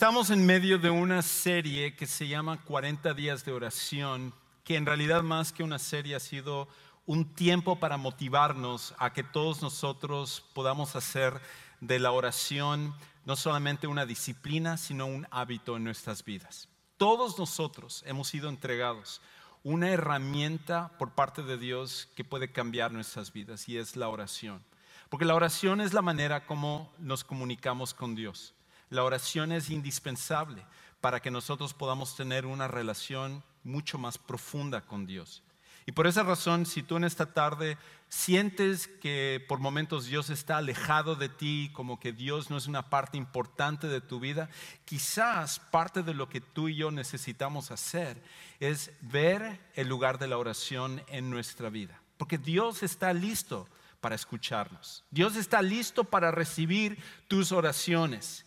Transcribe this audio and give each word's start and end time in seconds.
Estamos 0.00 0.30
en 0.30 0.46
medio 0.46 0.78
de 0.78 0.88
una 0.88 1.20
serie 1.20 1.94
que 1.94 2.06
se 2.06 2.26
llama 2.26 2.64
40 2.64 3.12
días 3.12 3.44
de 3.44 3.52
oración, 3.52 4.32
que 4.64 4.76
en 4.76 4.86
realidad 4.86 5.22
más 5.22 5.52
que 5.52 5.62
una 5.62 5.78
serie 5.78 6.16
ha 6.16 6.20
sido 6.20 6.68
un 7.04 7.34
tiempo 7.34 7.78
para 7.78 7.98
motivarnos 7.98 8.94
a 8.96 9.12
que 9.12 9.22
todos 9.22 9.60
nosotros 9.60 10.42
podamos 10.54 10.96
hacer 10.96 11.38
de 11.82 11.98
la 11.98 12.12
oración 12.12 12.94
no 13.26 13.36
solamente 13.36 13.88
una 13.88 14.06
disciplina, 14.06 14.78
sino 14.78 15.04
un 15.04 15.26
hábito 15.30 15.76
en 15.76 15.84
nuestras 15.84 16.24
vidas. 16.24 16.70
Todos 16.96 17.38
nosotros 17.38 18.02
hemos 18.06 18.28
sido 18.28 18.48
entregados 18.48 19.20
una 19.64 19.90
herramienta 19.90 20.96
por 20.96 21.10
parte 21.10 21.42
de 21.42 21.58
Dios 21.58 22.08
que 22.16 22.24
puede 22.24 22.50
cambiar 22.50 22.90
nuestras 22.90 23.34
vidas 23.34 23.68
y 23.68 23.76
es 23.76 23.96
la 23.96 24.08
oración. 24.08 24.64
Porque 25.10 25.26
la 25.26 25.34
oración 25.34 25.82
es 25.82 25.92
la 25.92 26.00
manera 26.00 26.46
como 26.46 26.90
nos 26.98 27.22
comunicamos 27.22 27.92
con 27.92 28.14
Dios. 28.14 28.54
La 28.90 29.04
oración 29.04 29.52
es 29.52 29.70
indispensable 29.70 30.64
para 31.00 31.20
que 31.20 31.30
nosotros 31.30 31.74
podamos 31.74 32.16
tener 32.16 32.44
una 32.44 32.68
relación 32.68 33.42
mucho 33.64 33.98
más 33.98 34.18
profunda 34.18 34.82
con 34.82 35.06
Dios. 35.06 35.42
Y 35.86 35.92
por 35.92 36.06
esa 36.06 36.22
razón, 36.22 36.66
si 36.66 36.82
tú 36.82 36.96
en 36.96 37.04
esta 37.04 37.32
tarde 37.32 37.78
sientes 38.08 38.86
que 38.86 39.44
por 39.48 39.60
momentos 39.60 40.06
Dios 40.06 40.30
está 40.30 40.58
alejado 40.58 41.16
de 41.16 41.28
ti, 41.28 41.70
como 41.72 41.98
que 41.98 42.12
Dios 42.12 42.50
no 42.50 42.56
es 42.56 42.66
una 42.66 42.90
parte 42.90 43.16
importante 43.16 43.88
de 43.88 44.00
tu 44.00 44.20
vida, 44.20 44.50
quizás 44.84 45.58
parte 45.58 46.02
de 46.02 46.14
lo 46.14 46.28
que 46.28 46.40
tú 46.40 46.68
y 46.68 46.76
yo 46.76 46.90
necesitamos 46.90 47.70
hacer 47.70 48.22
es 48.60 48.92
ver 49.00 49.60
el 49.74 49.88
lugar 49.88 50.18
de 50.18 50.28
la 50.28 50.38
oración 50.38 51.02
en 51.08 51.30
nuestra 51.30 51.70
vida. 51.70 52.00
Porque 52.18 52.38
Dios 52.38 52.82
está 52.82 53.12
listo 53.12 53.66
para 54.00 54.14
escucharnos. 54.14 55.04
Dios 55.10 55.36
está 55.36 55.62
listo 55.62 56.04
para 56.04 56.30
recibir 56.30 57.02
tus 57.26 57.52
oraciones. 57.52 58.44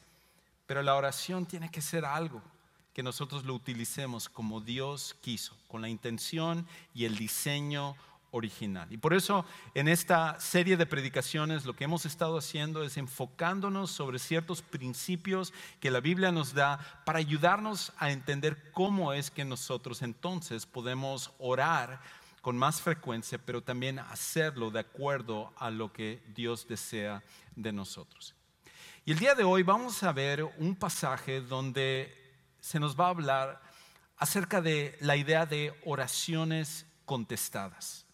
Pero 0.74 0.82
la 0.82 0.96
oración 0.96 1.46
tiene 1.46 1.70
que 1.70 1.84
ser 1.84 2.04
algo 2.04 2.42
que 2.96 3.04
nosotros 3.04 3.46
lo 3.46 3.54
utilicemos 3.54 4.28
como 4.28 4.60
Dios 4.60 5.16
quiso, 5.22 5.56
con 5.68 5.84
la 5.84 5.88
intención 5.88 6.66
y 6.96 7.06
el 7.06 7.16
diseño 7.16 7.96
original. 8.32 8.92
Y 8.92 8.98
por 8.98 9.14
eso 9.14 9.46
en 9.76 9.88
esta 9.88 10.40
serie 10.40 10.76
de 10.76 10.88
predicaciones 10.88 11.66
lo 11.66 11.76
que 11.76 11.84
hemos 11.84 12.08
estado 12.08 12.40
haciendo 12.40 12.82
es 12.82 12.98
enfocándonos 12.98 13.92
sobre 13.92 14.18
ciertos 14.18 14.64
principios 14.64 15.54
que 15.80 15.92
la 15.92 16.00
Biblia 16.00 16.32
nos 16.32 16.56
da 16.56 16.80
para 17.06 17.20
ayudarnos 17.20 17.94
a 18.00 18.10
entender 18.10 18.72
cómo 18.72 19.14
es 19.14 19.30
que 19.30 19.46
nosotros 19.46 20.02
entonces 20.02 20.66
podemos 20.66 21.34
orar 21.38 22.02
con 22.42 22.58
más 22.58 22.82
frecuencia, 22.82 23.38
pero 23.38 23.62
también 23.62 24.00
hacerlo 24.00 24.72
de 24.72 24.80
acuerdo 24.80 25.54
a 25.56 25.70
lo 25.70 25.94
que 25.94 26.24
Dios 26.34 26.68
desea 26.68 27.22
de 27.56 27.72
nosotros. 27.72 28.34
Y 29.06 29.12
el 29.12 29.20
día 29.20 29.36
de 29.36 29.44
hoy 29.44 29.64
vamos 29.64 30.02
a 30.04 30.14
ver 30.14 30.46
un 30.60 30.78
pasaje 30.78 31.42
donde 31.42 32.16
se 32.62 32.80
nos 32.80 32.98
va 32.98 33.08
a 33.08 33.10
hablar 33.10 33.62
acerca 34.16 34.62
de 34.62 34.98
la 35.02 35.18
idea 35.18 35.46
de 35.46 35.78
oraciones 35.84 36.86
contestadas. 37.04 38.06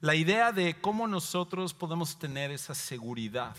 La 0.00 0.14
idea 0.14 0.50
de 0.52 0.80
cómo 0.80 1.06
nosotros 1.06 1.74
podemos 1.74 2.18
tener 2.18 2.50
esa 2.50 2.74
seguridad 2.74 3.56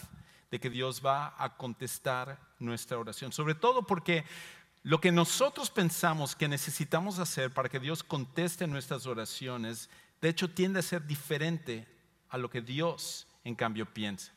de 0.49 0.59
que 0.59 0.71
Dios 0.71 1.05
va 1.05 1.35
a 1.37 1.57
contestar 1.57 2.39
nuestra 2.57 2.97
oración. 2.97 3.31
Sobre 3.31 3.53
todo 3.53 3.85
porque 3.85 4.25
lo 4.81 4.99
que 4.99 5.11
nosotros 5.11 5.69
pensamos 5.69 6.35
que 6.35 6.47
necesitamos 6.47 7.19
hacer 7.19 7.51
para 7.53 7.69
que 7.69 7.79
Dios 7.79 8.01
conteste 8.01 8.65
nuestras 8.65 9.05
oraciones, 9.05 9.91
de 10.21 10.29
hecho 10.29 10.49
tiende 10.49 10.79
a 10.79 10.81
ser 10.81 11.05
diferente 11.05 11.87
a 12.29 12.39
lo 12.39 12.49
que 12.49 12.61
Dios 12.61 13.27
en 13.43 13.53
cambio 13.53 13.85
piensa. 13.85 14.33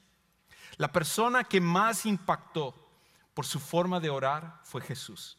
La 0.77 0.93
persona 0.93 1.45
que 1.45 1.61
más 1.61 2.07
impactó 2.07 2.75
por 3.35 3.47
su 3.47 3.61
forma 3.61 4.01
de 4.01 4.11
orar 4.11 4.61
fue 4.65 4.81
Jesús. 4.81 5.39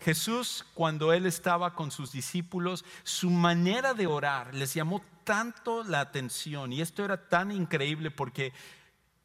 Jesús, 0.00 0.64
cuando 0.74 1.12
él 1.12 1.26
estaba 1.26 1.74
con 1.74 1.90
sus 1.90 2.12
discípulos, 2.12 2.84
su 3.02 3.30
manera 3.30 3.94
de 3.94 4.06
orar 4.06 4.54
les 4.54 4.74
llamó 4.74 5.02
tanto 5.24 5.82
la 5.84 6.00
atención 6.00 6.72
y 6.72 6.80
esto 6.80 7.04
era 7.04 7.28
tan 7.28 7.50
increíble 7.50 8.10
porque 8.10 8.52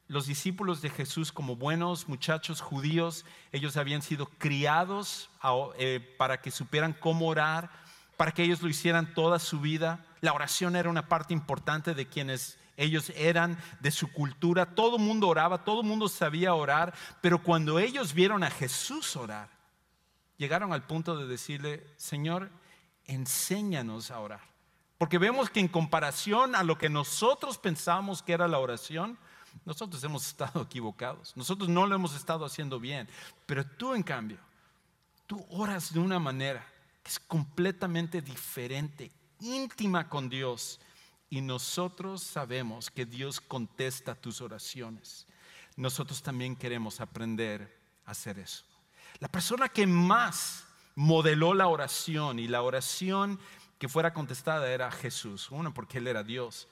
los 0.08 0.25
discípulos 0.25 0.81
de 0.81 0.90
Jesús, 0.90 1.31
como 1.31 1.56
buenos 1.56 2.08
muchachos 2.08 2.62
judíos, 2.62 3.25
ellos 3.52 3.78
habían 3.78 4.02
sido 4.02 4.25
criados 4.25 5.29
eh, 5.78 6.16
para 6.18 6.41
que 6.41 6.50
supieran 6.50 6.94
cómo 6.94 7.28
orar, 7.28 7.69
para 8.18 8.31
que 8.31 8.41
ellos 8.41 8.63
lo 8.63 8.69
hicieran 8.69 9.13
toda 9.13 9.38
su 9.38 9.59
vida. 9.59 10.03
La 10.22 10.34
oración 10.34 10.75
era 10.75 10.90
una 10.90 11.08
parte 11.08 11.35
importante 11.35 11.94
de 11.94 12.08
quienes 12.08 12.58
ellos 12.79 13.12
eran, 13.16 13.57
de 13.81 13.91
su 13.91 14.12
cultura. 14.12 14.73
Todo 14.73 14.95
el 14.95 15.03
mundo 15.03 15.28
oraba, 15.28 15.66
todo 15.66 15.81
el 15.81 15.88
mundo 15.88 16.07
sabía 16.07 16.53
orar, 16.53 16.94
pero 17.22 17.44
cuando 17.44 17.78
ellos 17.78 18.13
vieron 18.13 18.41
a 18.44 18.50
Jesús 18.50 19.17
orar, 19.17 19.50
llegaron 20.38 20.72
al 20.72 20.88
punto 20.88 21.17
de 21.17 21.28
decirle, 21.28 21.85
Señor, 21.97 22.50
enséñanos 23.06 24.12
a 24.12 24.19
orar. 24.19 24.41
Porque 24.97 25.17
vemos 25.17 25.50
que 25.50 25.59
en 25.59 25.67
comparación 25.67 26.56
a 26.56 26.63
lo 26.63 26.78
que 26.78 26.90
nosotros 26.90 27.57
pensamos 27.57 28.23
que 28.23 28.34
era 28.34 28.47
la 28.47 28.59
oración, 28.59 29.17
nosotros 29.66 30.01
hemos 30.03 30.25
estado 30.25 30.61
equivocados. 30.63 31.35
Nosotros 31.35 31.67
no 31.67 31.85
lo 31.85 31.96
hemos 31.96 32.16
estado 32.16 32.46
haciendo 32.46 32.79
bien. 32.79 33.09
Pero 33.46 33.66
tú, 33.66 33.94
en 33.94 34.03
cambio, 34.03 34.38
tú 35.28 35.46
oras 35.50 35.94
de 35.94 36.00
una 36.00 36.19
manera 36.19 36.66
que 37.03 37.09
es 37.09 37.19
completamente 37.19 38.22
diferente, 38.22 39.11
íntima 39.41 40.07
con 40.07 40.29
Dios. 40.29 40.79
Y 41.29 41.41
nosotros 41.41 42.23
sabemos 42.23 42.90
que 42.90 43.06
Dios 43.06 43.40
contesta 43.40 44.16
tus 44.16 44.41
oraciones. 44.41 45.28
Nosotros 45.75 46.22
también 46.23 46.56
queremos 46.56 47.00
aprender 47.01 47.79
a 48.06 48.12
hacer 48.12 48.40
eso. 48.40 48.66
La 49.19 49.28
persona 49.28 49.69
que 49.69 49.85
más 49.85 50.66
modeló 50.95 51.53
la 51.53 51.67
oración 51.67 52.40
y 52.40 52.47
la 52.47 52.62
oración 52.62 53.40
que 53.78 53.88
fuera 53.88 54.13
contestada 54.13 54.72
era 54.72 54.91
Jesús. 54.91 55.50
Uno, 55.51 55.73
porque 55.73 56.00
Él 56.00 56.07
era 56.07 56.23
Dios, 56.23 56.67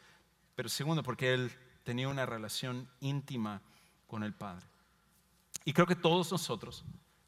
pero 0.56 0.69
segundo, 0.69 1.03
porque 1.03 1.34
Él 1.34 1.51
tenía 1.84 2.09
una 2.09 2.25
relación 2.25 2.89
íntima 3.00 3.62
con 4.07 4.24
el 4.24 4.34
Padre. 4.34 4.66
Y 5.63 5.74
creo 5.74 5.88
que 5.88 5.95
todos 5.95 6.31
nosotros, 6.31 6.84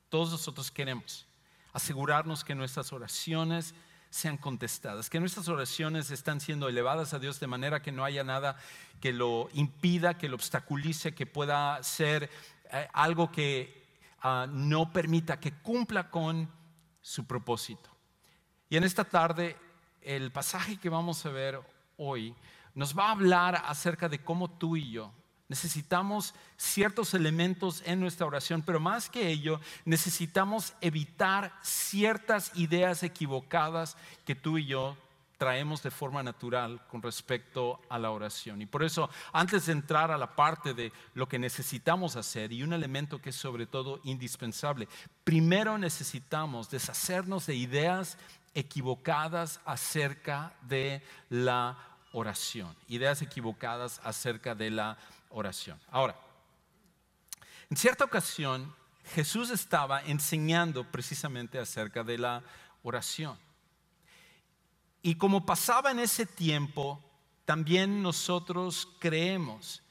todos 0.10 0.32
nosotros 0.32 0.72
queremos 0.72 1.26
asegurarnos 1.74 2.44
que 2.44 2.56
nuestras 2.56 2.92
oraciones 2.92 3.74
sean 4.10 4.38
contestadas, 4.38 5.10
que 5.10 5.20
nuestras 5.20 5.48
oraciones 5.48 6.12
están 6.12 6.40
siendo 6.40 6.68
elevadas 6.68 7.14
a 7.14 7.20
Dios 7.20 7.40
de 7.40 7.48
manera 7.48 7.82
que 7.82 7.92
no 7.92 8.04
haya 8.04 8.24
nada 8.24 8.58
que 9.00 9.14
lo 9.14 9.50
impida, 9.54 10.18
que 10.18 10.30
lo 10.30 10.36
obstaculice, 10.36 11.14
que 11.14 11.26
pueda 11.26 11.82
ser 11.84 12.30
eh, 12.72 12.88
algo 12.94 13.32
que 13.32 13.80
Ah, 14.22 14.48
no 14.50 14.92
permita 14.92 15.40
que 15.40 15.54
cumpla 15.54 16.10
con 16.10 16.50
su 17.02 17.26
propósito. 17.26 17.90
Y 18.70 18.76
en 18.76 18.84
esta 18.84 19.06
tarde, 19.06 19.56
el 20.02 20.32
pasaje 20.32 20.78
que 20.78 20.90
vamos 20.90 21.26
a 21.26 21.30
ver 21.30 21.60
hoy 21.98 22.36
nos 22.76 22.98
va 22.98 23.08
a 23.08 23.12
hablar 23.12 23.64
acerca 23.66 24.10
de 24.10 24.22
cómo 24.22 24.50
tú 24.50 24.76
y 24.76 24.92
yo 24.92 25.14
necesitamos 25.50 26.34
ciertos 26.56 27.14
elementos 27.14 27.84
en 27.86 28.00
nuestra 28.00 28.26
oración, 28.26 28.62
pero 28.62 28.80
más 28.80 29.10
que 29.10 29.28
ello, 29.28 29.60
necesitamos 29.84 30.74
evitar 30.80 31.54
ciertas 31.62 32.52
ideas 32.56 33.04
equivocadas 33.04 33.98
que 34.26 34.36
tú 34.36 34.58
y 34.58 34.68
yo 34.68 34.96
traemos 35.40 35.82
de 35.82 35.90
forma 35.90 36.22
natural 36.22 36.86
con 36.88 37.02
respecto 37.02 37.82
a 37.90 37.98
la 37.98 38.12
oración. 38.12 38.62
Y 38.62 38.66
por 38.66 38.84
eso, 38.84 39.10
antes 39.32 39.66
de 39.66 39.72
entrar 39.72 40.12
a 40.12 40.18
la 40.18 40.36
parte 40.36 40.74
de 40.74 40.92
lo 41.14 41.28
que 41.30 41.40
necesitamos 41.40 42.18
hacer 42.18 42.52
y 42.52 42.62
un 42.62 42.74
elemento 42.74 43.22
que 43.22 43.30
es 43.30 43.38
sobre 43.38 43.66
todo 43.66 44.02
indispensable, 44.04 44.88
primero 45.24 45.78
necesitamos 45.78 46.70
deshacernos 46.70 47.46
de 47.48 47.56
ideas 47.56 48.18
equivocadas 48.54 49.62
acerca 49.66 50.54
de 50.64 51.02
la 51.30 51.78
oración, 52.12 52.76
ideas 52.90 53.22
equivocadas 53.22 54.02
acerca 54.04 54.56
de 54.56 54.72
la 54.72 54.90
oración. 54.92 55.19
Ahora, 55.92 56.16
en 57.70 57.78
cierta 57.78 58.04
ocasión, 58.04 58.74
Jesús 59.14 59.50
estaba 59.50 60.02
enseñando 60.02 60.84
precisamente 60.84 61.60
acerca 61.60 62.04
de 62.04 62.18
la 62.18 62.44
oración. 62.84 63.38
Y 65.02 65.16
como 65.16 65.46
pasaba 65.46 65.92
en 65.92 66.00
ese 66.00 66.26
tiempo, 66.26 67.04
también 67.46 68.02
nosotros 68.02 68.88
creemos 69.00 69.82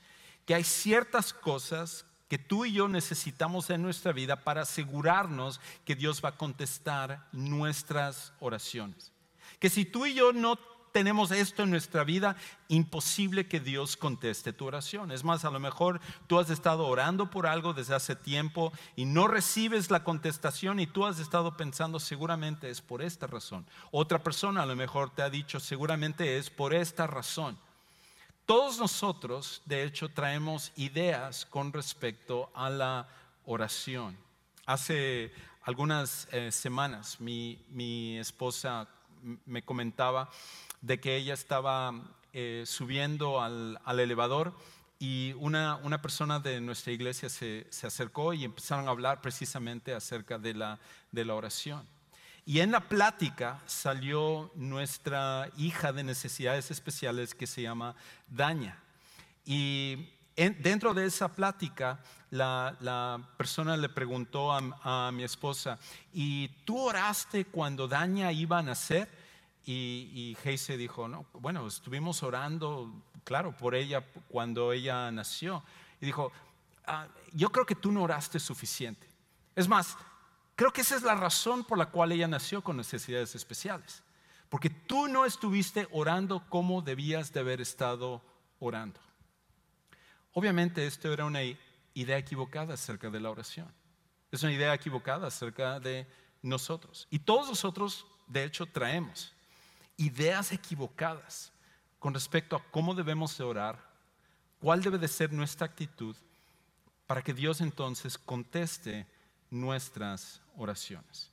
que 0.45 0.55
hay 0.55 0.65
ciertas 0.65 1.33
cosas 1.33 2.05
que 2.29 2.39
tú 2.39 2.65
y 2.65 2.73
yo 2.73 2.89
necesitamos 2.89 3.71
en 3.71 3.83
nuestra 3.83 4.13
vida 4.13 4.45
para 4.45 4.63
asegurarnos 4.63 5.61
que 5.85 5.95
Dios 5.95 6.23
va 6.23 6.31
a 6.31 6.37
contestar 6.37 7.27
nuestras 7.33 8.33
oraciones. 8.39 9.13
Que 9.59 9.71
si 9.71 9.87
tú 9.87 10.05
y 10.05 10.15
yo 10.15 10.33
no 10.33 10.59
tenemos 10.99 11.31
esto 11.31 11.63
en 11.63 11.71
nuestra 11.71 12.03
vida, 12.03 12.35
imposible 12.67 13.47
que 13.47 13.61
Dios 13.61 13.97
conteste 13.97 14.53
tu 14.53 14.67
oración. 14.67 15.13
Es 15.13 15.23
más, 15.23 15.45
a 15.45 15.51
lo 15.53 15.61
mejor 15.61 16.01
tú 16.27 16.41
has 16.41 16.51
estado 16.51 16.89
orando 16.89 17.31
por 17.31 17.47
algo 17.47 17.73
desde 17.73 17.95
hace 17.95 18.17
tiempo 18.17 18.73
y 18.97 19.05
no 19.05 19.29
recibes 19.29 19.93
la 19.93 20.03
contestación 20.03 20.81
y 20.81 20.89
tú 20.89 21.07
has 21.07 21.21
estado 21.21 21.57
pensando 21.57 22.01
seguramente 22.01 22.69
es 22.69 22.81
por 22.81 23.01
esta 23.01 23.29
razón. 23.29 23.65
Otra 23.93 24.25
persona 24.25 24.65
a 24.65 24.67
lo 24.67 24.75
mejor 24.75 25.11
te 25.11 25.23
ha 25.23 25.31
dicho 25.31 25.61
seguramente 25.61 26.37
es 26.37 26.51
por 26.51 26.75
esta 26.75 27.07
razón. 27.07 27.57
Todos 28.45 28.81
nosotros, 28.81 29.63
de 29.67 29.85
hecho, 29.85 30.09
traemos 30.09 30.73
ideas 30.75 31.47
con 31.47 31.73
respecto 31.73 32.51
a 32.57 32.71
la 32.71 33.07
oración. 33.47 34.19
hace 34.67 35.31
algunas 35.63 36.27
eh, 36.33 36.51
semanas 36.51 37.21
mi, 37.21 38.19
esposa 38.19 38.89
me 39.47 39.63
comentaba 39.63 40.29
de 40.81 41.01
que 41.01 41.17
ella 41.17 41.35
estaba 41.35 41.93
eh, 42.33 42.65
subiendo 42.67 43.41
al, 43.41 43.79
elevador 43.99 44.55
y 44.99 45.33
una, 45.39 46.03
persona 46.03 46.41
de 46.41 46.61
nuestra 46.61 46.93
iglesia 46.93 47.29
se, 47.29 47.67
acercó 47.83 48.33
y 48.35 48.45
empezaron 48.45 48.89
a 48.89 48.91
hablar 48.91 49.21
precisamente 49.21 49.95
acerca 49.95 50.39
de 50.39 50.55
la, 50.55 50.79
de 51.13 51.25
la 51.25 51.35
oración. 51.35 51.87
Y 52.45 52.61
en 52.61 52.73
la 52.73 52.81
plática 52.81 53.61
salió 53.67 54.51
nuestra 54.55 55.51
hija 55.59 55.93
de 55.93 56.03
necesidades 56.03 56.71
especiales 56.71 57.35
que 57.35 57.47
se 57.47 57.63
llama 57.63 57.95
Daña. 58.27 58.83
Y 59.45 60.09
dentro 60.35 60.95
de 60.95 61.07
esa 61.07 61.29
plática, 61.35 61.99
la, 62.31 63.21
persona 63.37 63.77
le 63.77 63.89
preguntó 63.89 64.53
a, 64.53 65.11
mi 65.13 65.25
esposa, 65.25 65.79
¿y 66.13 66.49
tú 66.65 66.79
oraste 66.79 67.45
cuando 67.45 67.89
Daña 67.89 68.31
iba 68.33 68.59
a 68.59 68.63
nacer? 68.63 69.09
Y, 69.71 70.35
y 70.47 70.77
dijo, 70.79 71.09
no, 71.09 71.27
bueno, 71.35 71.67
estuvimos 71.67 72.23
orando, 72.23 72.91
claro, 73.23 73.55
por 73.55 73.75
ella 73.75 74.03
cuando 74.29 74.73
ella 74.73 75.11
nació. 75.11 75.63
Y 76.01 76.07
dijo, 76.07 76.33
ah, 76.87 77.07
yo 77.35 77.53
creo 77.53 77.67
que 77.67 77.75
tú 77.75 77.93
no 77.93 78.03
oraste 78.03 78.41
suficiente. 78.41 79.07
Es 79.55 79.69
más, 79.69 79.99
creo 80.57 80.73
que 80.73 80.81
esa 80.81 80.97
es 80.97 81.03
la 81.03 81.15
razón 81.15 81.65
por 81.65 81.77
la 81.77 81.91
cual 81.91 82.13
ella 82.13 82.27
nació 82.27 82.65
con 82.65 82.79
necesidades 82.79 83.35
especiales. 83.35 84.03
Porque 84.49 84.71
tú 84.71 85.07
no 85.07 85.27
estuviste 85.27 85.87
orando 85.91 86.49
como 86.49 86.81
debías 86.81 87.35
de 87.35 87.41
haber 87.41 87.61
estado 87.61 88.23
orando. 88.61 88.99
Obviamente 90.33 90.87
esto 90.87 91.13
era 91.13 91.27
una 91.27 91.43
idea 91.93 92.17
equivocada 92.17 92.73
acerca 92.73 93.11
de 93.11 93.21
la 93.21 93.31
oración. 93.31 93.71
Es 94.33 94.43
una 94.43 94.53
idea 94.53 94.73
equivocada 94.73 95.27
acerca 95.27 95.79
de 95.79 96.07
nosotros. 96.41 97.07
Y 97.11 97.19
todos 97.19 97.51
nosotros, 97.51 98.07
de 98.29 98.45
hecho, 98.45 98.65
traemos 98.65 99.35
ideas 99.99 100.53
equivocadas 100.53 101.53
con 101.99 102.15
respecto 102.15 102.57
a 102.57 102.63
cómo 102.71 102.95
debemos 102.95 103.37
de 103.37 103.45
orar, 103.45 103.79
cuál 104.61 104.83
debe 104.83 104.97
de 104.97 105.09
ser 105.09 105.33
nuestra 105.33 105.67
actitud 105.67 106.17
para 107.07 107.23
que 107.23 107.35
Dios 107.35 107.61
entonces 107.61 108.17
conteste 108.17 109.07
nuestras 109.51 110.41
oraciones. 110.57 111.31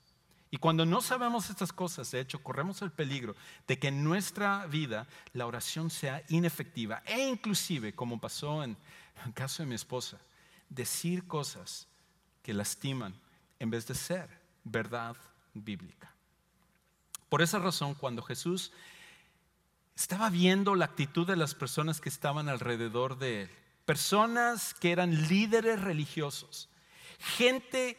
Y 0.51 0.57
cuando 0.57 0.85
no 0.85 1.01
sabemos 1.01 1.49
estas 1.49 1.73
cosas, 1.73 2.09
de 2.11 2.21
hecho, 2.21 2.41
corremos 2.41 2.81
el 2.81 2.91
peligro 2.91 3.35
de 3.67 3.77
que 3.77 3.89
en 3.89 4.03
nuestra 4.03 4.65
vida 4.67 5.05
la 5.33 5.45
oración 5.45 5.89
sea 5.89 6.23
inefectiva 6.29 7.03
e 7.05 7.27
inclusive, 7.27 7.93
como 7.93 8.19
pasó 8.19 8.63
en 8.63 8.77
el 9.25 9.33
caso 9.33 9.63
de 9.63 9.69
mi 9.69 9.75
esposa, 9.75 10.17
decir 10.69 11.27
cosas 11.27 11.87
que 12.41 12.53
lastiman 12.53 13.13
en 13.59 13.69
vez 13.69 13.85
de 13.85 13.95
ser 13.95 14.29
verdad 14.63 15.17
bíblica. 15.53 16.14
Por 17.29 17.41
esa 17.41 17.59
razón, 17.59 17.95
cuando 17.95 18.21
Jesús 18.21 18.71
estaba 19.95 20.29
viendo 20.29 20.75
la 20.75 20.85
actitud 20.85 21.25
de 21.25 21.35
las 21.35 21.55
personas 21.55 22.01
que 22.01 22.09
estaban 22.09 22.49
alrededor 22.49 23.17
de 23.17 23.43
él, 23.43 23.49
personas 23.85 24.73
que 24.73 24.91
eran 24.91 25.27
líderes 25.27 25.81
religiosos, 25.81 26.69
gente 27.19 27.97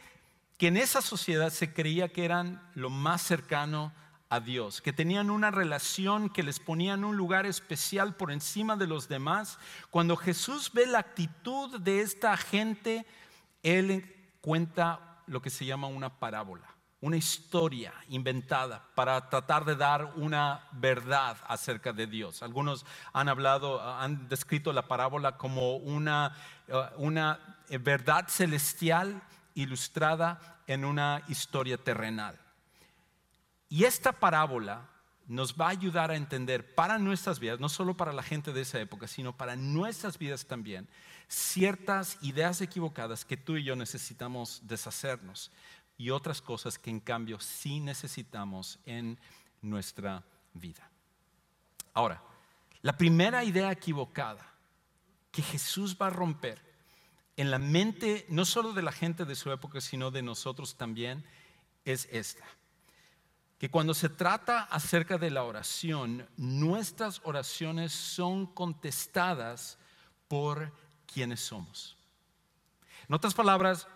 que 0.58 0.68
en 0.68 0.76
esa 0.76 1.02
sociedad 1.02 1.50
se 1.50 1.72
creía 1.72 2.08
que 2.08 2.24
eran 2.24 2.62
lo 2.74 2.90
más 2.90 3.22
cercano 3.22 3.92
a 4.28 4.40
Dios, 4.40 4.80
que 4.80 4.92
tenían 4.92 5.30
una 5.30 5.50
relación 5.50 6.28
que 6.30 6.42
les 6.42 6.58
ponía 6.58 6.94
en 6.94 7.04
un 7.04 7.16
lugar 7.16 7.46
especial 7.46 8.16
por 8.16 8.32
encima 8.32 8.76
de 8.76 8.86
los 8.86 9.08
demás. 9.08 9.58
Cuando 9.90 10.16
Jesús 10.16 10.72
ve 10.72 10.86
la 10.86 10.98
actitud 10.98 11.78
de 11.80 12.00
esta 12.00 12.36
gente, 12.36 13.06
Él 13.62 14.14
cuenta 14.40 15.22
lo 15.26 15.40
que 15.42 15.50
se 15.50 15.64
llama 15.64 15.86
una 15.86 16.18
parábola, 16.18 16.68
una 17.06 17.16
historia 17.16 17.94
inventada 18.08 18.84
para 18.96 19.30
tratar 19.30 19.64
de 19.64 19.76
dar 19.76 20.14
una 20.16 20.66
verdad 20.72 21.36
acerca 21.46 21.92
de 21.92 22.08
Dios. 22.08 22.42
Algunos 22.42 22.84
han 23.12 23.28
hablado, 23.28 23.80
han 23.80 24.28
descrito 24.28 24.72
la 24.72 24.88
parábola 24.88 25.36
como 25.36 25.76
una, 25.76 26.36
eh, 26.66 26.74
una 26.96 27.38
verdad 27.80 28.26
celestial 28.26 29.22
ilustrada 29.54 30.58
en 30.66 30.84
una 30.84 31.22
historia 31.28 31.78
terrenal. 31.78 32.36
Y 33.68 33.84
esta 33.84 34.10
parábola 34.10 34.88
nos 35.28 35.54
va 35.54 35.66
a 35.66 35.70
ayudar 35.70 36.10
a 36.10 36.16
entender 36.16 36.74
para 36.74 36.98
nuestras 36.98 37.38
vidas, 37.38 37.60
no 37.60 37.68
solo 37.68 37.96
para 37.96 38.12
la 38.12 38.24
gente 38.24 38.52
de 38.52 38.62
esa 38.62 38.80
época, 38.80 39.06
sino 39.06 39.36
para 39.36 39.54
nuestras 39.54 40.18
vidas 40.18 40.44
también, 40.46 40.88
ciertas 41.28 42.18
ideas 42.20 42.60
equivocadas 42.60 43.24
que 43.24 43.36
tú 43.36 43.56
y 43.56 43.62
yo 43.62 43.76
necesitamos 43.76 44.60
deshacernos 44.64 45.52
y 45.98 46.10
otras 46.10 46.42
cosas 46.42 46.78
que 46.78 46.90
en 46.90 47.00
cambio 47.00 47.40
sí 47.40 47.80
necesitamos 47.80 48.78
en 48.86 49.18
nuestra 49.62 50.24
vida. 50.54 50.90
Ahora, 51.94 52.22
la 52.82 52.96
primera 52.96 53.44
idea 53.44 53.72
equivocada 53.72 54.46
que 55.30 55.42
Jesús 55.42 55.96
va 56.00 56.08
a 56.08 56.10
romper 56.10 56.60
en 57.36 57.50
la 57.50 57.58
mente 57.58 58.26
no 58.28 58.44
solo 58.44 58.72
de 58.72 58.82
la 58.82 58.92
gente 58.92 59.24
de 59.24 59.34
su 59.34 59.50
época, 59.50 59.80
sino 59.80 60.10
de 60.10 60.22
nosotros 60.22 60.76
también, 60.76 61.24
es 61.84 62.08
esta 62.10 62.44
que 63.58 63.70
cuando 63.70 63.94
se 63.94 64.08
trata 64.08 64.64
acerca 64.64 65.16
de 65.16 65.30
la 65.30 65.44
oración, 65.44 66.28
nuestras 66.36 67.20
oraciones 67.24 67.92
son 67.92 68.46
contestadas 68.46 69.78
por 70.28 70.72
quienes 71.06 71.40
somos. 71.40 71.96
En 73.08 73.14
otras 73.14 73.32
palabras, 73.32 73.88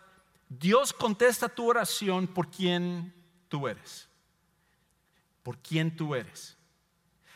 Dios 0.51 0.93
contesta 0.93 1.49
tu 1.49 1.71
oración 1.71 2.27
por 2.27 2.51
quien 2.51 3.15
tú 3.49 3.69
eres. 3.69 4.09
Por 5.45 5.57
quien 5.59 5.95
tú 5.95 6.17
eres. 6.17 6.57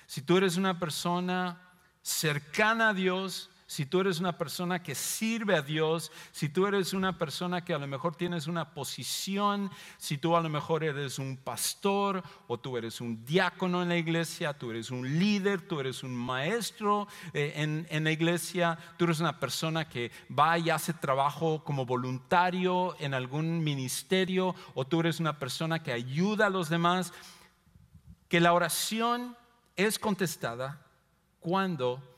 Si 0.07 0.21
tú 0.21 0.37
eres 0.37 0.57
una 0.57 0.81
persona 0.81 1.61
cercana 2.03 2.89
a 2.89 2.95
Dios, 2.95 3.51
si 3.75 3.87
tú 3.87 4.01
eres 4.01 4.21
una 4.21 4.39
persona 4.39 4.85
que 4.85 4.95
sirve 4.95 5.57
a 5.57 5.61
Dios, 5.61 6.13
si 6.31 6.49
tú 6.49 6.69
eres 6.69 6.93
una 6.93 7.19
persona 7.19 7.65
que 7.65 7.75
a 7.75 7.79
lo 7.79 7.89
mejor 7.89 8.15
tienes 8.15 8.47
una 8.47 8.73
posición, 8.73 9.69
si 9.99 10.17
tú 10.17 10.37
a 10.37 10.41
lo 10.41 10.49
mejor 10.49 10.85
eres 10.85 11.19
un 11.19 11.37
pastor 11.37 12.23
o 12.47 12.57
tú 12.57 12.77
eres 12.77 13.01
un 13.01 13.25
diácono 13.25 13.83
en 13.83 13.89
la 13.89 13.97
iglesia, 13.97 14.57
tú 14.57 14.71
eres 14.71 14.93
un 14.93 15.19
líder, 15.19 15.61
tú 15.63 15.81
eres 15.81 16.05
un 16.05 16.15
maestro 16.15 17.09
eh, 17.33 17.55
en, 17.57 17.85
en 17.91 18.05
la 18.05 18.13
iglesia, 18.13 18.79
tú 18.97 19.07
eres 19.07 19.19
una 19.19 19.41
persona 19.41 19.89
que 19.89 20.13
va 20.31 20.57
y 20.57 20.71
hace 20.71 20.93
trabajo 20.93 21.65
como 21.65 21.85
voluntario 21.85 22.95
en 23.01 23.13
algún 23.13 23.65
ministerio 23.65 24.55
o 24.75 24.87
tú 24.87 25.01
eres 25.01 25.19
una 25.19 25.41
persona 25.41 25.83
que 25.83 25.93
ayuda 25.93 26.47
a 26.47 26.51
los 26.51 26.69
demás, 26.69 27.13
que 28.29 28.39
la 28.39 28.53
oración 28.53 29.37
es 29.75 29.99
contestada 29.99 30.81
cuando 31.41 32.14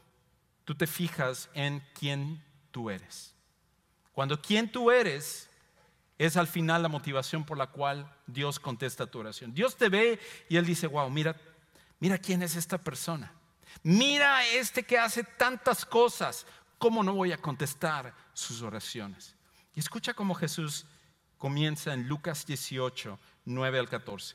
tú 0.67 0.75
te 0.75 0.87
fijas 0.87 1.49
en 1.55 1.83
quién 1.95 2.45
tú 2.73 2.91
eres. 2.91 3.35
Cuando 4.13 4.43
quién 4.43 4.71
tú 4.71 4.91
eres 4.91 5.49
es 6.19 6.37
al 6.37 6.49
final 6.49 6.83
la 6.83 6.89
motivación 6.89 7.45
por 7.45 7.57
la 7.57 7.69
cual 7.69 8.13
Dios 8.27 8.59
contesta 8.59 9.07
tu 9.07 9.21
oración. 9.21 9.55
Dios 9.55 9.77
te 9.77 9.89
ve 9.89 10.19
y 10.49 10.57
Él 10.57 10.67
dice, 10.67 10.89
wow, 10.89 11.09
mira, 11.09 11.37
mira 12.01 12.19
quién 12.19 12.43
es 12.43 12.57
esta 12.57 12.79
persona. 12.79 13.33
Mira 13.83 14.45
este 14.49 14.83
que 14.83 14.99
hace 14.99 15.23
tantas 15.23 15.87
cosas. 15.87 16.47
¿Cómo 16.79 17.03
no 17.03 17.15
voy 17.15 17.33
a 17.33 17.41
contestar 17.41 18.13
sus 18.33 18.63
oraciones? 18.63 19.37
Y 19.75 19.81
escucha 19.81 20.15
cómo 20.15 20.35
Jesús 20.35 20.87
comienza 21.39 21.93
en 21.93 22.09
Lucas 22.09 22.45
18, 22.45 23.19
9 23.45 23.79
al 23.79 23.89
14. 23.89 24.35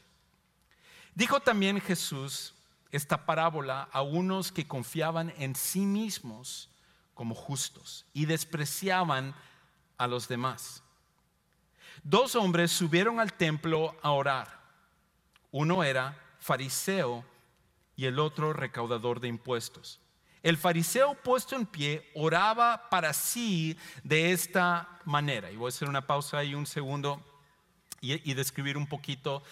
Dijo 1.13 1.41
también 1.41 1.81
Jesús, 1.81 2.53
esta 2.91 3.25
parábola 3.25 3.89
a 3.91 4.01
unos 4.01 4.51
que 4.51 4.67
confiaban 4.67 5.33
en 5.37 5.55
sí 5.55 5.81
mismos 5.81 6.69
como 7.13 7.35
justos 7.35 8.05
y 8.13 8.25
despreciaban 8.25 9.35
a 9.97 10.07
los 10.07 10.27
demás. 10.27 10.83
Dos 12.03 12.35
hombres 12.35 12.71
subieron 12.71 13.19
al 13.19 13.33
templo 13.33 13.95
a 14.01 14.11
orar. 14.11 14.59
Uno 15.51 15.83
era 15.83 16.17
fariseo 16.39 17.23
y 17.95 18.05
el 18.05 18.19
otro 18.19 18.53
recaudador 18.53 19.19
de 19.19 19.27
impuestos. 19.27 19.99
El 20.43 20.57
fariseo 20.57 21.13
puesto 21.13 21.55
en 21.55 21.67
pie 21.67 22.09
oraba 22.15 22.89
para 22.89 23.13
sí 23.13 23.77
de 24.03 24.31
esta 24.31 24.99
manera. 25.05 25.51
Y 25.51 25.55
voy 25.55 25.67
a 25.67 25.69
hacer 25.69 25.87
una 25.87 26.07
pausa 26.07 26.39
ahí 26.39 26.55
un 26.55 26.65
segundo 26.65 27.23
y, 27.99 28.33
describir 28.33 28.77
un 28.77 28.87
poquito 28.87 29.43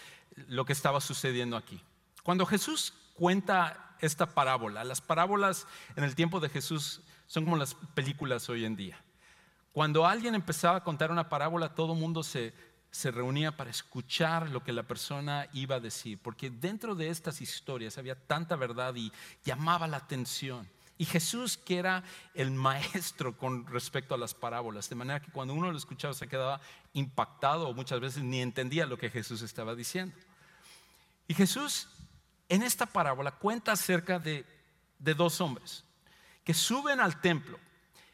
lo 0.47 0.65
que 0.65 0.73
estaba 0.73 0.99
sucediendo 0.99 1.55
aquí. 1.55 1.79
Cuando 2.23 2.47
Jesús 2.47 2.93
cuenta 3.19 3.95
esta 3.99 4.25
parábola. 4.33 4.85
Las 4.85 5.01
parábolas 5.01 5.67
en 5.97 6.05
el 6.05 6.15
tiempo 6.15 6.39
de 6.39 6.47
Jesús 6.47 7.01
son 7.27 7.43
como 7.43 7.57
las 7.57 7.75
películas 7.93 8.47
hoy 8.49 8.63
en 8.63 8.77
día. 8.77 8.97
Cuando 9.73 10.07
alguien 10.07 10.35
empezaba 10.35 10.77
a 10.77 10.83
contar 10.83 11.11
una 11.11 11.27
parábola, 11.27 11.75
todo 11.75 11.93
el 11.93 11.99
mundo 11.99 12.23
se, 12.23 12.53
se 12.91 13.11
reunía 13.11 13.55
para 13.57 13.69
escuchar 13.69 14.49
lo 14.49 14.63
que 14.63 14.71
la 14.71 14.83
persona 14.83 15.47
iba 15.51 15.75
a 15.75 15.79
decir, 15.81 16.17
porque 16.23 16.49
dentro 16.49 16.95
de 16.95 17.09
estas 17.09 17.41
historias 17.41 17.97
había 17.97 18.15
tanta 18.15 18.55
verdad 18.55 18.95
y 18.95 19.11
llamaba 19.43 19.85
la 19.85 19.97
atención. 19.97 20.67
Y 20.97 21.05
Jesús, 21.05 21.57
que 21.57 21.77
era 21.77 22.03
el 22.33 22.51
maestro 22.51 23.37
con 23.37 23.67
respecto 23.67 24.15
a 24.15 24.17
las 24.17 24.33
parábolas, 24.33 24.89
de 24.89 24.95
manera 24.95 25.21
que 25.21 25.31
cuando 25.31 25.53
uno 25.53 25.71
lo 25.71 25.77
escuchaba 25.77 26.13
se 26.13 26.27
quedaba 26.27 26.61
impactado 26.93 27.67
o 27.67 27.73
muchas 27.73 27.99
veces 27.99 28.23
ni 28.23 28.41
entendía 28.41 28.85
lo 28.85 28.97
que 28.97 29.09
Jesús 29.09 29.41
estaba 29.41 29.75
diciendo. 29.75 30.15
Y 31.27 31.35
Jesús 31.35 31.87
en 32.49 32.63
esta 32.63 32.85
parábola 32.85 33.31
cuenta 33.31 33.71
acerca 33.71 34.19
de, 34.19 34.45
dos 34.97 35.39
hombres 35.39 35.85
que 36.43 36.53
suben 36.53 36.99
al 36.99 37.21
templo. 37.21 37.57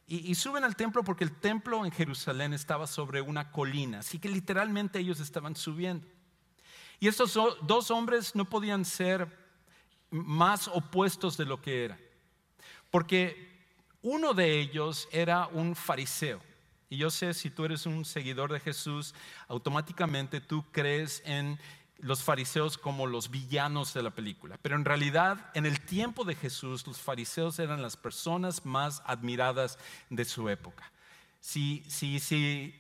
Y, 0.07 0.29
y, 0.29 0.35
suben 0.35 0.63
al 0.63 0.75
templo 0.75 1.03
porque 1.03 1.23
el 1.23 1.31
templo 1.31 1.83
en 1.83 1.91
Jerusalén 1.91 2.53
estaba 2.53 2.85
sobre 2.85 3.21
una 3.21 3.51
colina, 3.51 3.99
así 3.99 4.19
que 4.19 4.29
literalmente 4.29 4.99
ellos 4.99 5.19
estaban 5.19 5.55
subiendo. 5.55 6.05
Y 6.99 7.07
estos 7.07 7.33
dos 7.33 7.89
hombres 7.89 8.35
no 8.35 8.45
podían 8.45 8.85
ser 8.85 9.27
más 10.11 10.67
opuestos 10.67 11.37
de 11.37 11.45
lo 11.45 11.61
que 11.61 11.85
eran. 11.85 11.99
Porque 12.91 13.55
uno 14.01 14.33
de 14.33 14.59
ellos 14.59 15.09
era 15.11 15.47
un 15.47 15.75
fariseo. 15.75 16.41
Y 16.89 16.97
yo 16.97 17.09
sé, 17.09 17.33
si 17.33 17.49
tú 17.49 17.65
eres 17.65 17.85
un 17.85 18.05
seguidor 18.05 18.53
de 18.53 18.59
Jesús, 18.59 19.13
automáticamente 19.47 20.39
tú 20.39 20.63
crees 20.71 21.21
en 21.25 21.59
los 22.05 22.21
fariseos 22.21 22.77
como 22.77 23.07
los 23.07 23.31
villanos 23.31 23.95
de 23.95 24.03
la 24.03 24.11
película. 24.11 24.59
Pero 24.61 24.75
en 24.75 24.85
realidad, 24.85 25.49
en 25.55 25.65
el 25.65 25.81
tiempo 25.81 26.23
de 26.23 26.35
Jesús, 26.35 26.85
los 26.85 26.99
fariseos 26.99 27.57
eran 27.57 27.81
las 27.81 27.97
personas 27.97 28.63
más 28.63 29.01
admiradas 29.07 29.79
de 30.11 30.23
su 30.23 30.47
época. 30.47 30.91
Si, 31.39 31.83
si, 31.87 32.19
si 32.19 32.75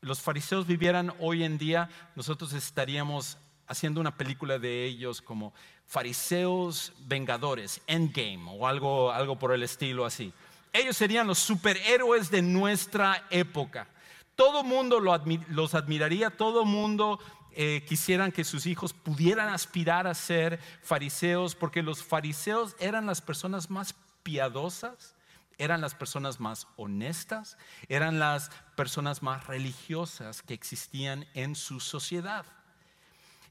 los 0.00 0.22
fariseos 0.22 0.66
vivieran 0.66 1.12
hoy 1.20 1.44
en 1.44 1.58
día, 1.58 1.90
nosotros 2.16 2.54
estaríamos 2.54 3.36
haciendo 3.66 4.00
una 4.00 4.16
película 4.16 4.58
de 4.58 4.86
ellos 4.86 5.20
como 5.20 5.52
fariseos 5.86 6.94
vengadores, 7.00 7.82
Endgame 7.86 8.46
o 8.48 8.66
algo, 8.66 9.12
algo 9.12 9.38
por 9.38 9.52
el 9.52 9.62
estilo 9.62 10.06
así. 10.06 10.32
Ellos 10.72 10.96
serían 10.96 11.26
los 11.26 11.38
superhéroes 11.38 12.30
de 12.30 12.40
nuestra 12.40 13.26
época. 13.28 13.88
Todo 14.36 14.64
mundo 14.64 15.00
los 15.00 15.74
admiraría, 15.74 16.30
todo 16.30 16.64
mundo 16.64 17.18
eh, 17.52 17.84
quisieran 17.88 18.32
que 18.32 18.44
sus 18.44 18.66
hijos 18.66 18.92
pudieran 18.92 19.48
aspirar 19.48 20.06
a 20.06 20.14
ser 20.14 20.60
fariseos, 20.82 21.54
porque 21.54 21.82
los 21.82 22.02
fariseos 22.02 22.76
eran 22.78 23.06
las 23.06 23.20
personas 23.20 23.70
más 23.70 23.94
piadosas, 24.22 25.14
eran 25.58 25.80
las 25.80 25.94
personas 25.94 26.40
más 26.40 26.66
honestas, 26.76 27.58
eran 27.88 28.18
las 28.18 28.50
personas 28.76 29.22
más 29.22 29.46
religiosas 29.46 30.42
que 30.42 30.54
existían 30.54 31.26
en 31.34 31.54
su 31.54 31.80
sociedad. 31.80 32.46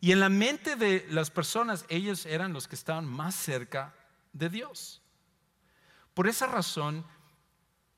Y 0.02 0.12
en 0.12 0.20
la 0.20 0.30
mente 0.30 0.76
de 0.76 1.06
las 1.10 1.30
personas, 1.30 1.86
ellos 1.90 2.26
eran 2.26 2.54
los 2.54 2.68
que 2.68 2.76
estaban 2.76 3.06
más 3.06 3.36
cerca 3.36 3.94
de 4.34 4.50
Dios. 4.50 5.02
Por 6.14 6.28
esa 6.28 6.48
razón, 6.48 7.06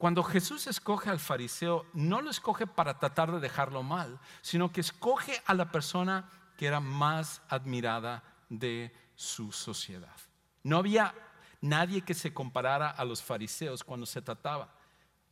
cuando 0.02 0.24
Jesús 0.24 0.66
escoge 0.66 1.12
al 1.12 1.20
fariseo, 1.20 1.86
no 1.94 2.24
lo 2.24 2.32
escoge 2.32 2.66
para 2.66 2.98
tratar 2.98 3.32
de 3.32 3.40
dejarlo 3.40 3.84
mal, 3.84 4.20
sino 4.42 4.72
que 4.72 4.82
escoge 4.82 5.44
a 5.46 5.54
la 5.54 5.72
persona 5.72 6.28
que 6.58 6.66
era 6.66 6.80
más 6.80 7.44
admirada 7.48 8.24
de 8.50 8.92
su 9.14 9.52
sociedad. 9.52 10.18
No 10.64 10.78
había 10.78 11.14
nadie 11.62 12.02
que 12.02 12.16
se 12.16 12.34
comparara 12.34 12.90
a 12.90 13.06
los 13.06 13.22
fariseos 13.22 13.84
cuando 13.84 14.08
se 14.08 14.24
trataba 14.24 14.74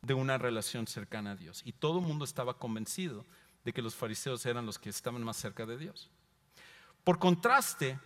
de 0.02 0.14
una 0.14 0.38
relación 0.38 0.86
cercana 0.86 1.32
a 1.32 1.36
Dios. 1.36 1.62
Y 1.64 1.72
todo 1.72 1.98
el 1.98 2.06
mundo 2.06 2.24
estaba 2.24 2.56
convencido 2.56 3.26
de 3.64 3.72
que 3.72 3.82
los 3.82 3.96
fariseos 3.96 4.46
eran 4.46 4.66
los 4.66 4.78
que 4.78 4.90
estaban 4.90 5.24
más 5.24 5.36
cerca 5.36 5.66
de 5.66 5.78
Dios. 5.78 6.12
Por 7.02 7.18
contraste, 7.18 7.98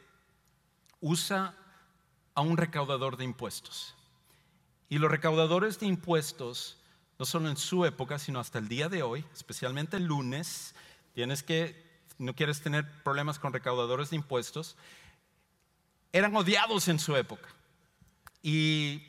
usa 1.03 1.59
a 2.35 2.41
un 2.41 2.57
recaudador 2.57 3.19
de 3.19 3.25
impuestos. 3.25 3.95
Y 4.89 4.99
los 4.99 5.11
recaudadores 5.11 5.81
de 5.81 5.87
impuestos, 5.87 6.79
no 7.19 7.25
solo 7.25 7.49
en 7.49 7.57
su 7.57 7.85
época, 7.85 8.19
sino 8.19 8.41
hasta 8.41 8.59
el 8.59 8.69
día 8.69 8.89
de 8.89 9.03
hoy, 9.03 9.25
especialmente 9.33 9.97
el 9.97 10.05
lunes, 10.05 10.75
tienes 11.15 11.43
que, 11.43 11.83
no 12.19 12.35
quieres 12.35 12.61
tener 12.61 12.91
problemas 13.03 13.39
con 13.39 13.53
recaudadores 13.53 14.11
de 14.11 14.17
impuestos, 14.17 14.77
eran 16.13 16.35
odiados 16.37 16.89
en 16.89 16.99
su 16.99 17.17
época. 17.17 17.49
Y 18.43 19.03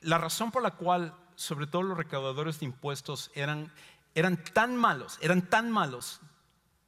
la 0.00 0.18
razón 0.18 0.50
por 0.50 0.62
la 0.62 0.72
cual, 0.72 1.14
sobre 1.34 1.66
todo 1.66 1.82
los 1.82 1.98
recaudadores 1.98 2.60
de 2.60 2.66
impuestos, 2.66 3.30
eran, 3.34 3.72
eran 4.14 4.42
tan 4.44 4.76
malos, 4.76 5.18
eran 5.20 5.42
tan 5.42 5.70
malos 5.70 6.20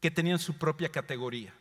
que 0.01 0.11
tenían 0.11 0.39
su 0.39 0.57
propia 0.57 0.91
categoría. 0.91 1.53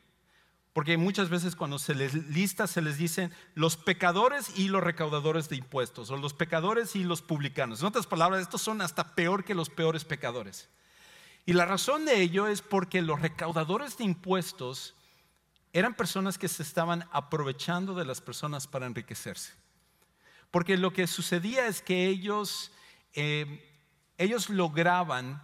Porque 0.78 0.96
muchas 0.96 1.30
veces 1.30 1.56
cuando 1.56 1.80
se 1.80 1.96
les 1.96 2.14
lista 2.14 2.68
se 2.68 2.84
les 2.84 3.00
dicen 3.00 3.34
los 3.56 3.78
pecadores 3.78 4.60
y 4.60 4.68
los 4.68 4.84
recaudadores 4.84 5.50
de 5.50 5.56
impuestos, 5.56 6.12
o 6.12 6.18
los 6.18 6.36
pecadores 6.36 6.96
y 6.96 7.04
los 7.04 7.24
publicanos. 7.24 7.82
En 7.82 7.88
otras 7.88 8.06
palabras, 8.06 8.44
estos 8.44 8.62
son 8.62 8.84
hasta 8.84 9.16
peor 9.16 9.44
que 9.44 9.56
los 9.56 9.72
peores 9.72 10.06
pecadores. 10.06 10.70
Y 11.48 11.54
la 11.54 11.66
razón 11.66 12.06
de 12.06 12.22
ello 12.22 12.46
es 12.46 12.62
porque 12.62 13.02
los 13.02 13.20
recaudadores 13.20 13.98
de 13.98 14.04
impuestos 14.04 14.94
eran 15.74 15.96
personas 15.96 16.38
que 16.38 16.48
se 16.48 16.62
estaban 16.62 17.06
aprovechando 17.12 17.96
de 17.96 18.06
las 18.06 18.22
personas 18.22 18.68
para 18.68 18.86
enriquecerse. 18.86 19.54
Porque 20.52 20.78
lo 20.78 20.94
que 20.94 21.08
sucedía 21.08 21.66
es 21.66 21.82
que 21.82 22.06
ellos, 22.06 22.72
eh, 23.16 23.68
ellos 24.20 24.52
lograban 24.52 25.42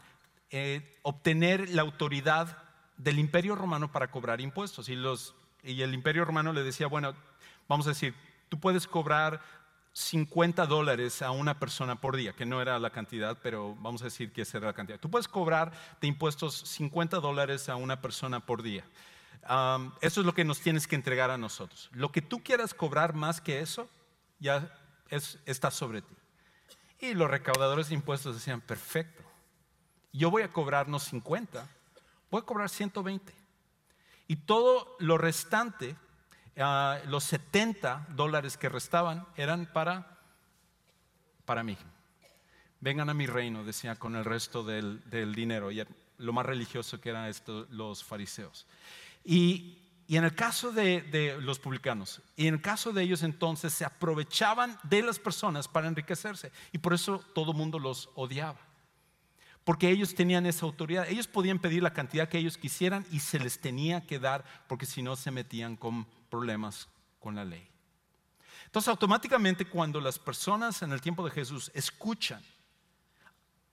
eh, 0.52 0.96
obtener 1.02 1.70
la 1.70 1.82
autoridad 1.82 2.63
del 2.98 3.20
imperio 3.20 3.56
romano 3.56 3.92
para 3.92 4.10
cobrar 4.10 4.42
impuestos. 4.42 4.90
Y, 4.90 4.96
los, 4.96 5.36
y 5.64 5.82
el 5.82 5.94
imperio 5.94 6.26
romano 6.26 6.54
le 6.54 6.64
decía, 6.64 6.88
bueno, 6.88 7.16
vamos 7.68 7.86
a 7.88 7.90
decir, 7.90 8.14
tú 8.50 8.60
puedes 8.60 8.88
cobrar 8.88 9.42
50 9.94 10.66
dólares 10.66 11.22
a 11.22 11.32
una 11.32 11.60
persona 11.60 12.02
por 12.02 12.16
día, 12.16 12.34
que 12.34 12.46
no 12.46 12.62
era 12.62 12.80
la 12.80 12.90
cantidad, 12.90 13.38
pero 13.42 13.76
vamos 13.76 14.02
a 14.02 14.06
decir 14.06 14.34
que 14.34 14.42
esa 14.42 14.58
era 14.58 14.68
la 14.68 14.74
cantidad. 14.74 15.00
Tú 15.00 15.10
puedes 15.10 15.28
cobrar 15.28 15.72
de 16.02 16.08
impuestos 16.08 16.56
50 16.56 17.20
dólares 17.20 17.70
a 17.70 17.76
una 17.76 18.02
persona 18.02 18.40
por 18.40 18.64
día. 18.64 18.84
eso 20.02 20.20
es 20.22 20.26
lo 20.26 20.34
que 20.34 20.44
nos 20.44 20.62
tienes 20.62 20.88
que 20.88 20.96
entregar 20.96 21.30
a 21.30 21.38
nosotros. 21.38 21.90
Lo 21.94 22.12
que 22.12 22.22
tú 22.22 22.44
quieras 22.44 22.74
cobrar 22.74 23.14
más 23.14 23.40
que 23.40 23.60
eso, 23.60 23.88
ya 24.40 24.76
está 25.46 25.70
sobre 25.70 26.02
ti. 26.02 26.16
Y 27.00 27.14
los 27.14 27.30
recaudadores 27.30 27.90
de 27.90 27.96
impuestos 27.96 28.36
decían, 28.36 28.62
perfecto, 28.62 29.24
yo 30.12 30.32
voy 30.32 30.42
a 30.42 30.52
cobrarnos 30.52 31.04
50 31.04 31.68
voy 32.34 32.42
cobrar 32.42 32.68
120. 32.68 33.32
Y 34.28 34.38
todo 34.38 34.96
lo 34.98 35.20
restante, 35.20 35.96
ah, 36.58 36.98
los 37.06 37.26
70 37.26 38.08
dólares 38.10 38.58
que 38.58 38.70
restaban, 38.70 39.28
eran 39.38 39.68
para, 39.72 40.18
para 41.46 41.62
mí. 41.64 41.78
Vengan 42.82 43.12
a 43.12 43.14
mi 43.14 43.28
reino, 43.28 43.64
decía 43.64 43.98
con 43.98 44.16
el 44.16 44.26
resto 44.26 44.64
del, 44.64 45.04
dinero. 45.36 45.72
Y 45.72 45.86
lo 46.18 46.34
más 46.34 46.48
religioso 46.48 47.00
que 47.00 47.12
eran 47.12 47.26
estos, 47.28 47.70
los 47.70 48.04
fariseos. 48.04 48.66
Y, 49.24 49.80
en 50.10 50.24
el 50.24 50.36
caso 50.36 50.72
de, 50.72 51.02
de, 51.02 51.40
los 51.40 51.60
publicanos, 51.60 52.22
y 52.36 52.48
en 52.48 52.56
el 52.56 52.62
caso 52.62 52.92
de 52.94 53.04
ellos 53.04 53.24
entonces 53.24 53.74
se 53.74 53.86
aprovechaban 53.86 54.78
de 54.84 55.02
las 55.02 55.20
personas 55.20 55.68
para 55.68 55.88
enriquecerse. 55.88 56.52
Y 56.72 56.80
por 56.80 56.96
eso 56.96 57.24
todo 57.34 57.52
el 57.52 57.58
mundo 57.58 57.78
los 57.78 58.10
odiaba 58.16 58.73
porque 59.64 59.90
ellos 59.90 60.16
tenían 60.16 60.46
esa 60.46 60.66
autoridad. 60.66 61.08
Ellos 61.08 61.28
podían 61.28 61.60
pedir 61.60 61.84
la 61.84 61.94
cantidad 61.94 62.28
que 62.28 62.38
ellos 62.38 62.58
quisieran 62.58 63.06
y 63.12 63.20
se 63.20 63.40
les 63.40 63.60
tenía 63.60 64.06
que 64.06 64.20
dar 64.20 64.44
porque 64.68 64.86
si 64.86 65.02
no 65.02 65.16
se 65.16 65.32
metían 65.32 65.76
con 65.76 66.06
problemas 66.30 66.90
con 67.20 67.36
la 67.36 67.46
ley. 67.46 67.68
Entonces 68.66 68.90
automáticamente 68.90 69.66
cuando 69.66 70.02
las 70.02 70.20
personas 70.20 70.82
en 70.82 70.92
el 70.92 71.02
tiempo 71.02 71.24
de 71.24 71.32
Jesús 71.32 71.72
escuchan 71.74 72.44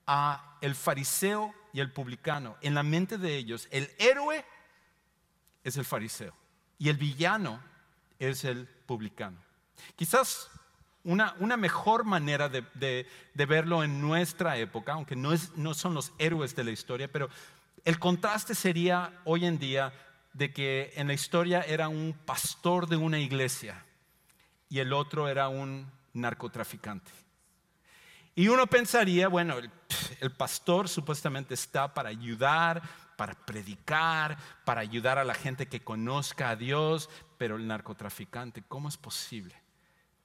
a 0.07 0.59
el 0.61 0.75
fariseo 0.75 1.55
y 1.73 1.81
el 1.81 1.93
publicano, 1.93 2.57
en 2.61 2.75
la 2.75 2.83
mente 2.83 3.17
de 3.17 3.37
ellos 3.37 3.67
el 3.71 3.91
héroe 3.99 4.45
es 5.65 5.77
el 5.77 5.85
fariseo 5.85 6.35
y 6.79 6.89
el 6.89 6.97
villano 6.97 7.61
es 8.19 8.45
el 8.45 8.67
publicano. 8.67 9.39
Quizás 9.97 10.51
una, 11.05 11.57
mejor 11.57 12.05
manera 12.05 12.49
de, 12.49 13.07
verlo 13.35 13.83
en 13.83 14.01
nuestra 14.01 14.57
época, 14.59 14.93
aunque 14.93 15.17
no, 15.17 15.33
es, 15.33 15.57
no 15.57 15.75
son 15.75 15.95
los 15.95 16.13
héroes 16.19 16.55
de 16.55 16.65
la 16.65 16.71
historia, 16.71 17.09
pero 17.11 17.29
el 17.85 17.99
contraste 17.99 18.55
sería 18.55 19.21
hoy 19.25 19.47
en 19.47 19.59
día 19.59 19.93
de 20.33 20.53
que 20.53 20.93
en 20.97 21.07
la 21.07 21.15
historia 21.15 21.63
era 21.63 21.89
un 21.89 22.15
pastor 22.25 22.87
de 22.87 22.97
una 22.97 23.19
iglesia 23.19 23.85
y 24.69 24.79
el 24.79 24.93
otro 24.93 25.29
era 25.29 25.49
un 25.49 25.91
narcotraficante. 26.13 27.11
Y 28.35 28.49
uno 28.49 28.67
pensaría, 28.67 29.29
bueno, 29.29 29.57
el, 30.21 30.33
pastor 30.33 30.89
supuestamente 30.89 31.55
está 31.55 31.93
para 31.93 32.09
ayudar, 32.09 32.81
para 33.17 33.35
predicar, 33.35 34.39
para 34.65 34.81
ayudar 34.81 35.19
a 35.19 35.25
la 35.25 35.35
gente 35.35 35.67
que 35.67 35.81
conozca 35.81 36.51
a 36.51 36.57
Dios, 36.57 37.11
pero 37.37 37.57
el 37.57 37.67
narcotraficante, 37.67 38.63
¿cómo 38.63 38.89
es 38.89 38.97
posible? 38.97 39.60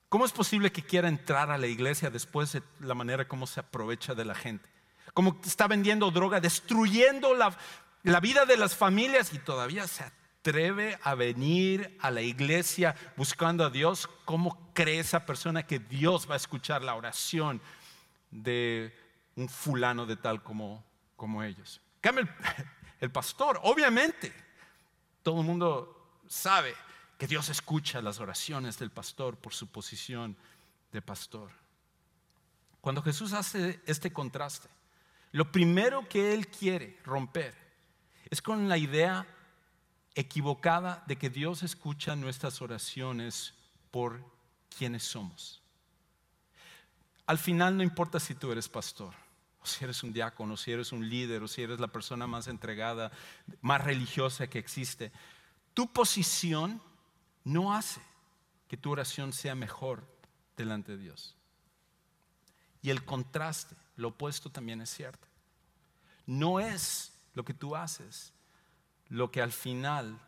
¿Cómo 0.09 0.25
es 0.25 0.31
posible 0.31 0.71
que 0.71 0.83
quiera 0.83 1.07
entrar 1.07 1.50
a 1.51 1.57
la 1.57 1.67
iglesia 1.67 2.09
después 2.09 2.53
de 2.53 2.62
la 2.79 2.93
manera 2.93 3.27
como 3.27 3.47
se 3.47 3.59
aprovecha 3.59 4.13
de 4.13 4.25
la 4.25 4.35
gente? 4.35 4.69
Como 5.13 5.39
está 5.43 5.67
vendiendo 5.67 6.12
droga, 6.12 6.39
destruyendo 6.39 7.33
la, 7.33 8.19
vida 8.19 8.45
de 8.45 8.57
las 8.57 8.75
familias 8.75 9.33
y 9.33 9.39
todavía 9.39 9.88
se 9.88 10.03
atreve 10.03 11.00
a 11.03 11.15
venir 11.15 11.97
a 12.01 12.12
la 12.12 12.21
iglesia 12.21 12.95
buscando 13.17 13.65
a 13.65 13.69
Dios, 13.69 14.07
¿cómo 14.25 14.71
cree 14.74 15.00
esa 15.00 15.25
persona 15.25 15.65
que 15.65 15.79
Dios 15.79 16.29
va 16.29 16.35
a 16.35 16.38
escuchar 16.38 16.83
la 16.83 16.95
oración 16.95 17.62
de 18.29 18.95
un 19.35 19.50
fulano 19.50 20.05
de 20.05 20.17
tal 20.17 20.43
como, 20.43 20.85
como 21.15 21.43
ellos? 21.43 21.81
Cambio 22.00 22.27
el 23.00 23.12
pastor, 23.12 23.59
obviamente, 23.63 24.31
todo 25.24 25.41
el 25.41 25.47
mundo 25.47 26.21
sabe 26.27 26.75
que 27.17 27.27
Dios 27.27 27.50
escucha 27.50 28.01
las 28.01 28.19
oraciones 28.19 28.77
del 28.77 28.91
pastor 28.91 29.38
por 29.38 29.53
su 29.53 29.67
posición 29.67 30.36
de 30.91 31.01
pastor. 31.01 31.51
Cuando 32.81 33.01
Jesús 33.01 33.34
hace 33.34 33.81
este 33.86 34.12
contraste, 34.12 34.69
lo 35.31 35.51
primero 35.51 36.07
que 36.07 36.34
Él 36.34 36.48
quiere 36.48 37.00
romper 37.03 37.53
es 38.29 38.41
con 38.41 38.69
la 38.69 38.77
idea 38.77 39.27
equivocada 40.13 41.03
de 41.07 41.17
que 41.17 41.29
Dios 41.29 41.63
escucha 41.63 42.15
nuestras 42.15 42.62
oraciones 42.62 43.53
por 43.91 44.24
quienes 44.77 45.03
somos. 45.03 45.62
Al 47.25 47.38
final 47.38 47.75
no 47.75 47.84
importa 47.84 48.19
si 48.19 48.36
tú 48.36 48.51
eres 48.51 48.69
pastor, 48.69 49.13
o 49.62 49.65
si 49.65 49.84
eres 49.84 50.03
un 50.03 50.13
diácono, 50.13 50.53
o 50.53 50.57
si 50.57 50.72
eres 50.72 50.91
un 50.91 51.10
líder, 51.10 51.43
o 51.43 51.48
si 51.48 51.63
eres 51.63 51.79
la 51.79 51.88
persona 51.88 52.27
más 52.27 52.48
entregada, 52.48 53.12
más 53.62 53.84
religiosa 53.84 54.48
que 54.48 54.60
existe. 54.60 55.12
Tu 55.74 55.91
posición 55.91 56.81
no 57.45 57.73
hace 57.73 58.01
que 58.67 58.75
tu 58.75 58.91
oración 58.91 59.31
sea 59.31 59.55
mejor 59.55 60.05
delante 60.57 60.91
de 60.93 60.97
Dios. 60.97 61.35
Y 62.81 62.89
el 62.89 63.05
contraste, 63.05 63.75
lo 63.95 64.09
opuesto 64.09 64.49
también 64.49 64.81
es 64.81 64.89
cierto. 64.89 65.27
No 66.25 66.59
es 66.59 67.13
lo 67.33 67.45
que 67.45 67.53
tú 67.53 67.75
haces 67.75 68.33
lo 69.09 69.31
que 69.31 69.41
al 69.41 69.51
final 69.51 70.19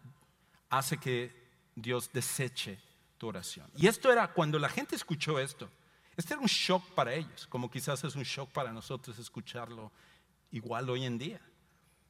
hace 0.69 0.97
que 0.97 1.35
Dios 1.75 2.11
deseche 2.13 2.79
tu 3.17 3.27
oración. 3.27 3.69
Y 3.75 3.87
esto 3.87 4.11
era 4.11 4.31
cuando 4.33 4.59
la 4.59 4.69
gente 4.69 4.95
escuchó 4.95 5.39
esto. 5.39 5.69
Este 6.15 6.33
era 6.33 6.41
un 6.41 6.47
shock 6.47 6.83
para 6.93 7.13
ellos, 7.13 7.47
como 7.47 7.69
quizás 7.69 8.03
es 8.03 8.15
un 8.15 8.23
shock 8.23 8.51
para 8.51 8.71
nosotros 8.71 9.17
escucharlo 9.17 9.91
igual 10.51 10.89
hoy 10.89 11.05
en 11.05 11.17
día. 11.17 11.41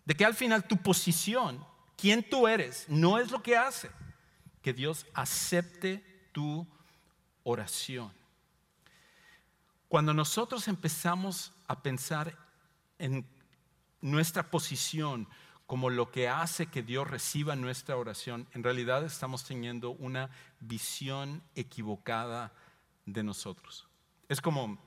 De 0.06 0.16
que 0.16 0.26
al 0.26 0.34
final 0.34 0.66
tu 0.66 0.78
posición, 0.78 1.66
quién 1.96 2.28
tú 2.30 2.48
eres, 2.48 2.86
no 2.90 3.18
es 3.18 3.32
lo 3.32 3.42
que 3.42 3.56
hace 3.58 3.90
que 4.68 4.74
Dios 4.74 5.06
acepte 5.14 6.04
tu 6.34 6.68
oración. 7.44 8.12
Cuando 9.88 10.14
nosotros 10.14 10.68
empezamos 10.68 11.54
a 11.70 11.82
pensar 11.82 12.38
en 13.00 13.26
nuestra 14.02 14.52
posición 14.52 15.26
como 15.68 15.90
lo 15.90 16.12
que 16.12 16.28
hace 16.28 16.68
que 16.68 16.84
Dios 16.84 17.10
reciba 17.10 17.56
nuestra 17.56 17.96
oración, 17.96 18.46
en 18.54 18.62
realidad 18.62 19.06
estamos 19.06 19.46
teniendo 19.46 19.92
una 19.92 20.32
visión 20.60 21.42
equivocada 21.56 22.52
de 23.06 23.24
nosotros. 23.24 23.88
Es 24.28 24.42
como, 24.42 24.78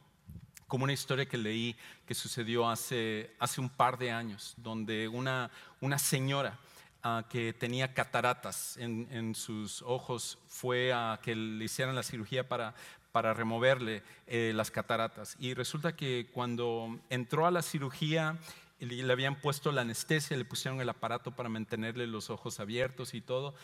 como 0.66 0.85
una 0.85 0.93
historia 0.93 1.25
que 1.25 1.38
leí 1.38 1.75
que 2.05 2.14
sucedió 2.14 2.69
hace, 2.69 3.35
hace 3.38 3.62
un 3.62 3.71
par 3.71 3.97
de 3.97 4.11
años, 4.11 4.53
donde 4.59 5.09
una, 5.09 5.51
una 5.81 5.99
señora 5.99 6.59
ah, 7.03 7.25
que 7.29 7.53
tenía 7.53 7.95
cataratas 7.95 8.77
en, 8.77 9.35
sus 9.35 9.83
ojos 9.83 10.39
fue 10.49 10.93
a 10.93 11.21
que 11.23 11.35
le 11.35 11.65
hicieran 11.65 11.95
la 11.95 12.03
cirugía 12.03 12.49
para, 12.49 12.75
para 13.13 13.35
removerle 13.35 14.03
eh, 14.27 14.53
las 14.55 14.71
cataratas. 14.71 15.37
Y 15.39 15.55
resulta 15.55 15.97
que 15.97 16.29
cuando 16.33 16.99
entró 17.11 17.47
a 17.47 17.51
la 17.51 17.63
cirugía, 17.63 18.39
le 18.81 19.13
habían 19.13 19.41
puesto 19.41 19.73
la 19.73 19.83
anestesia, 19.83 20.37
le 20.37 20.45
pusieron 20.45 20.81
el 20.81 20.89
aparato 20.89 21.33
para 21.33 21.49
mantenerle 21.49 22.07
los 22.07 22.31
ojos 22.31 22.61
abiertos 22.61 23.15
y 23.15 23.21
todo. 23.21 23.55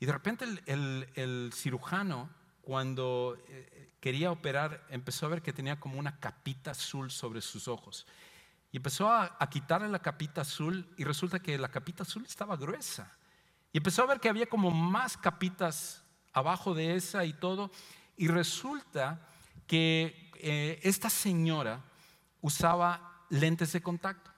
Y 0.00 0.06
de 0.06 0.12
repente 0.12 0.44
el, 0.66 1.50
cirujano, 1.54 2.28
cuando 2.62 3.38
eh, 3.48 3.88
quería 4.00 4.30
operar, 4.30 4.84
empezó 4.90 5.26
a 5.26 5.30
ver 5.30 5.42
que 5.42 5.52
tenía 5.52 5.80
como 5.80 5.98
una 5.98 6.20
capita 6.20 6.72
azul 6.72 7.10
sobre 7.10 7.40
sus 7.40 7.66
ojos. 7.66 8.06
Y 8.70 8.76
empezó 8.78 9.08
a, 9.10 9.36
a 9.38 9.48
quitarle 9.48 9.88
la 9.88 10.00
capita 10.00 10.42
azul 10.42 10.86
y 10.96 11.04
resulta 11.04 11.40
que 11.40 11.56
la 11.58 11.68
capita 11.68 12.02
azul 12.02 12.24
estaba 12.26 12.56
gruesa. 12.56 13.16
Y 13.72 13.78
empezó 13.78 14.02
a 14.02 14.06
ver 14.06 14.20
que 14.20 14.28
había 14.28 14.46
como 14.46 14.70
más 14.70 15.16
capitas 15.16 16.04
abajo 16.32 16.74
de 16.74 16.94
esa 16.94 17.24
y 17.24 17.32
todo. 17.32 17.70
Y 18.16 18.28
resulta 18.28 19.20
que 19.66 20.30
eh, 20.40 20.80
esta 20.82 21.10
señora 21.10 21.84
usaba 22.40 23.24
lentes 23.28 23.72
de 23.72 23.82
contacto. 23.82 24.30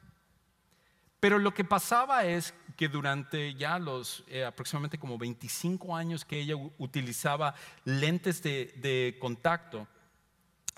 Pero 1.20 1.38
lo 1.38 1.52
que 1.52 1.64
pasaba 1.64 2.24
es 2.24 2.54
que 2.76 2.88
durante 2.88 3.54
ya 3.54 3.78
los 3.78 4.24
eh, 4.26 4.44
aproximadamente 4.44 4.98
como 4.98 5.18
25 5.18 5.94
años 5.94 6.24
que 6.24 6.40
ella 6.40 6.56
utilizaba 6.78 7.54
lentes 7.84 8.42
de, 8.42 9.16
contacto, 9.20 9.86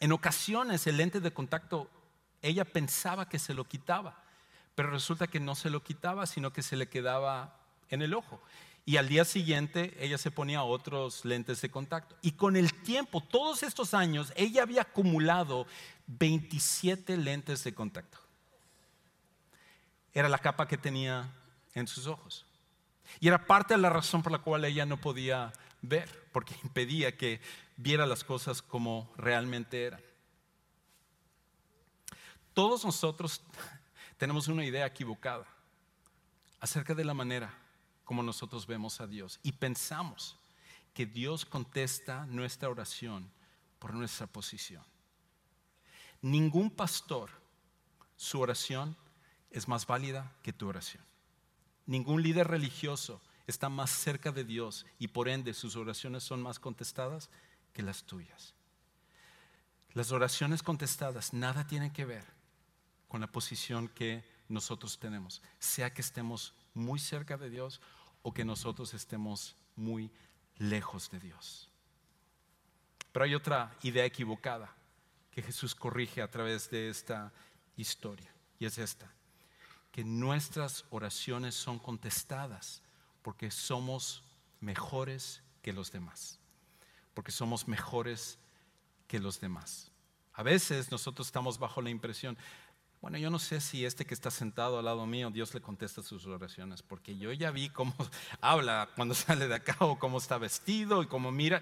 en 0.01 0.11
ocasiones 0.11 0.87
el 0.88 0.97
lente 0.97 1.21
de 1.21 1.33
contacto 1.33 1.88
ella 2.43 2.65
pensaba 2.65 3.29
que 3.29 3.39
se 3.39 3.55
lo 3.55 3.65
quitaba, 3.65 4.23
pero 4.75 4.91
resulta 4.91 5.27
que 5.27 5.41
no 5.41 5.55
se 5.55 5.71
lo 5.71 5.83
quitaba, 5.83 6.27
sino 6.27 6.53
que 6.53 6.63
se 6.63 6.77
le 6.77 6.89
quedaba 6.89 7.57
en 7.89 8.03
el 8.03 8.15
ojo. 8.15 8.43
Y 8.85 8.97
al 8.97 9.09
día 9.09 9.25
siguiente 9.25 9.97
ella 10.01 10.19
se 10.19 10.31
ponía 10.31 10.65
otros 10.65 11.25
lentes 11.25 11.63
de 11.63 11.71
contacto. 11.71 12.17
Y 12.21 12.33
con 12.33 12.57
el 12.57 12.75
tiempo, 12.83 13.21
todos 13.21 13.63
estos 13.63 13.95
años, 13.95 14.33
ella 14.35 14.63
había 14.63 14.83
acumulado 14.83 15.67
27 16.09 17.17
lentes 17.17 17.63
de 17.63 17.75
contacto 17.75 18.23
era 20.15 20.29
la 20.29 20.39
capa 20.39 20.69
que 20.69 20.79
tenía 20.79 21.31
en 21.75 21.87
sus 21.87 22.07
ojos. 22.07 22.47
Y 23.21 23.29
era 23.29 23.47
parte 23.47 23.75
de 23.75 23.81
la 23.81 23.91
razón 23.91 24.23
por 24.23 24.33
la 24.33 24.39
cual 24.39 24.65
ella 24.65 24.87
no 24.87 25.01
podía 25.01 25.53
ver, 25.81 26.29
porque 26.33 26.55
impedía 26.63 27.17
que 27.17 27.41
viera 27.77 28.07
las 28.07 28.25
cosas 28.25 28.63
como 28.63 29.13
realmente 29.17 29.85
eran. 29.85 30.01
Todos 32.55 32.85
nosotros 32.85 33.43
tenemos 34.19 34.49
una 34.49 34.65
idea 34.65 34.87
equivocada 34.87 35.47
acerca 36.61 36.95
de 36.95 37.05
la 37.05 37.15
manera 37.15 37.53
como 38.05 38.23
nosotros 38.23 38.67
vemos 38.67 39.01
a 39.01 39.07
Dios 39.07 39.41
y 39.43 39.53
pensamos 39.53 40.37
que 40.95 41.07
Dios 41.07 41.45
contesta 41.45 42.27
nuestra 42.27 42.69
oración 42.69 43.31
por 43.79 43.95
nuestra 43.95 44.27
posición. 44.27 44.85
Ningún 46.21 46.71
pastor, 46.71 47.31
su 48.17 48.41
oración 48.41 48.97
es 49.51 49.67
más 49.67 49.87
válida 49.87 50.33
que 50.43 50.53
tu 50.53 50.69
oración. 50.69 51.03
Ningún 51.87 52.23
líder 52.23 52.49
religioso 52.49 53.21
está 53.47 53.69
más 53.69 53.91
cerca 53.91 54.31
de 54.31 54.45
Dios 54.45 54.87
y 54.99 55.09
por 55.09 55.29
ende 55.29 55.55
sus 55.55 55.75
oraciones 55.75 56.23
son 56.23 56.43
más 56.43 56.59
contestadas 56.59 57.29
que 57.73 57.83
las 57.83 58.05
tuyas. 58.05 58.55
Las 59.95 60.12
oraciones 60.12 60.62
contestadas 60.62 61.33
nada 61.33 61.67
tienen 61.67 61.91
que 61.91 62.05
ver 62.05 62.25
con 63.12 63.20
la 63.20 63.27
posición 63.27 63.88
que 63.88 64.25
nosotros 64.48 64.98
tenemos, 64.98 65.42
sea 65.59 65.92
que 65.92 66.01
estemos 66.01 66.55
muy 66.72 66.98
cerca 66.98 67.37
de 67.37 67.51
Dios 67.51 67.79
o 68.22 68.33
que 68.33 68.42
nosotros 68.42 68.94
estemos 68.94 69.55
muy 69.77 70.11
lejos 70.57 71.11
de 71.11 71.20
Dios. 71.20 71.68
Pero 73.12 73.27
hay 73.27 73.35
otra 73.35 73.77
idea 73.83 74.07
equivocada 74.07 74.75
que 75.31 75.42
Jesús 75.42 75.75
corrige 75.75 76.22
a 76.22 76.31
través 76.31 76.70
de 76.70 76.88
esta 76.88 77.31
historia 77.77 78.33
y 78.59 78.64
es 78.64 78.79
esta 78.79 79.12
que 79.90 80.05
nuestras 80.05 80.87
oraciones 80.88 81.55
son 81.55 81.79
contestadas 81.79 82.81
porque 83.20 83.51
somos 83.51 84.22
mejores 84.59 85.42
que 85.61 85.75
los 85.75 85.92
demás, 85.92 86.38
porque 87.12 87.31
somos 87.31 87.68
mejores 87.68 88.38
que 89.07 89.18
los 89.18 89.38
demás. 89.38 89.90
A 90.33 90.42
veces 90.42 90.90
nosotros 90.90 91.27
estamos 91.27 91.59
bajo 91.59 91.83
la 91.83 91.90
impresión, 91.90 92.38
bueno, 93.03 93.19
yo 93.19 93.29
no 93.29 93.38
sé 93.38 93.61
si 93.61 93.85
este 93.85 94.07
que 94.07 94.15
está 94.15 94.31
sentado 94.31 94.79
al 94.79 94.87
lado 94.87 95.05
mío, 95.07 95.31
Dios 95.31 95.53
le 95.53 95.61
contesta 95.61 96.03
sus 96.03 96.27
oraciones, 96.27 96.83
porque 96.83 97.19
yo 97.19 97.33
ya 97.33 97.51
vi 97.51 97.69
cómo 97.69 97.95
habla 98.41 98.88
cuando 98.97 99.15
sale 99.17 99.47
de 99.49 99.57
acá 99.57 99.77
o 99.81 99.99
cómo 99.99 100.17
está 100.17 100.38
vestido 100.38 101.03
y 101.03 101.07
cómo 101.07 101.31
mira. 101.31 101.61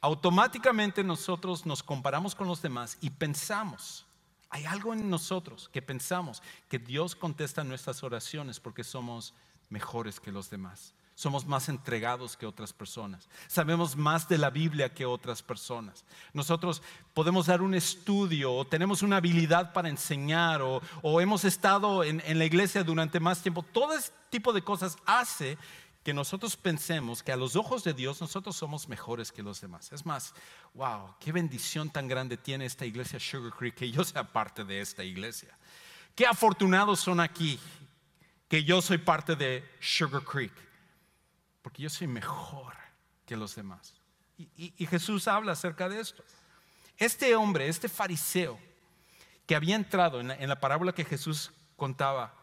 Automáticamente 0.00 1.04
nosotros 1.04 1.66
nos 1.66 1.84
comparamos 1.84 2.34
con 2.34 2.48
los 2.48 2.60
demás 2.60 2.98
y 3.00 3.10
pensamos 3.10 4.04
hay 4.50 4.64
algo 4.64 4.94
en 4.94 5.10
nosotros 5.10 5.68
que 5.68 5.82
pensamos 5.82 6.42
que 6.68 6.78
Dios 6.78 7.14
contesta 7.14 7.64
nuestras 7.64 8.02
oraciones 8.02 8.60
porque 8.60 8.84
somos 8.84 9.34
mejores 9.68 10.20
que 10.20 10.32
los 10.32 10.48
demás. 10.48 10.94
Somos 11.18 11.44
más 11.44 11.68
entregados 11.68 12.36
que 12.36 12.46
otras 12.46 12.72
personas. 12.72 13.28
Sabemos 13.48 13.96
más 13.96 14.28
de 14.28 14.38
la 14.38 14.50
Biblia 14.50 14.94
que 14.94 15.04
otras 15.04 15.42
personas. 15.42 16.04
Nosotros 16.32 16.80
podemos 17.12 17.46
dar 17.46 17.60
un 17.60 17.74
estudio 17.74 18.54
o 18.54 18.64
tenemos 18.64 19.02
una 19.02 19.16
habilidad 19.16 19.72
para 19.72 19.88
enseñar 19.88 20.62
o, 20.62 21.20
hemos 21.20 21.44
estado 21.44 22.04
en, 22.04 22.22
en 22.24 22.38
la 22.38 22.44
iglesia 22.44 22.84
durante 22.84 23.18
más 23.18 23.42
tiempo. 23.42 23.64
Todo 23.64 23.98
ese 23.98 24.12
tipo 24.30 24.52
de 24.52 24.62
cosas 24.62 24.96
hace 25.06 25.58
que 26.04 26.14
nosotros 26.14 26.56
pensemos 26.56 27.24
que 27.24 27.32
a 27.32 27.36
los 27.36 27.56
ojos 27.56 27.82
de 27.82 27.94
Dios 27.94 28.20
nosotros 28.20 28.54
somos 28.54 28.88
mejores 28.88 29.32
que 29.32 29.42
los 29.42 29.60
demás. 29.60 29.90
Es 29.90 30.06
más, 30.06 30.32
wow, 30.74 31.16
qué 31.18 31.32
bendición 31.32 31.90
tan 31.90 32.06
grande 32.06 32.36
tiene 32.36 32.64
esta 32.64 32.86
iglesia 32.86 33.18
Sugar 33.18 33.52
Creek 33.54 33.74
que 33.74 33.90
yo 33.90 34.04
sea 34.04 34.22
parte 34.22 34.62
de 34.62 34.80
esta 34.80 35.02
iglesia. 35.02 35.58
Qué 36.14 36.26
afortunados 36.26 37.00
son 37.00 37.18
aquí 37.18 37.58
que 38.48 38.62
yo 38.62 38.80
soy 38.80 38.98
parte 38.98 39.34
de 39.34 39.68
Sugar 39.80 40.22
Creek. 40.22 40.67
Porque 41.68 41.82
yo 41.82 41.90
soy 41.90 42.06
mejor 42.06 42.72
que 43.26 43.36
los 43.36 43.54
demás. 43.54 43.94
Y, 44.38 44.86
Jesús 44.86 45.28
habla 45.28 45.52
acerca 45.52 45.86
de 45.86 46.00
esto. 46.00 46.24
Este 46.96 47.36
hombre, 47.36 47.68
este 47.68 47.90
fariseo, 47.90 48.58
que 49.46 49.54
había 49.54 49.76
entrado 49.76 50.18
en 50.18 50.48
la, 50.48 50.60
parábola 50.60 50.94
que 50.94 51.04
Jesús 51.04 51.52
contaba, 51.76 52.34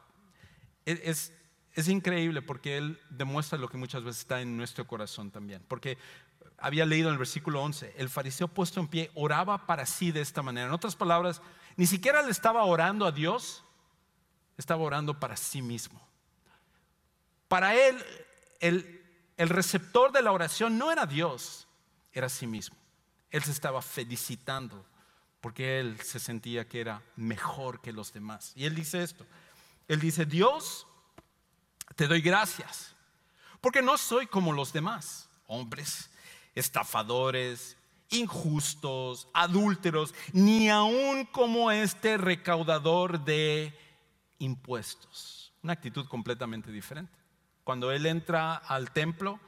e, 0.85 1.01
es, 1.05 1.33
es 1.73 1.87
increíble 1.87 2.43
porque 2.43 2.77
él 2.77 2.99
demuestra 3.09 3.57
lo 3.57 3.67
que 3.67 3.77
muchas 3.77 4.03
veces 4.03 4.21
está 4.21 4.41
en 4.41 4.57
nuestro 4.57 4.85
corazón 4.85 5.31
también. 5.31 5.65
Porque 5.67 5.97
había 6.59 6.85
leído 6.85 7.07
en 7.07 7.13
el 7.13 7.17
versículo 7.17 7.63
11, 7.63 7.95
el 7.97 8.09
fariseo 8.09 8.47
puesto 8.47 8.79
en 8.79 8.87
pie 8.87 9.09
oraba 9.15 9.65
para 9.65 9.87
sí 9.87 10.11
de 10.11 10.21
esta 10.21 10.43
manera. 10.43 10.67
En 10.67 10.73
otras 10.73 10.95
palabras, 10.95 11.41
ni 11.77 11.87
siquiera 11.87 12.21
le 12.21 12.29
estaba 12.29 12.63
orando 12.63 13.07
a 13.07 13.11
Dios, 13.11 13.63
estaba 14.55 14.83
orando 14.83 15.19
para 15.19 15.35
sí 15.35 15.63
mismo. 15.63 15.99
Para 17.47 17.73
él, 17.73 17.97
el, 18.59 19.04
el 19.37 19.49
receptor 19.49 20.11
de 20.11 20.21
la 20.21 20.31
oración 20.31 20.77
no 20.77 20.91
era 20.91 21.05
Dios, 21.05 21.67
era 22.13 22.29
sí 22.29 22.47
mismo. 22.47 22.77
Él 23.31 23.43
se 23.43 23.51
estaba 23.51 23.81
felicitando 23.81 24.85
porque 25.41 25.79
él 25.79 25.99
se 26.01 26.19
sentía 26.19 26.67
que 26.67 26.81
era 26.81 27.03
mejor 27.15 27.81
que 27.81 27.93
los 27.93 28.13
demás. 28.13 28.53
Y 28.55 28.65
él 28.65 28.73
dice 28.73 29.03
esto, 29.03 29.25
él 29.87 29.99
dice, 29.99 30.25
Dios, 30.25 30.87
te 31.95 32.07
doy 32.07 32.21
gracias, 32.21 32.95
porque 33.61 33.81
no 33.81 33.97
soy 33.97 34.25
como 34.25 34.53
los 34.53 34.73
demás, 34.73 35.29
hombres, 35.45 36.09
estafadores, 36.55 37.77
injustos, 38.09 39.27
adúlteros, 39.33 40.15
ni 40.33 40.69
aún 40.69 41.25
como 41.25 41.69
este 41.69 42.17
recaudador 42.17 43.23
de 43.23 43.77
impuestos. 44.39 45.53
Una 45.61 45.73
actitud 45.73 46.07
completamente 46.07 46.71
diferente. 46.71 47.24
Cuando 47.65 47.91
él 47.91 48.05
entra 48.05 48.53
al 48.53 48.91
templo, 48.91 49.39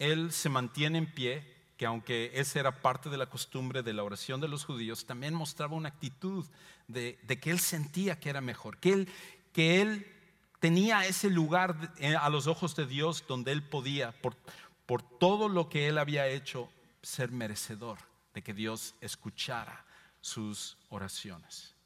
él 0.00 0.32
se 0.32 0.48
mantiene 0.48 0.98
en 0.98 1.06
pie, 1.06 1.46
que 1.76 1.86
aunque 1.86 2.32
esa 2.34 2.58
era 2.58 2.82
parte 2.82 3.08
de 3.08 3.16
la 3.16 3.30
costumbre 3.30 3.84
de 3.84 3.92
la 3.92 4.02
oración 4.02 4.40
de 4.40 4.48
los 4.48 4.64
judíos, 4.64 5.06
también 5.06 5.32
mostraba 5.32 5.76
una 5.76 5.90
actitud 5.90 6.44
de, 6.88 7.16
que 7.40 7.50
él 7.52 7.60
sentía 7.60 8.18
que 8.18 8.30
era 8.30 8.40
mejor, 8.40 8.78
que 8.78 8.92
él, 8.92 9.08
que 9.52 9.80
él 9.80 10.12
tenía 10.58 11.06
ese 11.06 11.30
lugar 11.30 11.94
eh, 11.98 12.16
a 12.16 12.28
los 12.30 12.48
ojos 12.48 12.74
de 12.74 12.84
Dios 12.84 13.24
donde 13.28 13.52
él 13.52 13.62
podía, 13.62 14.10
por, 14.10 14.36
por 14.84 15.00
todo 15.04 15.48
lo 15.48 15.68
que 15.68 15.86
él 15.86 15.98
había 15.98 16.26
hecho, 16.26 16.68
ser 17.00 17.30
merecedor 17.30 17.98
de 18.34 18.42
que 18.42 18.54
Dios 18.54 18.96
escuchara 19.00 19.84
sus 20.20 20.76
oraciones. 20.88 21.76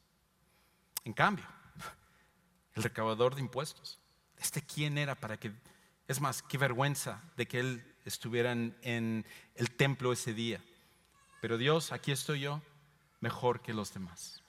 En 1.04 1.12
cambio, 1.12 1.44
el 2.74 2.82
recaudador 2.82 3.34
de 3.34 3.42
impuestos, 3.42 3.98
este 4.38 4.62
quién 4.62 4.98
era 4.98 5.14
para 5.14 5.38
que, 5.38 5.52
es 6.08 6.20
más, 6.20 6.42
qué 6.42 6.58
vergüenza 6.58 7.22
de 7.36 7.46
que 7.46 7.60
él 7.60 7.94
estuviera 8.04 8.52
en, 8.52 9.26
el 9.54 9.70
templo 9.76 10.12
ese 10.12 10.34
día. 10.34 10.62
Pero 11.40 11.58
Dios, 11.58 11.92
aquí 11.92 12.12
estoy 12.12 12.40
yo, 12.40 12.62
mejor 13.20 13.60
que 13.60 13.74
los 13.74 13.92
demás. 13.92 14.42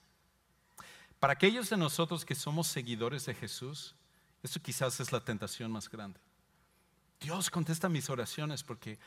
Para 1.20 1.34
aquellos 1.34 1.70
de 1.70 1.78
nosotros 1.78 2.26
que 2.26 2.36
somos 2.36 2.68
seguidores 2.68 3.26
de 3.26 3.34
Jesús, 3.34 3.96
eso 4.44 4.62
quizás 4.62 5.00
es 5.00 5.12
la 5.12 5.24
tentación 5.24 5.72
más 5.72 5.90
grande. 5.90 6.20
Dios 7.20 7.50
contesta 7.50 7.90
mis 7.90 8.10
oraciones 8.10 8.64
porque, 8.64 9.00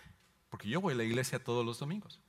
porque 0.49 0.69
yo 0.69 0.81
voy 0.81 0.95
a 0.95 0.97
la 0.97 1.05
iglesia 1.05 1.43
todos 1.43 1.64
los 1.64 1.79
domingos. 1.79 2.21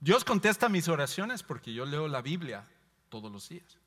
Dios 0.00 0.24
contesta 0.24 0.68
mis 0.68 0.88
oraciones 0.88 1.42
porque 1.42 1.72
yo 1.72 1.86
leo 1.86 2.08
la 2.08 2.20
Biblia 2.20 2.68
todos 3.08 3.32
los 3.32 3.48
días. 3.48 3.78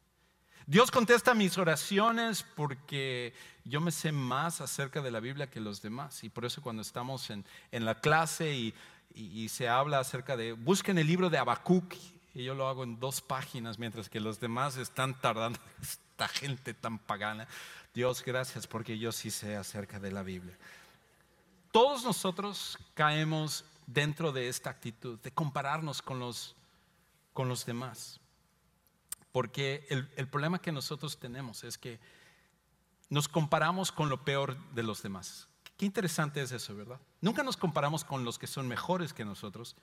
Dios 0.68 0.90
contesta 0.90 1.36
mis 1.36 1.60
oraciones 1.60 2.44
porque 2.56 3.34
yo 3.66 3.82
me 3.82 3.92
sé 3.92 4.12
más 4.12 4.62
acerca 4.62 5.00
de 5.02 5.12
la 5.12 5.20
Biblia 5.20 5.50
que 5.50 5.60
los 5.60 5.84
demás. 5.84 6.24
Y 6.24 6.30
por 6.30 6.44
eso 6.44 6.64
cuando 6.64 6.82
estamos 6.82 7.30
en, 7.30 7.46
la 7.72 8.00
clase 8.00 8.74
y, 9.14 9.50
se 9.50 9.70
habla 9.70 10.00
acerca 10.00 10.36
de, 10.36 10.54
busquen 10.54 10.98
el 10.98 11.06
libro 11.06 11.30
de 11.30 11.38
Habacuc, 11.38 11.94
y 12.34 12.44
yo 12.44 12.56
lo 12.56 12.68
hago 12.68 12.84
en 12.84 13.00
dos 13.00 13.22
páginas, 13.22 13.78
mientras 13.78 14.10
que 14.10 14.20
los 14.20 14.40
demás 14.40 14.76
están 14.78 15.14
tardando, 15.22 15.60
esta 15.82 16.28
gente 16.28 16.74
tan 16.74 16.98
pagana. 16.98 17.48
Dios, 17.94 18.24
gracias 18.26 18.66
porque 18.66 18.98
yo 18.98 19.12
sí 19.12 19.30
sé 19.30 19.56
acerca 19.56 20.00
de 20.00 20.12
la 20.12 20.24
Biblia. 20.24 20.58
Todos 21.72 22.04
nosotros 22.04 22.80
caemos 22.96 23.66
dentro 23.86 24.32
de 24.32 24.50
esta 24.50 24.72
actitud, 24.72 25.20
de 25.20 25.32
compararnos 25.32 26.02
con 26.02 26.20
los, 26.20 26.56
con 27.34 27.48
los 27.48 27.66
demás. 27.66 28.20
Porque 29.36 29.86
el, 29.90 30.30
problema 30.30 30.60
que 30.60 30.72
nosotros 30.72 31.20
tenemos 31.20 31.66
es 31.66 31.78
que 31.78 32.00
nos 33.10 33.28
comparamos 33.28 33.92
con 33.92 34.08
lo 34.08 34.24
peor 34.24 34.58
de 34.72 34.82
los 34.82 35.04
demás. 35.04 35.50
Qué 35.76 35.86
interesante 35.86 36.42
es 36.42 36.54
eso, 36.54 36.74
¿verdad? 36.74 37.02
Nunca 37.20 37.44
nos 37.44 37.58
comparamos 37.58 38.06
con 38.06 38.24
los 38.24 38.40
que 38.40 38.48
son 38.48 38.66
mejores 38.66 39.12
que 39.12 39.26
nosotros. 39.26 39.76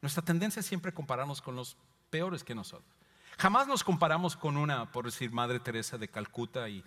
Nuestra 0.00 0.24
tendencia 0.24 0.60
es 0.60 0.64
siempre 0.64 0.94
compararnos 0.94 1.42
con 1.42 1.54
los 1.54 1.76
peores 2.08 2.42
que 2.44 2.54
nosotros. 2.54 2.90
Jamás 3.36 3.68
nos 3.68 3.84
comparamos 3.84 4.36
con 4.36 4.56
una, 4.56 4.90
por 4.90 5.04
decir, 5.04 5.30
Madre 5.30 5.60
Teresa 5.60 5.98
de 5.98 6.08
Calcuta 6.08 6.70
y, 6.70 6.82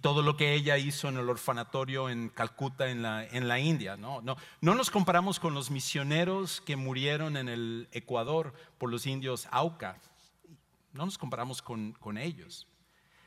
todo 0.00 0.22
lo 0.22 0.36
que 0.36 0.54
ella 0.54 0.76
hizo 0.76 1.08
en 1.08 1.18
el 1.18 1.30
orfanatorio 1.30 2.10
en 2.10 2.30
Calcuta, 2.30 2.88
en 2.90 3.00
la, 3.00 3.58
India. 3.60 3.96
No, 3.96 4.20
no, 4.22 4.36
no 4.60 4.74
nos 4.74 4.90
comparamos 4.90 5.38
con 5.38 5.54
los 5.54 5.70
misioneros 5.70 6.60
que 6.62 6.74
murieron 6.74 7.36
en 7.36 7.48
el 7.48 7.88
Ecuador 7.92 8.54
por 8.76 8.90
los 8.90 9.06
indios 9.06 9.46
Auca 9.52 10.00
no 10.94 11.04
nos 11.04 11.18
comparamos 11.18 11.60
con, 11.60 12.16
ellos. 12.16 12.68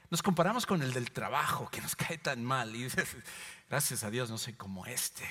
Nos 0.09 0.23
comparamos 0.23 0.65
con 0.65 0.81
el 0.81 0.93
del 0.93 1.11
trabajo, 1.11 1.69
que 1.69 1.81
nos 1.81 1.95
cae 1.95 2.17
tan 2.17 2.43
mal. 2.43 2.73
Y 2.75 2.85
dices, 2.85 3.15
gracias 3.69 4.03
a 4.03 4.09
Dios 4.09 4.31
no 4.31 4.37
soy 4.37 4.53
como 4.53 4.85
este. 4.85 5.25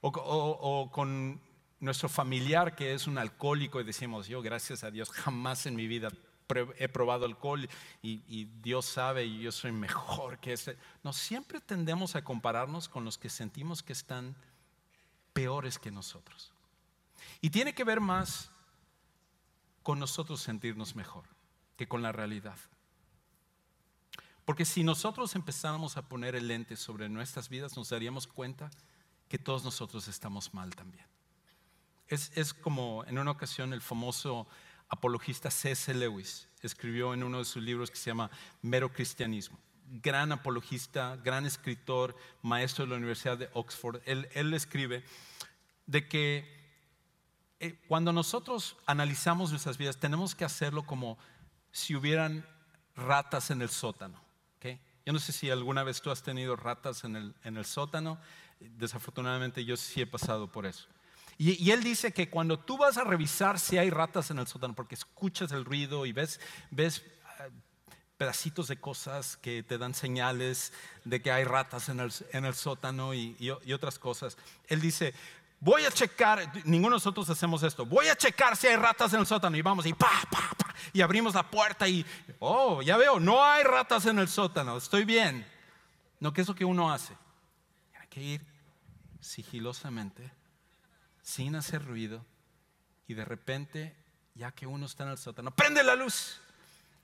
O, 0.00 0.88
con 0.92 1.40
nuestro 1.80 2.08
familiar 2.08 2.74
que 2.74 2.94
es 2.94 3.06
un 3.06 3.18
alcohólico 3.18 3.80
y 3.80 3.84
decimos, 3.84 4.28
yo 4.28 4.40
gracias 4.40 4.84
a 4.84 4.90
Dios 4.90 5.10
jamás 5.10 5.66
en 5.66 5.74
mi 5.76 5.86
vida 5.86 6.10
he 6.78 6.88
probado 6.88 7.26
alcohol 7.26 7.68
y, 8.02 8.22
y, 8.26 8.46
Dios 8.60 8.84
sabe 8.84 9.24
y 9.24 9.40
yo 9.40 9.52
soy 9.52 9.70
mejor 9.70 10.38
que 10.38 10.52
este. 10.52 10.76
No, 11.04 11.12
siempre 11.12 11.60
tendemos 11.60 12.16
a 12.16 12.24
compararnos 12.24 12.88
con 12.88 13.04
los 13.04 13.18
que 13.18 13.30
sentimos 13.30 13.84
que 13.84 13.92
están 13.92 14.34
peores 15.32 15.78
que 15.78 15.92
nosotros. 15.92 16.52
Y 17.40 17.50
tiene 17.50 17.72
que 17.72 17.84
ver 17.84 18.00
más 18.00 18.50
con 19.84 20.00
nosotros 20.00 20.40
sentirnos 20.40 20.96
mejor 20.96 21.24
que 21.80 21.88
con 21.88 22.02
la 22.02 22.12
realidad. 22.12 22.58
Porque 24.44 24.66
si 24.66 24.84
nosotros 24.84 25.34
empezáramos 25.34 25.96
a 25.96 26.10
poner 26.10 26.34
el 26.34 26.46
lente 26.46 26.76
sobre 26.76 27.08
nuestras 27.08 27.48
vidas, 27.48 27.74
nos 27.74 27.88
daríamos 27.88 28.26
cuenta 28.26 28.70
que 29.30 29.38
todos 29.38 29.64
nosotros 29.64 30.06
estamos 30.06 30.52
mal 30.52 30.76
también. 30.76 31.06
Es, 32.06 32.32
es 32.36 32.52
como 32.52 33.02
en 33.06 33.18
una 33.18 33.30
ocasión 33.30 33.72
el 33.72 33.80
famoso 33.80 34.46
apologista 34.90 35.50
C.S. 35.50 35.94
Lewis 35.94 36.48
escribió 36.60 37.14
en 37.14 37.22
uno 37.22 37.38
de 37.38 37.46
sus 37.46 37.62
libros 37.62 37.90
que 37.90 37.96
se 37.96 38.10
llama 38.10 38.30
Mero 38.60 38.92
Cristianismo. 38.92 39.58
Gran 39.86 40.32
apologista, 40.32 41.16
gran 41.24 41.46
escritor, 41.46 42.14
maestro 42.42 42.84
de 42.84 42.90
la 42.90 42.98
Universidad 42.98 43.38
de 43.38 43.48
Oxford. 43.54 44.02
Él, 44.04 44.28
él 44.34 44.52
escribe 44.52 45.02
de 45.86 46.06
que 46.06 46.60
eh, 47.58 47.80
cuando 47.88 48.12
nosotros 48.12 48.76
analizamos 48.84 49.50
nuestras 49.50 49.78
vidas, 49.78 49.96
tenemos 49.96 50.34
que 50.34 50.44
hacerlo 50.44 50.82
como 50.82 51.16
si 51.72 51.94
hubieran 51.94 52.46
ratas 52.96 53.50
en 53.50 53.62
el 53.62 53.68
sótano. 53.70 54.20
Yo 55.06 55.12
no 55.14 55.18
sé 55.18 55.32
si 55.32 55.50
alguna 55.50 55.82
vez 55.82 56.02
tú 56.02 56.10
has 56.10 56.22
tenido 56.22 56.56
ratas 56.56 57.04
en 57.04 57.16
el, 57.16 57.34
en 57.44 57.56
el 57.56 57.64
sótano. 57.64 58.18
Desafortunadamente 58.60 59.64
yo 59.64 59.76
sí 59.76 60.02
he 60.02 60.06
pasado 60.06 60.52
por 60.52 60.66
eso. 60.66 60.86
Y, 61.38 61.70
él 61.70 61.82
dice 61.82 62.12
que 62.12 62.28
cuando 62.28 62.58
tú 62.58 62.76
vas 62.76 62.98
a 62.98 63.04
revisar 63.04 63.58
si 63.58 63.78
hay 63.78 63.88
ratas 63.88 64.30
en 64.30 64.38
el 64.38 64.46
sótano, 64.46 64.74
porque 64.74 64.94
escuchas 64.94 65.52
el 65.52 65.64
ruido 65.64 66.04
y 66.04 66.12
ves, 66.12 66.38
ves 66.70 67.02
ah, 67.24 67.48
pedacitos 68.18 68.68
de 68.68 68.76
cosas 68.76 69.38
que 69.38 69.62
te 69.62 69.78
dan 69.78 69.94
señales 69.94 70.74
de 71.06 71.22
que 71.22 71.32
hay 71.32 71.44
ratas 71.44 71.88
en 71.88 72.00
el, 72.00 72.12
en 72.32 72.44
el 72.44 72.54
sótano 72.54 73.14
y, 73.14 73.36
y, 73.40 73.72
otras 73.72 73.98
cosas. 73.98 74.36
Él 74.68 74.82
dice, 74.82 75.14
voy 75.60 75.86
a 75.86 75.90
checar, 75.90 76.52
ninguno 76.66 76.96
de 76.96 76.96
nosotros 76.96 77.30
hacemos 77.30 77.62
esto, 77.62 77.86
voy 77.86 78.08
a 78.08 78.16
checar 78.16 78.54
si 78.54 78.66
hay 78.66 78.76
ratas 78.76 79.14
en 79.14 79.20
el 79.20 79.26
sótano 79.26 79.56
y 79.56 79.62
vamos 79.62 79.86
y 79.86 79.94
pa, 79.94 80.10
pa, 80.30 80.50
y 80.92 81.00
abrimos 81.00 81.34
la 81.34 81.50
puerta 81.50 81.88
y, 81.88 82.04
oh, 82.38 82.82
ya 82.82 82.96
veo, 82.96 83.20
no 83.20 83.44
hay 83.44 83.64
ratas 83.64 84.06
en 84.06 84.18
el 84.18 84.28
sótano, 84.28 84.76
estoy 84.76 85.04
bien. 85.04 85.46
No, 86.18 86.32
¿qué 86.32 86.42
es 86.42 86.48
lo 86.48 86.54
que 86.54 86.64
uno 86.64 86.92
hace? 86.92 87.14
Hay 88.00 88.06
que 88.08 88.22
ir 88.22 88.46
sigilosamente, 89.20 90.30
sin 91.22 91.54
hacer 91.56 91.84
ruido, 91.84 92.24
y 93.06 93.14
de 93.14 93.24
repente, 93.24 93.96
ya 94.34 94.52
que 94.52 94.66
uno 94.66 94.86
está 94.86 95.04
en 95.04 95.10
el 95.10 95.18
sótano, 95.18 95.50
prende 95.50 95.82
la 95.82 95.96
luz. 95.96 96.40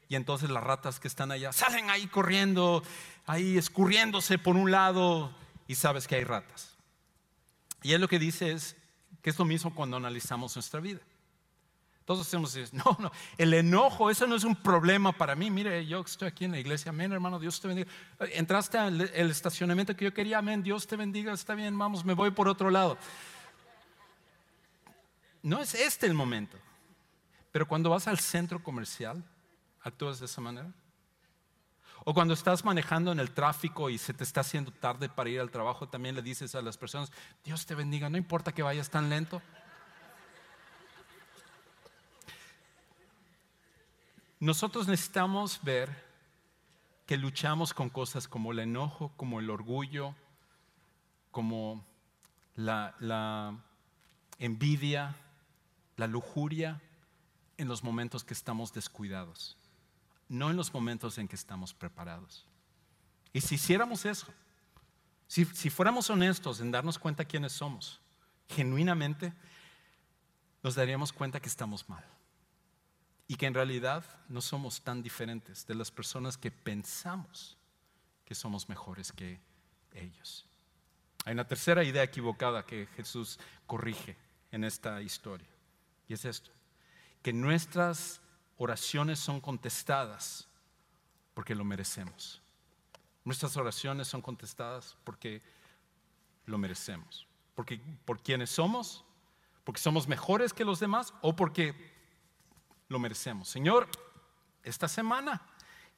Y 0.08 0.14
entonces 0.14 0.50
las 0.50 0.62
ratas 0.62 1.00
que 1.00 1.08
están 1.08 1.32
allá 1.32 1.52
salen 1.52 1.90
ahí 1.90 2.06
corriendo, 2.06 2.82
ahí 3.26 3.58
escurriéndose 3.58 4.38
por 4.38 4.54
un 4.54 4.70
lado, 4.70 5.34
y 5.66 5.74
sabes 5.74 6.06
que 6.06 6.14
hay 6.14 6.24
ratas. 6.24 6.76
Y 7.82 7.92
él 7.92 8.00
lo 8.00 8.08
que 8.08 8.18
dice 8.18 8.52
es 8.52 8.76
que 9.22 9.30
es 9.30 9.38
lo 9.38 9.44
mismo 9.44 9.74
cuando 9.74 9.96
analizamos 9.96 10.54
nuestra 10.54 10.80
vida. 10.80 11.00
Todos 12.06 12.26
hacemos. 12.26 12.56
No, 12.72 12.96
no, 13.00 13.10
el 13.36 13.52
enojo, 13.52 14.10
eso 14.10 14.26
no 14.26 14.36
es 14.36 14.44
un 14.44 14.54
problema 14.54 15.12
para 15.12 15.34
mí. 15.34 15.50
Mire, 15.50 15.84
yo 15.84 16.00
estoy 16.00 16.28
aquí 16.28 16.44
en 16.44 16.52
la 16.52 16.58
iglesia, 16.58 16.90
amén, 16.90 17.12
hermano, 17.12 17.38
Dios 17.38 17.60
te 17.60 17.68
bendiga. 17.68 17.90
Entraste 18.32 18.78
al 18.78 19.00
el 19.12 19.30
estacionamiento 19.30 19.94
que 19.94 20.06
yo 20.06 20.14
quería, 20.14 20.38
amén, 20.38 20.62
Dios 20.62 20.86
te 20.86 20.96
bendiga, 20.96 21.32
está 21.32 21.54
bien, 21.54 21.76
vamos, 21.76 22.04
me 22.04 22.14
voy 22.14 22.30
por 22.30 22.48
otro 22.48 22.70
lado. 22.70 22.96
No 25.42 25.60
es 25.60 25.74
este 25.74 26.06
el 26.06 26.14
momento. 26.14 26.56
Pero 27.50 27.66
cuando 27.66 27.90
vas 27.90 28.06
al 28.06 28.18
centro 28.20 28.62
comercial, 28.62 29.24
actúas 29.82 30.20
de 30.20 30.26
esa 30.26 30.40
manera. 30.40 30.70
O 32.04 32.14
cuando 32.14 32.34
estás 32.34 32.64
manejando 32.64 33.10
en 33.10 33.18
el 33.18 33.32
tráfico 33.32 33.90
y 33.90 33.98
se 33.98 34.14
te 34.14 34.22
está 34.22 34.42
haciendo 34.42 34.70
tarde 34.70 35.08
para 35.08 35.28
ir 35.28 35.40
al 35.40 35.50
trabajo, 35.50 35.88
también 35.88 36.14
le 36.14 36.22
dices 36.22 36.54
a 36.54 36.62
las 36.62 36.76
personas, 36.76 37.10
Dios 37.44 37.66
te 37.66 37.74
bendiga, 37.74 38.08
no 38.08 38.16
importa 38.16 38.52
que 38.52 38.62
vayas 38.62 38.90
tan 38.90 39.10
lento. 39.10 39.42
Nosotros 44.38 44.86
necesitamos 44.86 45.60
ver 45.62 46.04
que 47.06 47.16
luchamos 47.16 47.72
con 47.72 47.88
cosas 47.88 48.28
como 48.28 48.52
el 48.52 48.58
enojo, 48.58 49.12
como 49.16 49.40
el 49.40 49.48
orgullo, 49.48 50.14
como 51.30 51.84
la, 52.56 53.56
envidia, 54.38 55.16
la 55.96 56.06
lujuria 56.06 56.82
en 57.56 57.68
los 57.68 57.82
momentos 57.82 58.24
que 58.24 58.34
estamos 58.34 58.74
descuidados, 58.74 59.56
no 60.28 60.50
en 60.50 60.56
los 60.56 60.74
momentos 60.74 61.16
en 61.16 61.28
que 61.28 61.36
estamos 61.36 61.72
preparados. 61.72 62.44
Y 63.32 63.40
si 63.40 63.54
hiciéramos 63.54 64.04
eso, 64.04 64.26
si 65.28 65.70
fuéramos 65.70 66.10
honestos 66.10 66.60
en 66.60 66.70
darnos 66.70 66.98
cuenta 66.98 67.24
quiénes 67.24 67.52
somos, 67.52 68.00
genuinamente, 68.48 69.32
nos 70.62 70.74
daríamos 70.74 71.12
cuenta 71.12 71.40
que 71.40 71.48
estamos 71.48 71.88
mal. 71.88 72.04
Y 73.28 73.36
que 73.36 73.46
en 73.46 73.54
realidad 73.54 74.04
no 74.28 74.40
somos 74.40 74.82
tan 74.82 75.02
diferentes 75.02 75.66
de 75.66 75.74
las 75.74 75.90
personas 75.90 76.38
que 76.38 76.50
pensamos 76.50 77.56
que 78.24 78.34
somos 78.34 78.68
mejores 78.68 79.12
que 79.12 79.40
ellos. 79.94 80.46
Hay 81.24 81.32
una 81.32 81.46
tercera 81.46 81.82
idea 81.82 82.02
equivocada 82.02 82.64
que 82.64 82.86
Jesús 82.96 83.38
corrige 83.66 84.16
en 84.52 84.64
esta 84.64 85.02
historia. 85.02 85.48
Y 86.08 86.14
es 86.14 86.24
esto, 86.24 86.50
que 87.22 87.32
nuestras 87.32 88.20
oraciones 88.58 89.18
son 89.18 89.40
contestadas 89.40 90.46
porque 91.34 91.54
lo 91.54 91.64
merecemos. 91.64 92.40
Nuestras 93.24 93.56
oraciones 93.56 94.06
son 94.06 94.22
contestadas 94.22 94.96
porque 95.02 95.42
lo 96.46 96.58
merecemos. 96.58 97.26
Porque 97.54 97.80
por 98.04 98.22
quienes 98.22 98.50
somos, 98.50 99.04
porque 99.64 99.80
somos 99.80 100.06
mejores 100.06 100.52
que 100.52 100.64
los 100.64 100.78
demás 100.78 101.12
o 101.22 101.34
porque 101.34 101.95
lo 102.88 102.98
merecemos. 102.98 103.48
Señor, 103.48 103.88
esta 104.62 104.88
semana 104.88 105.42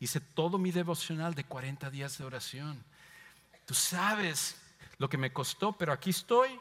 hice 0.00 0.20
todo 0.20 0.58
mi 0.58 0.70
devocional 0.70 1.34
de 1.34 1.44
40 1.44 1.90
días 1.90 2.18
de 2.18 2.24
oración. 2.24 2.84
Tú 3.66 3.74
sabes 3.74 4.60
lo 4.98 5.08
que 5.08 5.18
me 5.18 5.32
costó, 5.32 5.72
pero 5.72 5.92
aquí 5.92 6.10
estoy. 6.10 6.58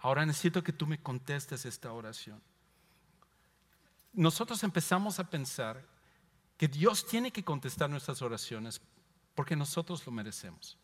Ahora 0.00 0.24
necesito 0.24 0.62
que 0.62 0.72
tú 0.72 0.86
me 0.86 1.00
contestes 1.00 1.66
esta 1.66 1.92
oración 1.92 2.40
nosotros 4.12 4.62
empezamos 4.62 5.18
a 5.18 5.28
pensar 5.28 5.82
que 6.56 6.68
Dios 6.68 7.06
tiene 7.06 7.30
que 7.30 7.44
contestar 7.44 7.88
nuestras 7.88 8.22
oraciones 8.22 8.80
porque 9.34 9.56
nosotros 9.56 10.04
lo 10.04 10.12
merecemos, 10.12 10.76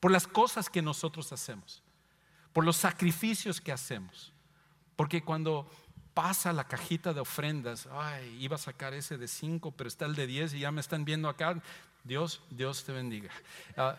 por 0.00 0.10
las 0.10 0.26
cosas 0.26 0.68
que 0.68 0.82
nosotros 0.82 1.32
hacemos, 1.32 1.82
por 2.52 2.64
los 2.64 2.76
sacrificios 2.76 3.60
que 3.60 3.72
hacemos, 3.72 4.32
porque 4.96 5.22
cuando 5.22 5.70
pasa 6.14 6.52
la 6.52 6.64
cajita 6.64 7.12
de 7.12 7.20
ofrendas, 7.20 7.88
ay, 7.92 8.36
iba 8.40 8.56
a 8.56 8.58
sacar 8.58 8.94
ese 8.94 9.18
de 9.18 9.28
cinco, 9.28 9.70
pero 9.72 9.88
está 9.88 10.06
el 10.06 10.14
de 10.14 10.26
diez 10.26 10.54
y 10.54 10.60
ya 10.60 10.70
me 10.70 10.80
están 10.80 11.04
viendo 11.04 11.28
acá, 11.28 11.60
Dios, 12.04 12.40
Dios 12.50 12.84
te 12.84 12.92
bendiga. 12.92 13.30
Ah, 13.76 13.96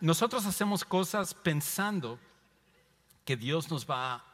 nosotros 0.00 0.46
hacemos 0.46 0.84
cosas 0.84 1.34
pensando 1.34 2.18
que 3.24 3.36
Dios 3.36 3.70
nos 3.70 3.88
va 3.88 4.14
a 4.14 4.30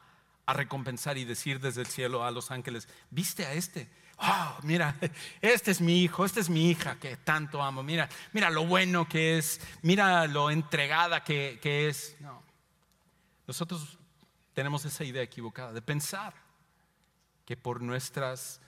a 0.47 0.53
recompensar 0.53 1.19
y 1.19 1.25
decir 1.25 1.61
desde 1.61 1.81
el 1.81 1.89
cielo 1.89 2.25
a 2.25 2.31
los 2.31 2.53
ángeles, 2.53 2.89
viste 3.11 3.45
a 3.45 3.53
este, 3.53 3.91
oh, 4.19 4.57
mira, 4.63 4.97
este 5.41 5.73
es 5.73 5.81
mi 5.81 6.03
hijo, 6.03 6.25
esta 6.25 6.41
es 6.41 6.49
mi 6.49 6.71
hija 6.71 6.99
que 6.99 7.17
tanto 7.17 7.61
amo, 7.61 7.83
mira, 7.83 8.09
mira 8.33 8.49
lo 8.51 8.65
bueno 8.65 9.09
que 9.09 9.39
es, 9.39 9.61
mira 9.83 10.27
lo 10.29 10.51
entregada 10.51 11.25
que, 11.25 11.59
que 11.61 11.89
es. 11.89 12.17
No, 12.21 12.43
nosotros 13.47 13.99
tenemos 14.55 14.85
esa 14.85 15.05
idea 15.05 15.23
equivocada 15.23 15.73
de 15.73 15.83
pensar 15.83 16.33
que 17.47 17.57
por 17.57 17.81
nuestras, 17.81 18.61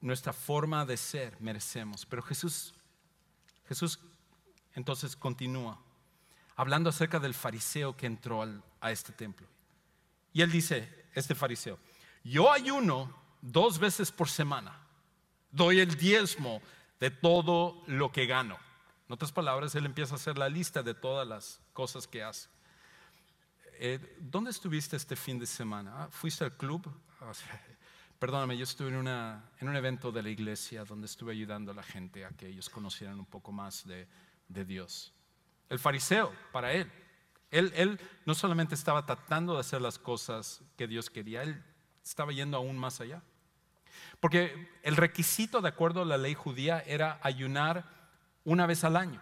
nuestra 0.00 0.32
forma 0.32 0.84
de 0.84 0.96
ser 0.96 1.40
merecemos, 1.40 2.04
pero 2.06 2.22
Jesús, 2.22 2.74
Jesús 3.68 4.00
entonces 4.74 5.14
continúa 5.14 5.78
hablando 6.56 6.90
acerca 6.90 7.18
del 7.18 7.34
fariseo 7.34 7.96
que 7.96 8.06
entró 8.06 8.42
a 8.80 8.90
este 8.90 9.12
templo. 9.12 9.46
Y 10.32 10.42
él 10.42 10.50
dice, 10.50 11.06
este 11.14 11.34
fariseo, 11.34 11.78
yo 12.24 12.50
ayuno 12.50 13.14
dos 13.40 13.78
veces 13.78 14.10
por 14.10 14.28
semana, 14.28 14.78
doy 15.50 15.80
el 15.80 15.96
diezmo 15.96 16.62
de 17.00 17.10
todo 17.10 17.82
lo 17.86 18.12
que 18.12 18.26
gano. 18.26 18.58
En 19.08 19.14
otras 19.14 19.32
palabras, 19.32 19.74
él 19.74 19.84
empieza 19.84 20.14
a 20.14 20.16
hacer 20.16 20.38
la 20.38 20.48
lista 20.48 20.82
de 20.82 20.94
todas 20.94 21.26
las 21.26 21.60
cosas 21.72 22.06
que 22.06 22.22
hace. 22.22 22.48
Eh, 23.74 24.16
¿Dónde 24.20 24.50
estuviste 24.50 24.96
este 24.96 25.16
fin 25.16 25.38
de 25.38 25.46
semana? 25.46 26.04
Ah, 26.04 26.08
¿Fuiste 26.10 26.44
al 26.44 26.56
club? 26.56 26.88
Perdóname, 28.22 28.56
yo 28.56 28.62
estuve 28.62 28.90
en, 28.90 28.96
un 29.68 29.76
evento 29.76 30.12
de 30.12 30.22
la 30.22 30.28
iglesia 30.28 30.84
donde 30.84 31.06
estuve 31.06 31.32
ayudando 31.32 31.72
a 31.72 31.74
la 31.74 31.82
gente 31.82 32.24
a 32.24 32.28
que 32.28 32.46
ellos 32.46 32.70
conocieran 32.70 33.18
un 33.18 33.26
poco 33.26 33.50
más 33.50 33.84
de, 33.84 34.06
de 34.46 34.64
Dios. 34.64 35.12
El 35.68 35.80
fariseo, 35.80 36.32
para 36.52 36.72
él, 36.72 36.88
él, 37.50 38.00
no 38.24 38.34
solamente 38.34 38.76
estaba 38.76 39.04
tratando 39.04 39.54
de 39.54 39.58
hacer 39.58 39.82
las 39.82 39.98
cosas 39.98 40.62
que 40.76 40.86
Dios 40.86 41.10
quería, 41.10 41.42
él 41.42 41.64
estaba 42.04 42.30
yendo 42.30 42.56
aún 42.56 42.78
más 42.78 43.00
allá. 43.00 43.24
Porque 44.20 44.70
el 44.84 44.94
requisito 44.94 45.60
de 45.60 45.70
acuerdo 45.70 46.02
a 46.02 46.04
la 46.04 46.16
ley 46.16 46.34
judía 46.34 46.78
era 46.86 47.18
ayunar 47.24 47.84
una 48.44 48.66
vez 48.66 48.84
al 48.84 48.94
año. 48.94 49.20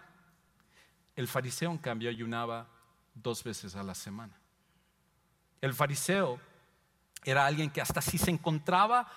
El 1.15 1.27
fariseo, 1.27 1.71
en 1.71 1.79
cambio, 1.79 2.07
ayunaba 2.07 2.69
dos 3.15 3.43
veces 3.43 3.75
a 3.75 3.81
la 3.81 3.95
semana. 3.95 4.39
El 5.59 5.73
fariseo 5.73 6.39
era 7.23 7.45
alguien 7.45 7.69
que 7.69 7.81
hasta 7.81 8.01
si 8.01 8.17
se 8.17 8.31
encontraba 8.31 9.11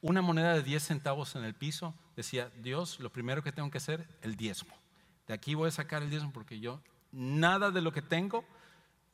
una 0.00 0.20
moneda 0.20 0.52
de 0.54 0.62
10 0.62 0.82
centavos 0.82 1.34
en 1.36 1.44
el 1.44 1.54
piso, 1.54 1.94
decía, 2.16 2.50
Dios, 2.60 3.00
lo 3.00 3.10
primero 3.10 3.42
que 3.42 3.52
tengo 3.52 3.70
que 3.70 3.78
hacer, 3.78 4.06
el 4.22 4.36
diezmo. 4.36 4.74
De 5.26 5.34
aquí 5.34 5.54
voy 5.54 5.68
a 5.68 5.72
sacar 5.72 6.02
el 6.02 6.10
diezmo 6.10 6.32
porque 6.32 6.60
yo 6.60 6.82
nada 7.12 7.70
de 7.70 7.80
lo 7.80 7.92
que 7.92 8.02
tengo, 8.02 8.44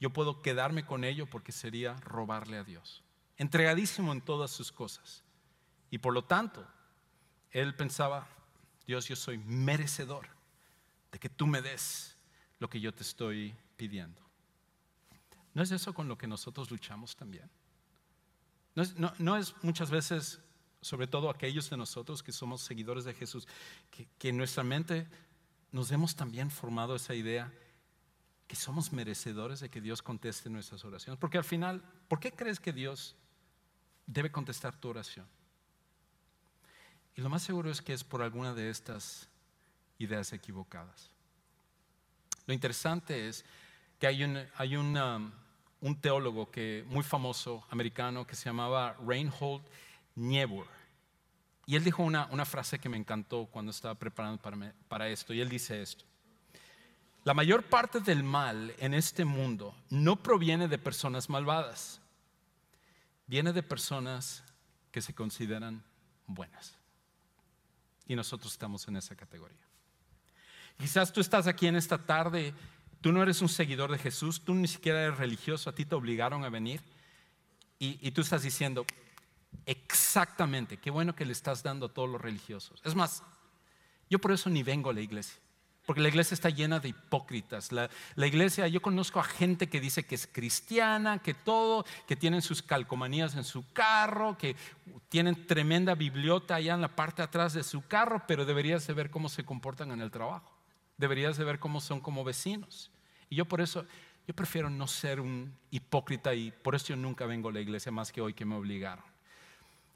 yo 0.00 0.10
puedo 0.10 0.42
quedarme 0.42 0.84
con 0.84 1.04
ello 1.04 1.26
porque 1.26 1.52
sería 1.52 1.94
robarle 2.00 2.56
a 2.56 2.64
Dios. 2.64 3.04
Entregadísimo 3.36 4.12
en 4.12 4.20
todas 4.20 4.50
sus 4.50 4.72
cosas. 4.72 5.22
Y 5.90 5.98
por 5.98 6.12
lo 6.14 6.24
tanto, 6.24 6.66
él 7.50 7.74
pensaba, 7.74 8.26
Dios, 8.86 9.06
yo 9.06 9.16
soy 9.16 9.38
merecedor 9.38 10.28
de 11.12 11.18
que 11.18 11.28
tú 11.28 11.46
me 11.46 11.62
des 11.62 12.16
lo 12.58 12.68
que 12.68 12.80
yo 12.80 12.92
te 12.92 13.02
estoy 13.02 13.54
pidiendo. 13.76 14.20
¿No 15.54 15.62
es 15.62 15.70
eso 15.70 15.92
con 15.92 16.08
lo 16.08 16.16
que 16.16 16.26
nosotros 16.26 16.70
luchamos 16.70 17.16
también? 17.16 17.50
No 18.74 19.36
es, 19.36 19.54
muchas 19.62 19.90
veces, 19.90 20.40
sobre 20.80 21.06
todo 21.06 21.28
aquellos 21.28 21.68
de 21.70 21.76
nosotros 21.76 22.22
que 22.22 22.32
somos 22.32 22.62
seguidores 22.62 23.04
de 23.04 23.14
Jesús, 23.14 23.46
que, 24.18 24.28
en 24.28 24.36
nuestra 24.36 24.62
mente 24.62 25.06
nos 25.72 25.90
hemos 25.92 26.16
también 26.16 26.50
formado 26.50 26.96
esa 26.96 27.14
idea 27.14 27.52
que 28.46 28.56
somos 28.56 28.92
merecedores 28.92 29.60
de 29.60 29.68
que 29.68 29.80
Dios 29.80 30.02
conteste 30.02 30.50
nuestras 30.50 30.84
oraciones. 30.84 31.18
Porque 31.20 31.38
al 31.38 31.44
final, 31.44 31.82
¿por 32.08 32.18
qué 32.18 32.32
crees 32.32 32.58
que 32.58 32.72
Dios 32.72 33.14
debe 34.06 34.32
contestar 34.32 34.74
tu 34.80 34.88
oración? 34.88 35.26
Y 37.14 37.20
lo 37.20 37.28
más 37.28 37.42
seguro 37.42 37.70
es 37.70 37.80
que 37.80 37.92
es 37.92 38.02
por 38.02 38.22
alguna 38.22 38.54
de 38.54 38.70
estas 38.70 39.28
ideas 39.98 40.32
equivocadas. 40.32 41.10
Lo 42.46 42.54
interesante 42.54 43.28
es 43.28 43.44
que 44.00 44.06
hay 44.08 44.24
un, 44.24 44.44
hay 44.56 44.76
um, 44.76 45.30
un 45.80 46.00
teólogo 46.00 46.50
que, 46.50 46.84
muy 46.88 47.02
famoso 47.02 47.64
americano 47.70 48.26
que 48.26 48.36
se 48.36 48.46
llamaba 48.46 48.96
Reinhold 49.06 49.62
Niebuhr. 50.14 50.66
Y 51.66 51.76
él 51.76 51.84
dijo 51.84 52.02
una, 52.02 52.26
frase 52.44 52.78
que 52.78 52.88
me 52.88 52.96
encantó 52.96 53.46
cuando 53.46 53.70
estaba 53.70 53.94
preparando 53.94 54.42
para, 54.42 54.74
para 54.88 55.08
esto. 55.08 55.32
Y 55.32 55.40
él 55.40 55.48
dice 55.48 55.80
esto. 55.80 56.04
La 57.24 57.34
mayor 57.34 57.64
parte 57.64 58.00
del 58.00 58.24
mal 58.24 58.74
en 58.78 58.94
este 58.94 59.24
mundo 59.24 59.74
no 59.90 60.16
proviene 60.16 60.68
de 60.68 60.78
personas 60.78 61.28
malvadas, 61.28 62.00
viene 63.26 63.52
de 63.52 63.62
personas 63.62 64.42
que 64.90 65.02
se 65.02 65.14
consideran 65.14 65.84
buenas. 66.26 66.74
Y 68.08 68.16
nosotros 68.16 68.52
estamos 68.52 68.88
en 68.88 68.96
esa 68.96 69.14
categoría. 69.14 69.58
Quizás 70.78 71.12
tú 71.12 71.20
estás 71.20 71.46
aquí 71.46 71.66
en 71.66 71.76
esta 71.76 71.98
tarde, 71.98 72.54
tú 73.00 73.12
no 73.12 73.22
eres 73.22 73.42
un 73.42 73.48
seguidor 73.48 73.90
de 73.90 73.98
Jesús, 73.98 74.42
tú 74.42 74.54
ni 74.54 74.68
siquiera 74.68 75.02
eres 75.04 75.18
religioso, 75.18 75.70
a 75.70 75.74
ti 75.74 75.84
te 75.84 75.94
obligaron 75.94 76.44
a 76.44 76.48
venir 76.48 76.80
y, 77.78 78.10
tú 78.10 78.20
estás 78.20 78.42
diciendo, 78.42 78.84
Exactamente, 79.66 80.76
qué 80.76 80.90
bueno 80.90 81.14
que 81.14 81.24
le 81.24 81.32
estás 81.32 81.62
dando 81.62 81.86
a 81.86 81.88
todos 81.88 82.08
los 82.08 82.20
religiosos. 82.20 82.80
Es 82.84 82.94
más, 82.94 83.22
yo 84.08 84.18
por 84.18 84.32
eso 84.32 84.50
ni 84.50 84.62
vengo 84.62 84.90
a 84.90 84.92
la 84.92 85.00
iglesia. 85.00 85.40
Porque 85.86 86.02
la 86.02 86.08
iglesia 86.08 86.34
está 86.34 86.50
llena 86.50 86.78
de 86.78 86.90
hipócritas. 86.90 87.72
La, 87.72 87.88
iglesia, 88.16 88.68
yo 88.68 88.80
conozco 88.80 89.18
a 89.18 89.24
gente 89.24 89.68
que 89.68 89.80
dice 89.80 90.04
que 90.04 90.14
es 90.14 90.26
cristiana, 90.26 91.18
que 91.18 91.34
todo, 91.34 91.84
que 92.06 92.16
tienen 92.16 92.42
sus 92.42 92.62
calcomanías 92.62 93.34
en 93.34 93.44
su 93.44 93.72
carro, 93.72 94.36
que 94.38 94.54
tienen 95.08 95.46
tremenda 95.46 95.94
bibliota 95.94 96.56
allá 96.56 96.74
en 96.74 96.82
la 96.82 96.94
parte 96.94 97.22
de 97.22 97.26
atrás 97.26 97.54
de 97.54 97.64
su 97.64 97.86
carro, 97.86 98.22
pero 98.28 98.44
deberías 98.44 98.86
de 98.86 98.94
ver 98.94 99.10
cómo 99.10 99.28
se 99.28 99.44
comportan 99.44 99.90
en 99.90 100.00
el 100.00 100.10
trabajo. 100.10 100.59
Deberías 101.00 101.36
de 101.36 101.44
ver 101.44 101.58
cómo 101.58 101.80
son 101.80 102.00
como 102.00 102.22
vecinos. 102.22 102.90
Y 103.28 103.36
yo 103.36 103.46
por 103.46 103.60
eso, 103.60 103.84
yo 104.28 104.34
prefiero 104.34 104.70
no 104.70 104.86
ser 104.86 105.20
un 105.20 105.52
hipócrita 105.70 106.34
y 106.34 106.50
por 106.50 106.74
eso 106.74 106.88
yo 106.88 106.96
nunca 106.96 107.26
vengo 107.26 107.48
a 107.48 107.52
la 107.52 107.60
iglesia 107.60 107.90
más 107.90 108.12
que 108.12 108.20
hoy 108.20 108.34
que 108.34 108.44
me 108.44 108.54
obligaron. 108.54 109.04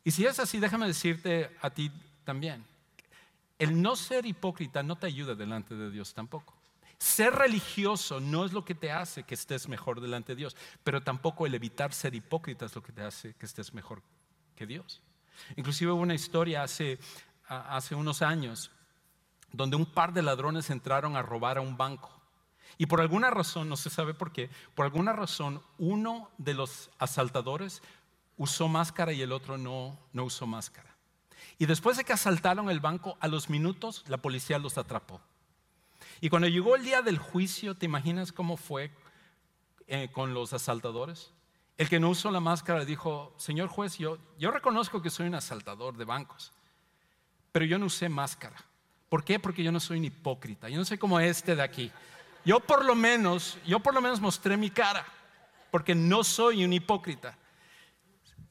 Y 0.03 0.11
si 0.11 0.27
es 0.27 0.39
así, 0.41 0.59
déjame 0.59 0.87
decirte 0.87 1.51
a 1.61 1.71
ti 1.71 1.91
también 2.25 2.65
el 3.59 3.81
no 3.81 3.97
ser 3.97 4.27
hipócrita 4.27 4.83
no 4.83 4.97
te 4.97 5.07
ayuda 5.07 5.35
delante 5.35 5.75
de 5.75 5.91
Dios 5.91 6.15
tampoco. 6.15 6.55
Ser 6.99 7.35
religioso 7.35 8.21
no 8.21 8.45
es 8.45 8.53
lo 8.53 8.65
que 8.65 8.75
te 8.75 8.91
hace 8.91 9.25
que 9.25 9.35
estés 9.35 9.69
mejor 9.69 10.01
delante 10.01 10.33
de 10.33 10.37
Dios, 10.37 10.57
pero 10.83 11.03
tampoco 11.03 11.47
el 11.47 11.55
evitar 11.55 11.93
ser 11.93 12.15
hipócrita 12.15 12.67
es 12.67 12.75
lo 12.75 12.83
que 12.83 12.93
te 12.93 13.03
hace 13.03 13.35
que 13.35 13.47
estés 13.47 13.75
mejor 13.75 14.03
que 14.57 14.67
Dios. 14.67 15.03
Inclusive 15.57 15.93
hubo 15.93 16.01
una 16.01 16.15
historia 16.15 16.63
hace, 16.63 16.99
hace 17.49 17.95
unos 17.95 18.23
años 18.23 18.71
donde 19.55 19.77
un 19.77 19.87
par 19.87 20.13
de 20.13 20.23
ladrones 20.23 20.71
entraron 20.71 21.17
a 21.17 21.23
robar 21.23 21.59
a 21.59 21.61
un 21.61 21.77
banco. 21.77 22.11
Y 22.77 22.87
por 22.87 23.01
alguna 23.01 23.31
razón, 23.31 23.69
no 23.69 23.77
se 23.77 23.91
sabe 23.91 24.15
por 24.15 24.33
qué, 24.33 24.51
por 24.75 24.85
alguna 24.85 25.13
razón 25.13 25.63
uno 25.79 26.29
de 26.39 26.55
los 26.55 26.91
asaltadores 26.99 27.83
usó 28.37 28.67
máscara 28.67 29.13
y 29.13 29.23
el 29.23 29.33
otro 29.33 29.57
no, 29.57 29.97
no 30.13 30.25
usó 30.25 30.47
máscara. 30.47 30.95
Y 31.57 31.67
después 31.67 31.97
de 31.97 32.05
que 32.05 32.13
asaltaron 32.13 32.69
el 32.69 32.81
banco, 32.81 33.17
a 33.21 33.29
los 33.29 33.49
minutos 33.49 34.05
la 34.09 34.17
policía 34.17 34.59
los 34.59 34.77
atrapó. 34.77 35.21
Y 36.21 36.31
cuando 36.31 36.49
llegó 36.49 36.75
el 36.75 36.85
día 36.85 37.03
del 37.03 37.19
juicio, 37.19 37.77
¿te 37.77 37.87
imaginas 37.87 38.33
cómo 38.33 38.57
fue 38.57 38.91
eh, 39.87 40.09
con 40.13 40.35
los 40.35 40.53
asaltadores? 40.53 41.31
El 41.77 41.89
que 41.89 42.01
no 42.01 42.11
usó 42.11 42.31
la 42.31 42.41
máscara 42.41 42.85
dijo, 42.85 43.35
señor 43.37 43.69
juez, 43.69 43.99
yo, 43.99 44.19
yo 44.39 44.51
reconozco 44.51 45.01
que 45.01 45.11
soy 45.11 45.27
un 45.27 45.35
asaltador 45.35 45.97
de 45.97 46.05
bancos, 46.05 46.53
pero 47.53 47.65
yo 47.65 47.79
no 47.79 47.87
usé 47.87 48.09
máscara. 48.09 48.57
¿Por 49.15 49.23
qué? 49.23 49.39
Porque 49.39 49.63
yo 49.63 49.71
no 49.71 49.79
soy 49.79 49.99
un 49.99 50.07
hipócrita. 50.07 50.69
Yo 50.69 50.77
no 50.77 50.85
soy 50.85 50.99
como 50.99 51.21
este 51.21 51.55
de 51.55 51.63
aquí. 51.63 51.93
Yo 52.45 52.59
por 52.59 52.85
lo 52.85 52.97
menos, 52.97 53.57
yo 53.65 53.79
por 53.79 53.95
lo 53.95 54.01
menos 54.01 54.21
mostré 54.21 54.57
mi 54.57 54.71
cara, 54.71 55.07
porque 55.71 55.95
no 55.95 56.25
soy 56.25 56.65
un 56.65 56.73
hipócrita. 56.73 57.39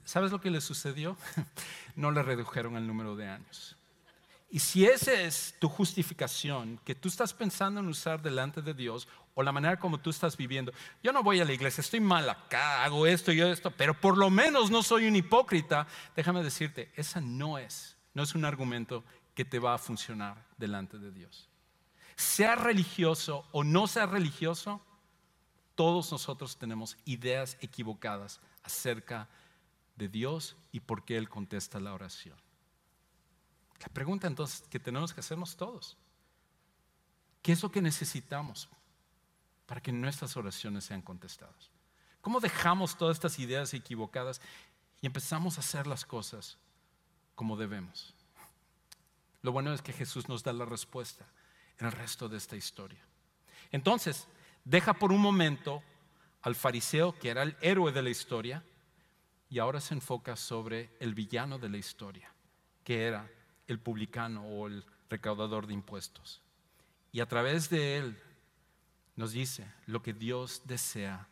¿Sabes 0.06 0.32
lo 0.32 0.39
que 0.39 0.49
le 0.49 0.62
sucedió? 0.62 1.17
No 1.97 2.12
le 2.12 2.23
redujeron 2.23 2.78
el 2.78 2.88
número 2.88 3.17
de 3.17 3.28
años. 3.28 3.76
Y 4.49 4.60
si 4.60 4.86
esa 4.86 5.12
es 5.12 5.54
tu 5.60 5.67
justificación, 5.67 6.80
que 6.86 6.95
tú 6.95 7.10
estás 7.10 7.34
pensando 7.34 7.82
en 7.82 7.88
usar 7.89 8.21
delante 8.21 8.62
de 8.62 8.73
Dios, 8.73 9.10
o 9.34 9.43
la 9.43 9.52
manera 9.52 9.78
como 9.78 9.99
tú 9.99 10.12
estás 10.12 10.38
viviendo, 10.38 10.71
yo 11.04 11.12
no 11.12 11.23
voy 11.23 11.41
a 11.41 11.45
la 11.45 11.52
iglesia, 11.52 11.82
estoy 11.82 11.99
mal 11.99 12.30
acá, 12.30 12.86
hago 12.86 13.06
esto 13.06 13.34
y 13.34 13.41
esto, 13.41 13.69
pero 13.69 13.99
por 13.99 14.17
lo 14.17 14.30
menos 14.30 14.71
no 14.71 14.82
soy 14.82 15.08
un 15.08 15.17
hipócrita, 15.17 15.88
déjame 16.15 16.41
decirte, 16.41 16.89
esa 16.95 17.19
no 17.19 17.58
es, 17.58 17.97
no 18.13 18.23
es 18.23 18.34
un 18.34 18.45
argumento 18.45 19.04
que 19.34 19.46
te 19.46 19.60
va 19.60 19.74
a 19.74 19.80
funcionar 19.80 20.46
delante 20.58 20.98
de 20.98 21.12
Dios. 21.12 21.50
Sea 22.15 22.56
religioso 22.56 23.48
o 23.52 23.63
no 23.63 23.88
sea 23.88 24.06
religioso, 24.06 24.82
todos 25.76 26.12
nosotros 26.12 26.58
tenemos 26.58 26.98
ideas 27.06 27.58
equivocadas 27.62 28.39
acerca 28.63 29.28
de 29.96 30.08
Dios 30.08 30.56
y 30.72 30.80
por 30.80 31.04
qué 31.04 31.17
Él 31.17 31.30
contesta 31.30 31.80
la 31.80 31.93
oración. 31.93 32.38
La 33.80 33.88
pregunta 33.88 34.28
entonces 34.28 34.62
que 34.69 34.80
tenemos 34.80 35.13
que 35.13 35.19
hacernos 35.19 35.58
todos, 35.58 35.98
¿qué 37.41 37.52
es 37.52 37.62
lo 37.63 37.72
que 37.72 37.82
necesitamos 37.82 38.69
para 39.65 39.82
que 39.82 39.91
nuestras 39.91 40.38
oraciones 40.38 40.86
sean 40.86 41.02
contestadas? 41.02 41.72
¿Cómo 42.22 42.39
dejamos 42.39 42.98
todas 42.98 43.17
estas 43.17 43.39
ideas 43.39 43.74
equivocadas 43.74 44.39
y 45.02 45.08
empezamos 45.08 45.58
a 45.58 45.62
hacer 45.62 45.88
las 45.88 46.06
cosas 46.06 46.58
como 47.36 47.58
debemos? 47.58 48.15
Lo 49.43 49.51
bueno 49.51 49.73
es 49.73 49.82
que 49.82 49.93
Jesús 49.93 50.27
nos 50.27 50.41
da 50.41 50.53
la 50.53 50.65
respuesta 50.65 51.25
en 51.77 51.86
el 51.86 51.91
resto 51.91 52.27
de 52.27 52.38
esta 52.38 52.56
historia. 52.56 53.06
Entonces, 53.71 54.27
deja 54.63 54.93
por 54.93 55.12
un 55.12 55.21
momento 55.21 55.84
al 56.41 56.56
fariseo, 56.56 57.17
que 57.19 57.29
era 57.29 57.43
el 57.43 57.56
héroe 57.62 57.91
de 57.91 58.01
la 58.01 58.10
historia, 58.10 58.63
y 59.49 59.60
ahora 59.60 59.82
se 59.82 59.93
enfoca 59.93 60.36
sobre 60.36 60.95
el 60.99 61.13
villano 61.13 61.60
de 61.60 61.69
la 61.69 61.77
historia, 61.77 62.34
que 62.84 63.06
era 63.06 63.29
el 63.67 63.79
publicano 63.79 64.43
o 64.45 64.67
el 64.67 64.84
recaudador 65.10 65.67
de 65.67 65.73
impuestos. 65.73 66.41
Y 67.12 67.19
a 67.19 67.27
través 67.27 67.69
de 67.69 67.97
él 67.97 68.19
nos 69.15 69.34
dice 69.34 69.67
lo 69.86 70.01
que 70.01 70.13
Dios 70.13 70.62
desea 70.65 71.27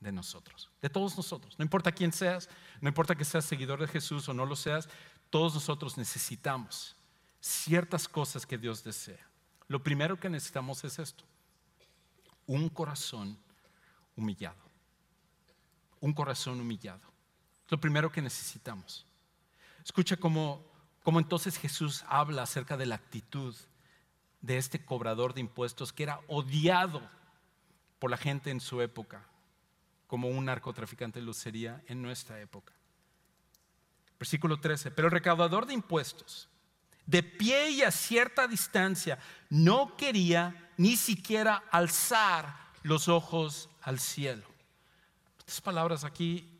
de 0.00 0.12
nosotros, 0.12 0.70
de 0.82 0.90
todos 0.90 1.16
nosotros. 1.16 1.58
No 1.58 1.64
importa 1.64 1.92
quién 1.92 2.12
seas, 2.12 2.48
no 2.80 2.88
importa 2.88 3.14
que 3.14 3.24
seas 3.24 3.46
seguidor 3.46 3.80
de 3.80 3.88
Jesús 3.88 4.28
o 4.28 4.34
no 4.34 4.44
lo 4.44 4.54
seas, 4.54 4.88
todos 5.30 5.54
nosotros 5.54 5.96
necesitamos 5.96 6.93
ciertas 7.44 8.08
cosas 8.08 8.46
que 8.46 8.56
Dios 8.56 8.82
desea. 8.82 9.28
Lo 9.68 9.82
primero 9.82 10.18
que 10.18 10.30
necesitamos 10.30 10.82
es 10.84 10.98
esto, 10.98 11.24
un 12.46 12.70
corazón 12.70 13.36
humillado, 14.16 14.62
un 16.00 16.14
corazón 16.14 16.58
humillado. 16.58 17.02
Lo 17.68 17.78
primero 17.78 18.10
que 18.10 18.22
necesitamos. 18.22 19.04
Escucha 19.84 20.16
cómo, 20.16 20.64
entonces 21.06 21.58
Jesús 21.58 22.02
habla 22.08 22.42
acerca 22.42 22.78
de 22.78 22.86
la 22.86 22.94
actitud 22.94 23.54
de 24.40 24.56
este 24.56 24.82
cobrador 24.82 25.34
de 25.34 25.40
impuestos 25.40 25.92
que 25.92 26.04
era 26.04 26.20
odiado 26.28 27.02
por 27.98 28.10
la 28.10 28.16
gente 28.16 28.50
en 28.50 28.60
su 28.60 28.80
época, 28.80 29.22
como 30.06 30.28
un 30.28 30.46
narcotraficante 30.46 31.20
lo 31.20 31.34
sería 31.34 31.82
en 31.88 32.00
nuestra 32.00 32.40
época. 32.40 32.72
Versículo 34.18 34.60
13, 34.60 34.90
pero 34.92 35.08
el 35.08 35.12
recaudador 35.12 35.66
de 35.66 35.74
impuestos, 35.74 36.48
de 37.06 37.22
pie 37.22 37.70
y 37.70 37.82
a 37.82 37.90
cierta 37.90 38.46
distancia, 38.46 39.18
no 39.50 39.96
quería 39.96 40.70
ni 40.76 40.96
siquiera 40.96 41.64
alzar 41.70 42.56
los 42.82 43.08
ojos 43.08 43.68
al 43.82 44.00
cielo. 44.00 44.44
Estas 45.38 45.60
palabras 45.60 46.04
aquí 46.04 46.54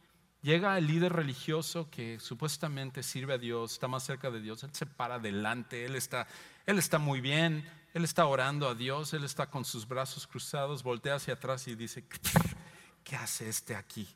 Llega 0.44 0.76
el 0.76 0.86
líder 0.86 1.14
religioso 1.14 1.88
que 1.90 2.20
supuestamente 2.20 3.02
sirve 3.02 3.32
a 3.32 3.38
Dios, 3.38 3.72
está 3.72 3.88
más 3.88 4.02
cerca 4.02 4.30
de 4.30 4.42
Dios, 4.42 4.62
él 4.62 4.74
se 4.74 4.84
para 4.84 5.14
adelante, 5.14 5.86
él 5.86 5.96
está, 5.96 6.28
él 6.66 6.78
está 6.78 6.98
muy 6.98 7.22
bien, 7.22 7.66
él 7.94 8.04
está 8.04 8.26
orando 8.26 8.68
a 8.68 8.74
Dios, 8.74 9.14
él 9.14 9.24
está 9.24 9.48
con 9.48 9.64
sus 9.64 9.88
brazos 9.88 10.26
cruzados, 10.26 10.82
voltea 10.82 11.14
hacia 11.14 11.32
atrás 11.32 11.66
y 11.66 11.74
dice, 11.74 12.04
¿qué 13.04 13.16
hace 13.16 13.48
este 13.48 13.74
aquí? 13.74 14.06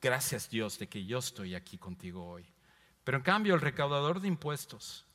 Gracias 0.00 0.50
Dios 0.50 0.76
de 0.80 0.88
que 0.88 1.04
yo 1.04 1.18
estoy 1.18 1.54
aquí 1.54 1.78
contigo 1.78 2.28
hoy. 2.28 2.44
Pero 3.04 3.18
en 3.18 3.22
cambio 3.22 3.54
el 3.54 3.60
recaudador 3.60 4.20
de 4.20 4.26
impuestos 4.26 5.06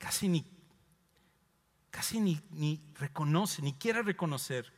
casi 0.00 0.28
ni, 0.28 0.44
casi 1.90 2.18
ni, 2.18 2.40
ni 2.50 2.82
reconoce, 2.94 3.62
ni 3.62 3.74
quiere 3.74 4.02
reconocer 4.02 4.72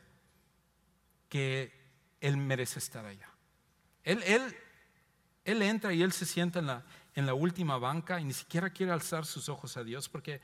que 1.28 1.72
él 2.20 2.36
merece 2.36 2.80
estar 2.80 3.06
allá. 3.06 3.30
Él, 4.02 4.22
él, 5.44 5.62
entra 5.62 5.94
y 5.94 6.02
él 6.02 6.12
se 6.12 6.26
sienta 6.26 6.58
en 6.58 6.66
la, 6.66 6.84
en 7.14 7.24
la 7.24 7.34
última 7.34 7.78
banca 7.78 8.20
y 8.20 8.24
ni 8.24 8.32
siquiera 8.32 8.70
quiere 8.70 8.92
alzar 8.92 9.24
sus 9.24 9.48
ojos 9.48 9.76
a 9.76 9.84
Dios 9.84 10.08
porque 10.08 10.42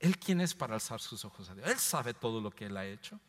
él 0.00 0.18
quién 0.18 0.40
es 0.40 0.54
para 0.54 0.74
alzar 0.74 1.00
sus 1.00 1.24
ojos 1.26 1.50
a 1.50 1.54
Dios. 1.54 1.68
Él 1.68 1.78
sabe 1.78 2.14
todo 2.14 2.40
lo 2.40 2.50
que 2.50 2.66
él 2.66 2.76
ha 2.76 2.86
hecho. 2.86 3.20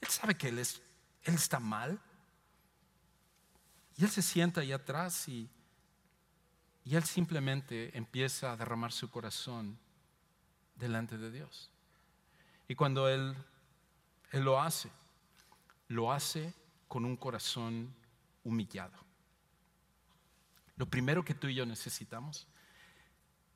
Él 0.00 0.08
sabe 0.08 0.34
que 0.34 0.48
él, 0.48 0.58
es, 0.58 0.82
él 1.22 1.34
está 1.34 1.60
mal. 1.60 2.00
Y 3.96 4.04
él 4.04 4.10
se 4.10 4.22
sienta 4.22 4.60
ahí 4.60 4.72
atrás 4.72 5.28
y, 5.28 5.48
y 6.84 6.96
él 6.96 7.04
simplemente 7.04 7.96
empieza 7.96 8.52
a 8.52 8.56
derramar 8.56 8.92
su 8.92 9.08
corazón 9.08 9.78
delante 10.76 11.18
de 11.18 11.30
Dios. 11.30 11.70
Y 12.68 12.74
cuando 12.74 13.08
él, 13.08 13.34
él 14.32 14.42
lo 14.42 14.60
hace, 14.60 14.90
lo 15.88 16.12
hace 16.12 16.52
con 16.88 17.04
un 17.04 17.16
corazón 17.16 17.94
humillado. 18.44 18.96
Lo 20.76 20.86
primero 20.86 21.24
que 21.24 21.34
tú 21.34 21.48
y 21.48 21.54
yo 21.54 21.66
necesitamos 21.66 22.46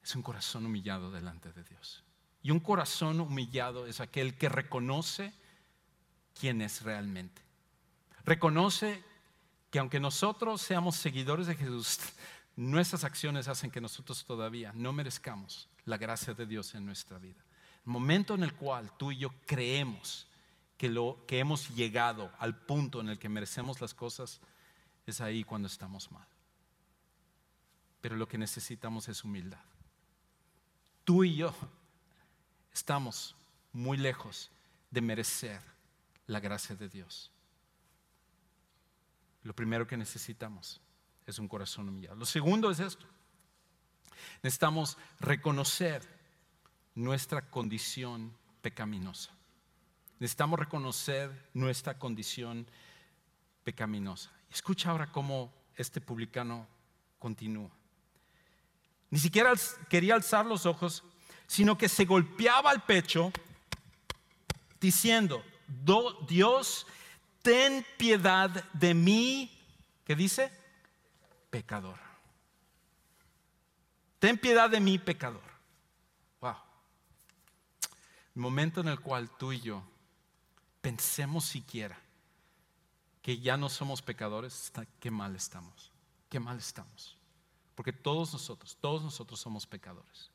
es 0.02 0.14
un 0.16 0.22
corazón 0.22 0.66
humillado 0.66 1.10
delante 1.10 1.52
de 1.52 1.62
Dios. 1.64 2.02
Y 2.42 2.50
un 2.50 2.60
corazón 2.60 3.20
humillado 3.20 3.86
es 3.86 4.00
aquel 4.00 4.36
que 4.36 4.48
reconoce 4.48 5.32
quién 6.38 6.62
es 6.62 6.82
realmente. 6.82 7.42
Reconoce 8.24 9.04
que 9.70 9.78
aunque 9.78 10.00
nosotros 10.00 10.62
seamos 10.62 10.96
seguidores 10.96 11.46
de 11.46 11.54
Jesús, 11.54 11.98
nuestras 12.60 13.04
acciones 13.04 13.48
hacen 13.48 13.70
que 13.70 13.80
nosotros 13.80 14.22
todavía 14.24 14.70
no 14.74 14.92
merezcamos 14.92 15.66
la 15.86 15.96
gracia 15.96 16.34
de 16.34 16.44
Dios 16.44 16.74
en 16.74 16.84
nuestra 16.84 17.16
vida. 17.18 17.42
El 17.86 17.92
momento 17.92 18.34
en 18.34 18.42
el 18.42 18.52
cual 18.52 18.92
tú 18.98 19.12
y 19.12 19.16
yo 19.16 19.30
creemos 19.46 20.26
que, 20.76 20.90
lo, 20.90 21.24
que 21.26 21.38
hemos 21.38 21.70
llegado 21.70 22.30
al 22.38 22.54
punto 22.54 23.00
en 23.00 23.08
el 23.08 23.18
que 23.18 23.30
merecemos 23.30 23.80
las 23.80 23.94
cosas, 23.94 24.40
es 25.06 25.22
ahí 25.22 25.42
cuando 25.42 25.68
estamos 25.68 26.12
mal. 26.12 26.26
pero 28.02 28.16
lo 28.16 28.28
que 28.28 28.36
necesitamos 28.36 29.08
es 29.08 29.24
humildad. 29.24 29.64
Tú 31.04 31.24
y 31.24 31.36
yo 31.36 31.54
estamos 32.74 33.36
muy 33.72 33.96
lejos 33.96 34.50
de 34.90 35.00
merecer 35.00 35.60
la 36.26 36.40
gracia 36.40 36.76
de 36.76 36.90
Dios. 36.90 37.30
Lo 39.44 39.54
primero 39.54 39.86
que 39.86 39.96
necesitamos 39.96 40.80
es 41.30 41.38
un 41.38 41.48
corazón 41.48 41.88
humillado. 41.88 42.16
Lo 42.16 42.26
segundo 42.26 42.70
es 42.70 42.80
esto. 42.80 43.06
Necesitamos 44.42 44.98
reconocer 45.18 46.02
nuestra 46.94 47.50
condición 47.50 48.32
pecaminosa. 48.60 49.30
Necesitamos 50.18 50.58
reconocer 50.58 51.48
nuestra 51.54 51.98
condición 51.98 52.66
pecaminosa. 53.64 54.30
Escucha 54.50 54.90
ahora 54.90 55.10
cómo 55.10 55.52
este 55.76 56.00
publicano 56.00 56.66
continúa. 57.18 57.70
Ni 59.10 59.18
siquiera 59.18 59.52
quería 59.88 60.14
alzar 60.14 60.46
los 60.46 60.66
ojos, 60.66 61.02
sino 61.46 61.76
que 61.78 61.88
se 61.88 62.04
golpeaba 62.04 62.70
el 62.72 62.80
pecho 62.82 63.32
diciendo, 64.80 65.42
Dios, 66.28 66.86
ten 67.42 67.84
piedad 67.96 68.50
de 68.72 68.94
mí, 68.94 69.50
¿qué 70.04 70.14
dice? 70.14 70.52
Pecador. 71.50 71.98
Ten 74.18 74.38
piedad 74.38 74.70
de 74.70 74.80
mí, 74.80 74.98
pecador. 74.98 75.42
Wow. 76.40 76.56
El 78.34 78.42
momento 78.42 78.80
en 78.80 78.88
el 78.88 79.00
cual 79.00 79.30
tú 79.30 79.52
y 79.52 79.60
yo 79.60 79.82
pensemos 80.80 81.44
siquiera 81.44 81.98
que 83.22 83.38
ya 83.38 83.56
no 83.56 83.68
somos 83.68 84.02
pecadores, 84.02 84.72
qué 84.98 85.10
mal 85.10 85.36
estamos, 85.36 85.90
qué 86.28 86.40
mal 86.40 86.58
estamos. 86.58 87.16
Porque 87.74 87.92
todos 87.92 88.32
nosotros, 88.32 88.76
todos 88.80 89.02
nosotros 89.02 89.40
somos 89.40 89.66
pecadores. 89.66 90.30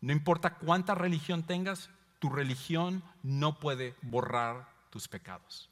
No 0.00 0.12
importa 0.12 0.54
cuánta 0.56 0.94
religión 0.94 1.44
tengas, 1.44 1.88
tu 2.18 2.30
religión 2.30 3.02
no 3.22 3.58
puede 3.58 3.94
borrar 4.02 4.68
tus 4.90 5.08
pecados. 5.08 5.70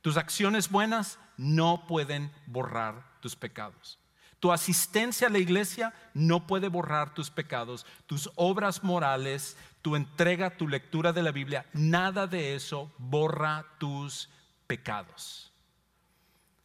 Tus 0.00 0.16
acciones 0.16 0.70
buenas 0.70 1.18
no 1.36 1.86
pueden 1.86 2.32
borrar 2.46 3.11
tus 3.22 3.34
pecados. 3.34 3.98
Tu 4.38 4.52
asistencia 4.52 5.28
a 5.28 5.30
la 5.30 5.38
iglesia 5.38 5.94
no 6.12 6.46
puede 6.46 6.68
borrar 6.68 7.14
tus 7.14 7.30
pecados. 7.30 7.86
Tus 8.06 8.28
obras 8.34 8.82
morales, 8.82 9.56
tu 9.80 9.96
entrega, 9.96 10.58
tu 10.58 10.68
lectura 10.68 11.12
de 11.12 11.22
la 11.22 11.30
Biblia, 11.30 11.64
nada 11.72 12.26
de 12.26 12.54
eso 12.54 12.92
borra 12.98 13.64
tus 13.78 14.28
pecados. 14.66 15.52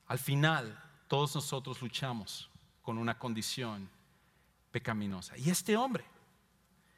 Al 0.07 0.17
final, 0.17 0.83
todos 1.07 1.35
nosotros 1.35 1.81
luchamos 1.81 2.49
con 2.81 2.97
una 2.97 3.19
condición 3.19 3.89
pecaminosa. 4.71 5.37
Y 5.37 5.51
este 5.51 5.77
hombre, 5.77 6.03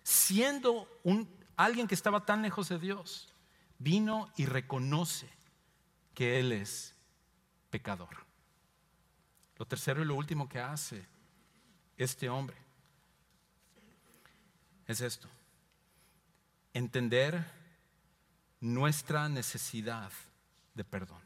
siendo 0.03 0.87
un 1.03 1.27
alguien 1.57 1.87
que 1.87 1.95
estaba 1.95 2.25
tan 2.25 2.41
lejos 2.41 2.69
de 2.69 2.79
Dios, 2.79 3.33
vino 3.79 4.31
y 4.37 4.45
reconoce 4.45 5.29
que 6.13 6.39
Él 6.39 6.53
es 6.53 6.95
pecador. 7.69 8.28
Lo 9.59 9.65
tercero 9.65 10.01
y 10.01 10.05
lo 10.05 10.15
último 10.15 10.47
que 10.47 10.59
hace 10.59 11.05
este 11.97 12.29
hombre 12.29 12.55
es 14.87 15.01
esto, 15.01 15.27
entender 16.73 17.45
nuestra 18.61 19.27
necesidad 19.27 20.11
de 20.73 20.83
perdón, 20.85 21.21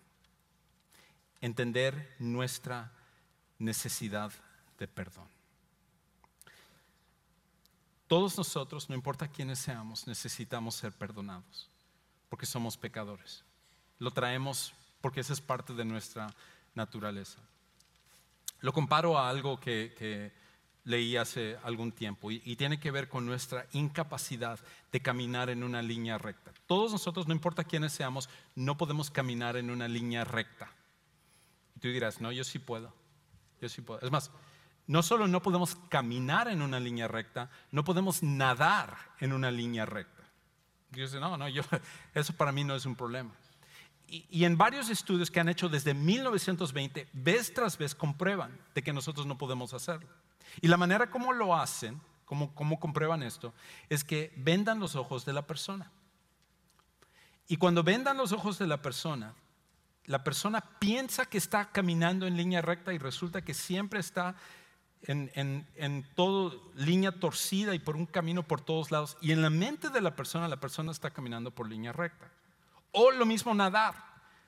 entender 1.42 2.16
nuestra 2.18 2.92
necesidad 3.60 4.32
de 4.80 4.88
perdón. 4.88 5.28
Todos 8.08 8.36
nosotros, 8.36 8.90
no 8.90 8.96
importa 8.96 9.28
quiénes 9.28 9.60
seamos, 9.60 10.08
necesitamos 10.08 10.74
ser 10.76 10.92
perdonados, 10.92 11.70
porque 12.30 12.48
somos 12.48 12.78
pecadores. 12.78 13.44
Lo 14.00 14.12
traemos 14.12 14.74
porque 15.02 15.20
esa 15.22 15.34
es 15.34 15.42
parte 15.42 15.74
de 15.74 15.86
nuestra 15.86 16.34
naturaleza. 16.74 17.40
Lo 18.64 18.72
comparo 18.72 19.20
a 19.20 19.30
algo 19.30 19.60
que, 19.60 20.32
leí 20.86 21.18
hace 21.18 21.58
algún 21.64 21.92
tiempo 21.92 22.32
y, 22.32 22.42
y, 22.46 22.56
tiene 22.56 22.80
que 22.80 22.92
ver 22.92 23.08
con 23.08 23.26
nuestra 23.26 23.68
incapacidad 23.72 24.60
de 24.92 25.02
caminar 25.02 25.50
en 25.50 25.64
una 25.64 25.82
línea 25.82 26.18
recta. 26.18 26.52
Todos 26.66 26.92
nosotros, 26.94 27.28
no 27.28 27.34
importa 27.34 27.66
quiénes 27.66 27.92
seamos, 27.92 28.30
no 28.56 28.78
podemos 28.78 29.12
caminar 29.12 29.58
en 29.58 29.70
una 29.70 29.88
línea 29.90 30.24
recta. 30.24 30.70
Y 31.76 31.80
tú 31.82 31.90
dirás, 31.90 32.22
no, 32.22 32.32
yo 32.32 32.46
sí 32.46 32.58
puedo, 32.58 32.94
yo 33.62 33.68
sí 33.68 33.82
puedo. 33.82 34.00
Es 34.00 34.12
más, 34.12 34.32
no 34.88 35.04
solo 35.04 35.28
no 35.28 35.42
podemos 35.42 35.76
caminar 35.90 36.48
en 36.48 36.62
una 36.62 36.80
línea 36.80 37.10
recta, 37.10 37.50
no 37.72 37.84
podemos 37.84 38.24
nadar 38.24 38.96
en 39.20 39.34
una 39.34 39.52
línea 39.52 39.86
recta. 39.86 40.24
Yo 40.92 41.04
dice, 41.04 41.20
no, 41.20 41.38
no, 41.38 41.50
yo, 41.50 41.64
eso 42.14 42.34
para 42.34 42.54
mí 42.54 42.64
no 42.64 42.76
es 42.76 42.86
un 42.86 42.96
problema. 42.96 43.34
Y, 44.16 44.46
en 44.46 44.60
varios 44.60 44.92
estudios 44.92 45.32
que 45.32 45.40
han 45.40 45.50
hecho 45.50 45.70
desde 45.70 45.96
1920, 45.96 47.08
vez 47.14 47.52
tras 47.52 47.80
vez 47.80 47.96
comprueban 47.96 48.56
de 48.76 48.84
que 48.84 48.94
nosotros 48.94 49.26
no 49.26 49.40
podemos 49.40 49.74
hacerlo. 49.74 50.08
Y 50.62 50.68
la 50.68 50.78
manera 50.78 51.10
como 51.10 51.34
lo 51.34 51.56
hacen, 51.56 52.00
como, 52.24 52.54
como 52.54 52.80
comprueban 52.80 53.24
esto, 53.24 53.56
es 53.90 54.04
que 54.04 54.32
vendan 54.36 54.80
los 54.80 54.96
ojos 54.96 55.26
de 55.26 55.34
la 55.34 55.48
persona. 55.48 55.90
Y 57.48 57.58
cuando 57.58 57.82
vendan 57.82 58.18
los 58.18 58.34
ojos 58.34 58.60
de 58.60 58.68
la 58.68 58.84
persona, 58.84 59.34
la 60.06 60.24
persona 60.24 60.62
piensa 60.80 61.26
que 61.26 61.40
está 61.40 61.72
caminando 61.72 62.28
en 62.28 62.38
línea 62.38 62.62
recta 62.62 62.94
y 62.94 63.00
resulta 63.00 63.42
que 63.42 63.56
siempre 63.56 64.00
está 64.00 64.36
en, 65.02 65.32
en, 65.74 66.08
todo 66.14 66.72
línea 66.76 67.12
torcida 67.20 67.74
y 67.74 67.80
por 67.80 67.96
un 67.96 68.06
camino 68.06 68.44
por 68.44 68.62
todos 68.62 68.92
lados. 68.92 69.18
Y 69.22 69.32
en 69.32 69.42
la 69.42 69.50
mente 69.50 69.90
de 69.90 70.02
la 70.02 70.16
persona, 70.16 70.48
la 70.48 70.60
persona 70.60 70.92
está 70.92 71.10
caminando 71.10 71.50
por 71.50 71.68
línea 71.68 71.92
recta. 71.94 72.30
O 72.94 73.12
lo 73.12 73.26
mismo 73.26 73.54
nadar. 73.54 73.96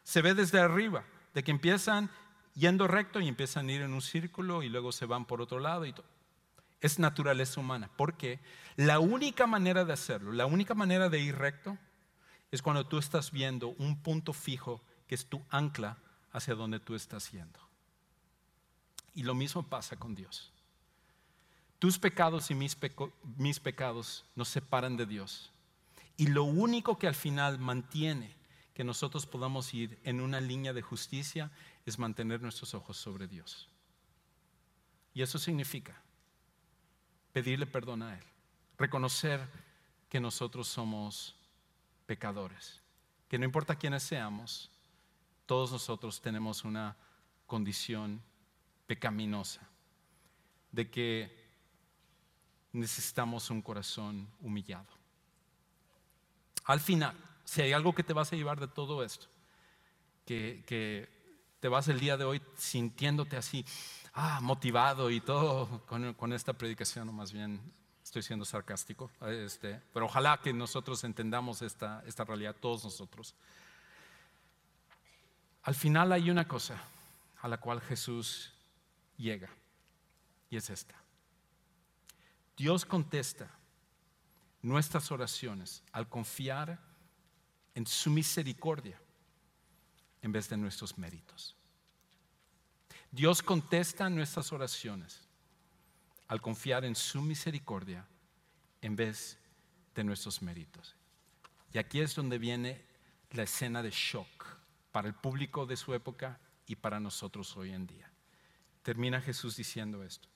Se 0.04 0.22
ve 0.22 0.34
desde 0.34 0.60
arriba, 0.60 1.04
de 1.34 1.44
que 1.44 1.52
empiezan 1.52 2.10
yendo 2.54 2.88
recto 2.88 3.20
y 3.20 3.28
empiezan 3.28 3.68
a 3.68 3.72
ir 3.72 3.82
en 3.82 3.94
un 3.94 4.02
círculo 4.02 4.64
y 4.64 4.70
luego 4.70 4.92
se 4.92 5.06
van 5.06 5.26
por 5.26 5.42
otro 5.42 5.60
lado 5.60 5.86
y 5.86 5.94
todo. 5.94 6.06
Es 6.80 7.00
naturaleza 7.00 7.60
humana, 7.60 7.90
porque 7.98 8.40
la 8.76 9.00
única 9.00 9.48
manera 9.48 9.84
de 9.84 9.94
hacerlo, 9.94 10.32
la 10.32 10.46
única 10.46 10.74
manera 10.74 11.10
de 11.10 11.20
ir 11.20 11.36
recto 11.36 11.78
es 12.52 12.62
cuando 12.62 12.86
tú 12.86 12.98
estás 12.98 13.32
viendo 13.32 13.70
un 13.80 14.02
punto 14.02 14.34
fijo 14.34 14.82
que 15.08 15.16
es 15.16 15.26
tu 15.28 15.44
ancla 15.50 15.98
hacia 16.32 16.56
donde 16.56 16.80
tú 16.80 16.96
estás 16.96 17.32
yendo. 17.32 17.60
Y 19.14 19.24
lo 19.24 19.34
mismo 19.34 19.64
pasa 19.64 19.98
con 19.98 20.14
Dios. 20.14 20.52
Tus 21.80 21.98
pecados 21.98 22.52
y 22.52 22.56
mis, 22.56 22.78
mis 23.38 23.60
pecados 23.60 24.26
nos 24.36 24.50
separan 24.50 24.98
de 24.98 25.06
Dios. 25.06 25.52
Y 26.18 26.28
lo 26.28 26.44
único 26.44 26.98
que 26.98 27.08
al 27.08 27.16
final 27.16 27.60
mantiene 27.60 28.35
que 28.76 28.84
nosotros 28.84 29.26
podamos 29.26 29.74
ir 29.74 29.98
en 30.04 30.20
una 30.20 30.42
línea 30.42 30.74
de 30.74 30.82
justicia 30.82 31.50
es 31.86 31.98
mantener 31.98 32.42
nuestros 32.42 32.74
ojos 32.74 32.98
sobre 32.98 33.26
Dios. 33.26 33.70
Y 35.14 35.22
eso 35.22 35.40
significa 35.40 36.00
pedirle 37.32 37.68
perdón 37.68 38.04
a 38.04 38.18
Él, 38.18 38.24
reconocer 38.78 39.40
que 40.10 40.20
nosotros 40.20 40.68
somos 40.68 41.36
pecadores, 42.06 42.82
que 43.30 43.40
no 43.40 43.46
importa 43.46 43.78
quiénes 43.78 44.04
seamos, 44.04 44.70
todos 45.46 45.72
nosotros 45.72 46.20
tenemos 46.20 46.66
una 46.66 46.98
condición 47.46 48.22
pecaminosa, 48.88 49.62
de 50.74 50.92
que 50.92 51.46
necesitamos 52.74 53.50
un 53.50 53.62
corazón 53.62 54.28
humillado. 54.42 54.90
Al 56.66 56.82
final, 56.82 57.16
si 57.46 57.62
hay 57.62 57.72
algo 57.72 57.94
que 57.96 58.04
te 58.04 58.14
vas 58.14 58.34
a 58.34 58.36
llevar 58.36 58.60
de 58.60 58.68
todo 58.68 59.04
esto, 59.04 59.28
que, 60.26 61.08
te 61.60 61.70
vas 61.70 61.88
el 61.88 62.00
día 62.00 62.18
de 62.18 62.26
hoy 62.26 62.42
sintiéndote 62.58 63.38
así, 63.38 63.66
ah, 64.14 64.40
motivado 64.42 65.10
y 65.10 65.22
todo 65.22 65.84
con, 65.86 66.34
esta 66.34 66.54
predicación, 66.54 67.10
o 67.10 67.14
más 67.14 67.32
bien 67.32 67.60
estoy 68.04 68.22
siendo 68.22 68.46
sarcástico, 68.46 69.10
este, 69.22 69.82
pero 69.94 70.06
ojalá 70.06 70.40
que 70.44 70.54
nosotros 70.54 71.04
entendamos 71.04 71.62
esta, 71.62 72.04
esta 72.06 72.24
realidad, 72.24 72.56
todos 72.60 72.84
nosotros. 72.84 73.34
Al 75.64 75.74
final 75.74 76.12
hay 76.12 76.30
una 76.30 76.48
cosa 76.48 76.80
a 77.42 77.48
la 77.48 77.58
cual 77.58 77.82
Jesús 77.82 78.54
llega. 79.18 79.50
Y 80.50 80.58
es 80.58 80.70
esta. 80.70 80.96
Dios 82.56 82.86
contesta 82.86 83.50
nuestras 84.62 85.12
oraciones 85.12 85.84
al 85.92 86.08
confiar 86.08 86.80
en 87.76 87.86
su 87.86 88.10
misericordia 88.10 89.00
en 90.22 90.32
vez 90.32 90.50
de 90.50 90.58
nuestros 90.58 90.98
méritos. 90.98 91.56
Dios 93.12 93.44
contesta 93.44 94.10
nuestras 94.10 94.52
oraciones 94.52 95.22
al 96.28 96.42
confiar 96.42 96.84
en 96.84 96.96
su 96.96 97.22
misericordia 97.22 98.08
en 98.82 98.96
vez 98.96 99.38
de 99.94 100.04
nuestros 100.04 100.42
méritos. 100.42 100.96
Y 101.72 101.78
aquí 101.78 102.02
es 102.02 102.16
donde 102.16 102.40
viene 102.40 102.84
la 103.32 103.44
escena 103.44 103.84
de 103.84 103.92
shock 103.92 104.46
para 104.92 105.08
el 105.08 105.14
público 105.14 105.68
de 105.68 105.78
su 105.78 105.94
época 105.94 106.40
y 106.66 106.76
para 106.76 107.00
nosotros 107.00 107.56
hoy 107.56 107.72
en 107.72 107.86
día 107.86 108.10
termina 108.86 109.20
Jesús 109.20 109.58
diciendo 109.58 110.04
esto. 110.04 110.30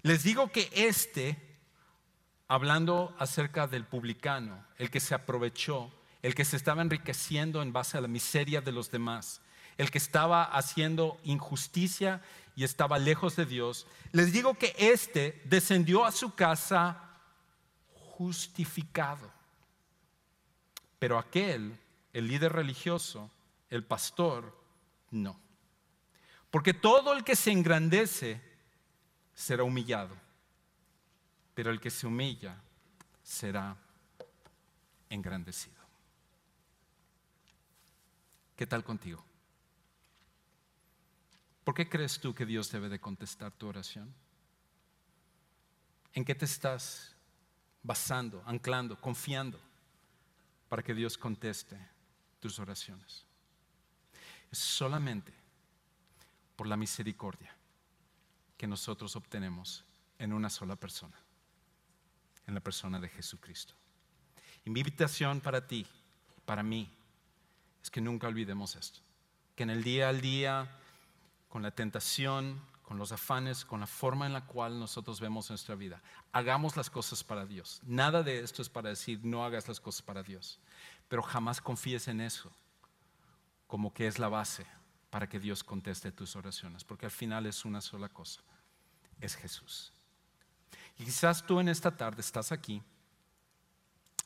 Les 0.00 0.22
digo 0.22 0.50
que 0.50 0.70
este, 0.72 1.58
hablando 2.48 3.14
acerca 3.18 3.66
del 3.66 3.84
publicano, 3.84 4.64
el 4.78 4.90
que 4.90 4.98
se 4.98 5.14
aprovechó, 5.14 5.92
el 6.24 6.34
que 6.34 6.46
se 6.46 6.56
estaba 6.56 6.80
enriqueciendo 6.80 7.60
en 7.60 7.74
base 7.74 7.98
a 7.98 8.00
la 8.00 8.08
miseria 8.08 8.62
de 8.62 8.72
los 8.72 8.90
demás, 8.90 9.42
el 9.76 9.90
que 9.90 9.98
estaba 9.98 10.42
haciendo 10.42 11.20
injusticia 11.22 12.22
y 12.56 12.64
estaba 12.64 12.98
lejos 12.98 13.36
de 13.36 13.44
Dios, 13.44 13.86
les 14.10 14.32
digo 14.32 14.54
que 14.54 14.74
este 14.78 15.42
descendió 15.44 16.02
a 16.02 16.12
su 16.12 16.34
casa 16.34 17.20
justificado. 17.92 19.30
Pero 20.98 21.18
aquel, 21.18 21.78
el 22.14 22.26
líder 22.26 22.54
religioso, 22.54 23.30
el 23.68 23.84
pastor, 23.84 24.58
no. 25.10 25.38
Porque 26.50 26.72
todo 26.72 27.12
el 27.12 27.22
que 27.22 27.36
se 27.36 27.50
engrandece 27.50 28.40
será 29.34 29.62
humillado, 29.62 30.16
pero 31.52 31.70
el 31.70 31.80
que 31.80 31.90
se 31.90 32.06
humilla 32.06 32.56
será 33.22 33.76
engrandecido. 35.10 35.83
¿Qué 38.64 38.68
tal 38.68 38.82
contigo? 38.82 39.22
¿Por 41.64 41.74
qué 41.74 41.86
crees 41.86 42.18
tú 42.18 42.34
que 42.34 42.46
Dios 42.46 42.72
debe 42.72 42.88
de 42.88 42.98
contestar 42.98 43.52
tu 43.52 43.66
oración? 43.66 44.10
¿En 46.14 46.24
qué 46.24 46.34
te 46.34 46.46
estás 46.46 47.14
basando, 47.82 48.42
anclando, 48.46 48.98
confiando 48.98 49.60
para 50.70 50.82
que 50.82 50.94
Dios 50.94 51.18
conteste 51.18 51.78
tus 52.40 52.58
oraciones? 52.58 53.26
Es 54.50 54.60
solamente 54.60 55.34
por 56.56 56.66
la 56.66 56.78
misericordia 56.78 57.54
que 58.56 58.66
nosotros 58.66 59.14
obtenemos 59.14 59.84
en 60.18 60.32
una 60.32 60.48
sola 60.48 60.74
persona, 60.74 61.20
en 62.46 62.54
la 62.54 62.60
persona 62.60 62.98
de 62.98 63.10
Jesucristo. 63.10 63.74
Y 64.64 64.70
mi 64.70 64.80
invitación 64.80 65.42
para 65.42 65.66
ti, 65.66 65.86
para 66.46 66.62
mí, 66.62 66.90
es 67.84 67.90
que 67.90 68.00
nunca 68.00 68.28
olvidemos 68.28 68.76
esto, 68.76 69.00
que 69.54 69.62
en 69.62 69.68
el 69.68 69.84
día 69.84 70.08
al 70.08 70.22
día, 70.22 70.80
con 71.50 71.60
la 71.60 71.70
tentación, 71.70 72.58
con 72.82 72.96
los 72.96 73.12
afanes, 73.12 73.66
con 73.66 73.80
la 73.80 73.86
forma 73.86 74.24
en 74.24 74.32
la 74.32 74.46
cual 74.46 74.80
nosotros 74.80 75.20
vemos 75.20 75.50
nuestra 75.50 75.74
vida, 75.74 76.02
hagamos 76.32 76.78
las 76.78 76.88
cosas 76.88 77.22
para 77.22 77.44
Dios. 77.44 77.82
Nada 77.84 78.22
de 78.22 78.40
esto 78.40 78.62
es 78.62 78.70
para 78.70 78.88
decir 78.88 79.20
no 79.22 79.44
hagas 79.44 79.68
las 79.68 79.80
cosas 79.80 80.00
para 80.00 80.22
Dios, 80.22 80.58
pero 81.08 81.22
jamás 81.22 81.60
confíes 81.60 82.08
en 82.08 82.22
eso 82.22 82.50
como 83.66 83.92
que 83.92 84.06
es 84.06 84.18
la 84.18 84.28
base 84.28 84.66
para 85.10 85.28
que 85.28 85.38
Dios 85.38 85.62
conteste 85.62 86.10
tus 86.10 86.36
oraciones, 86.36 86.84
porque 86.84 87.04
al 87.04 87.12
final 87.12 87.44
es 87.44 87.66
una 87.66 87.82
sola 87.82 88.08
cosa, 88.08 88.40
es 89.20 89.36
Jesús. 89.36 89.92
Y 90.98 91.04
quizás 91.04 91.44
tú 91.44 91.60
en 91.60 91.68
esta 91.68 91.94
tarde 91.94 92.22
estás 92.22 92.50
aquí 92.50 92.82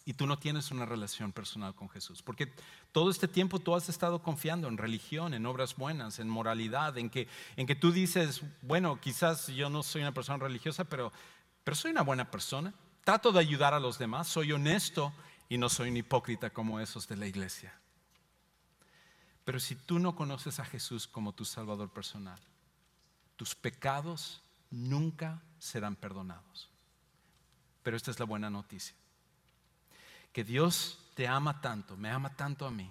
y 0.08 0.14
tú 0.14 0.26
no 0.26 0.38
tienes 0.38 0.70
una 0.70 0.86
relación 0.86 1.32
personal 1.32 1.74
con 1.74 1.90
Jesús, 1.90 2.22
porque 2.22 2.50
todo 2.92 3.10
este 3.10 3.28
tiempo 3.28 3.58
tú 3.58 3.74
has 3.74 3.90
estado 3.90 4.22
confiando 4.22 4.66
en 4.66 4.78
religión, 4.78 5.34
en 5.34 5.44
obras 5.44 5.76
buenas, 5.76 6.18
en 6.18 6.30
moralidad, 6.30 6.96
en 6.96 7.10
que, 7.10 7.28
en 7.56 7.66
que 7.66 7.74
tú 7.74 7.92
dices, 7.92 8.40
bueno, 8.62 8.98
quizás 9.02 9.48
yo 9.48 9.68
no 9.68 9.82
soy 9.82 10.00
una 10.00 10.14
persona 10.14 10.38
religiosa, 10.38 10.84
pero, 10.84 11.12
pero 11.62 11.74
soy 11.74 11.90
una 11.90 12.00
buena 12.00 12.30
persona, 12.30 12.72
trato 13.04 13.32
de 13.32 13.40
ayudar 13.40 13.74
a 13.74 13.80
los 13.80 13.98
demás, 13.98 14.28
soy 14.28 14.50
honesto 14.50 15.12
y 15.46 15.58
no 15.58 15.68
soy 15.68 15.90
un 15.90 15.98
hipócrita 15.98 16.48
como 16.48 16.80
esos 16.80 17.06
de 17.06 17.16
la 17.18 17.26
iglesia. 17.26 17.78
Pero 19.44 19.60
si 19.60 19.74
tú 19.74 19.98
no 19.98 20.16
conoces 20.16 20.58
a 20.58 20.64
Jesús 20.64 21.06
como 21.06 21.34
tu 21.34 21.44
Salvador 21.44 21.90
personal, 21.92 22.40
tus 23.36 23.54
pecados 23.54 24.42
nunca 24.70 25.42
serán 25.58 25.96
perdonados. 25.96 26.70
Pero 27.82 27.94
esta 27.94 28.10
es 28.10 28.18
la 28.18 28.24
buena 28.24 28.48
noticia. 28.48 28.96
Que 30.38 30.44
Dios 30.44 31.00
te 31.14 31.26
ama 31.26 31.60
tanto, 31.60 31.96
me 31.96 32.10
ama 32.10 32.36
tanto 32.36 32.64
a 32.64 32.70
mí, 32.70 32.88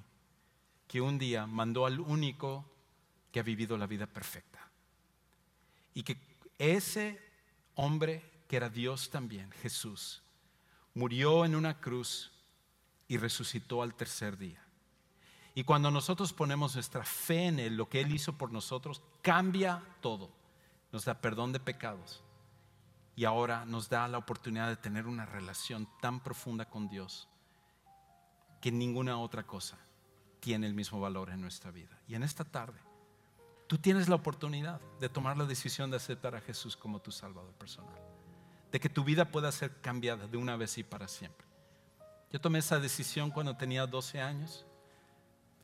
que 0.85 0.99
un 0.99 1.17
día 1.17 1.47
mandó 1.47 1.85
al 1.85 2.01
único 2.01 2.69
que 3.31 3.39
ha 3.39 3.43
vivido 3.43 3.77
la 3.77 3.87
vida 3.87 4.05
perfecta. 4.05 4.67
Y 5.93 6.03
que 6.03 6.17
ese 6.57 7.21
hombre 7.75 8.43
que 8.49 8.57
era 8.57 8.67
Dios 8.67 9.09
también, 9.09 9.49
Jesús, 9.61 10.21
murió 10.93 11.45
en 11.45 11.55
una 11.55 11.79
cruz 11.79 12.33
y 13.07 13.15
resucitó 13.15 13.81
al 13.81 13.95
tercer 13.95 14.37
día. 14.37 14.61
Y 15.55 15.63
cuando 15.63 15.89
nosotros 15.89 16.33
ponemos 16.33 16.75
nuestra 16.75 17.05
fe 17.05 17.45
en 17.45 17.59
Él, 17.59 17.77
lo 17.77 17.87
que 17.87 18.01
Él 18.01 18.13
hizo 18.13 18.33
por 18.33 18.51
nosotros, 18.51 19.01
cambia 19.21 19.81
todo. 20.01 20.29
Nos 20.91 21.05
da 21.05 21.21
perdón 21.21 21.53
de 21.53 21.61
pecados. 21.61 22.21
Y 23.15 23.23
ahora 23.23 23.63
nos 23.63 23.87
da 23.87 24.05
la 24.09 24.17
oportunidad 24.17 24.67
de 24.67 24.75
tener 24.75 25.07
una 25.07 25.25
relación 25.25 25.87
tan 26.01 26.19
profunda 26.19 26.65
con 26.65 26.89
Dios 26.89 27.29
que 28.61 28.71
ninguna 28.71 29.19
otra 29.19 29.43
cosa 29.43 29.77
tiene 30.39 30.67
el 30.67 30.73
mismo 30.73 30.99
valor 30.99 31.29
en 31.29 31.41
nuestra 31.41 31.71
vida. 31.71 31.99
Y 32.07 32.15
en 32.15 32.23
esta 32.23 32.43
tarde, 32.43 32.79
tú 33.67 33.77
tienes 33.77 34.07
la 34.07 34.15
oportunidad 34.15 34.79
de 34.99 35.09
tomar 35.09 35.37
la 35.37 35.45
decisión 35.45 35.91
de 35.91 35.97
aceptar 35.97 36.35
a 36.35 36.41
Jesús 36.41 36.75
como 36.75 36.99
tu 36.99 37.11
Salvador 37.11 37.53
personal. 37.53 37.99
De 38.71 38.79
que 38.79 38.89
tu 38.89 39.03
vida 39.03 39.31
pueda 39.31 39.51
ser 39.51 39.79
cambiada 39.81 40.27
de 40.27 40.37
una 40.37 40.55
vez 40.57 40.77
y 40.77 40.83
para 40.83 41.07
siempre. 41.07 41.45
Yo 42.31 42.41
tomé 42.41 42.59
esa 42.59 42.79
decisión 42.79 43.31
cuando 43.31 43.55
tenía 43.55 43.87
12 43.87 44.21
años 44.21 44.65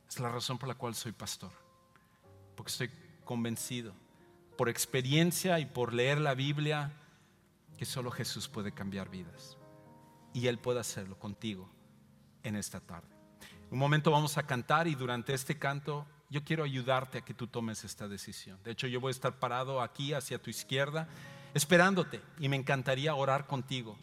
es 0.08 0.20
la 0.20 0.30
razón 0.30 0.58
por 0.58 0.68
la 0.68 0.74
cual 0.74 0.94
soy 0.94 1.12
pastor. 1.12 1.52
Porque 2.56 2.72
estoy 2.72 2.90
convencido, 3.24 3.92
por 4.56 4.68
experiencia 4.68 5.58
y 5.58 5.66
por 5.66 5.92
leer 5.92 6.20
la 6.20 6.34
Biblia, 6.34 6.92
que 7.76 7.84
solo 7.84 8.10
Jesús 8.10 8.48
puede 8.48 8.72
cambiar 8.72 9.10
vidas. 9.10 9.56
Y 10.32 10.46
Él 10.46 10.58
puede 10.58 10.80
hacerlo 10.80 11.18
contigo 11.18 11.68
en 12.44 12.56
esta 12.56 12.80
tarde. 12.80 13.08
Un 13.70 13.78
momento 13.78 14.12
vamos 14.12 14.38
a 14.38 14.44
cantar 14.44 14.86
y 14.86 14.94
durante 14.94 15.34
este 15.34 15.58
canto 15.58 16.06
yo 16.30 16.44
quiero 16.44 16.64
ayudarte 16.64 17.18
a 17.18 17.24
que 17.24 17.34
tú 17.34 17.46
tomes 17.46 17.84
esta 17.84 18.06
decisión. 18.08 18.58
De 18.62 18.70
hecho, 18.70 18.86
yo 18.86 19.00
voy 19.00 19.10
a 19.10 19.12
estar 19.12 19.38
parado 19.38 19.80
aquí 19.82 20.12
hacia 20.12 20.40
tu 20.40 20.50
izquierda, 20.50 21.08
esperándote 21.54 22.20
y 22.38 22.48
me 22.48 22.56
encantaría 22.56 23.14
orar 23.14 23.46
contigo 23.46 23.96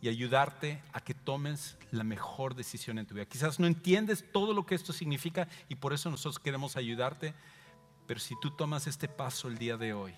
y 0.00 0.08
ayudarte 0.08 0.82
a 0.92 1.00
que 1.00 1.14
tomes 1.14 1.78
la 1.90 2.04
mejor 2.04 2.54
decisión 2.54 2.98
en 2.98 3.06
tu 3.06 3.14
vida. 3.14 3.26
Quizás 3.26 3.58
no 3.58 3.66
entiendes 3.66 4.24
todo 4.32 4.52
lo 4.52 4.66
que 4.66 4.74
esto 4.74 4.92
significa 4.92 5.48
y 5.68 5.76
por 5.76 5.92
eso 5.92 6.10
nosotros 6.10 6.38
queremos 6.38 6.76
ayudarte, 6.76 7.34
pero 8.06 8.20
si 8.20 8.34
tú 8.40 8.50
tomas 8.50 8.86
este 8.86 9.08
paso 9.08 9.48
el 9.48 9.58
día 9.58 9.76
de 9.76 9.94
hoy, 9.94 10.14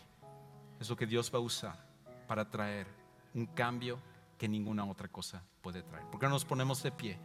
es 0.80 0.90
lo 0.90 0.96
que 0.96 1.06
Dios 1.06 1.32
va 1.32 1.38
a 1.38 1.42
usar 1.42 1.86
para 2.26 2.50
traer 2.50 2.86
un 3.34 3.46
cambio 3.46 3.98
que 4.36 4.48
ninguna 4.48 4.84
otra 4.84 5.08
cosa 5.08 5.42
puede 5.60 5.82
traer. 5.82 6.06
¿Por 6.10 6.20
qué 6.20 6.26
no 6.26 6.32
nos 6.32 6.44
ponemos 6.44 6.82
de 6.82 6.92
pie 6.92 7.18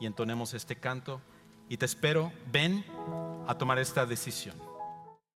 y 0.00 0.06
entonemos 0.06 0.54
este 0.54 0.76
canto? 0.76 1.20
Y 1.68 1.76
te 1.78 1.86
espero, 1.86 2.32
ven 2.52 2.84
a 3.46 3.56
tomar 3.58 3.78
esta 3.78 4.06
decisión. 4.06 4.56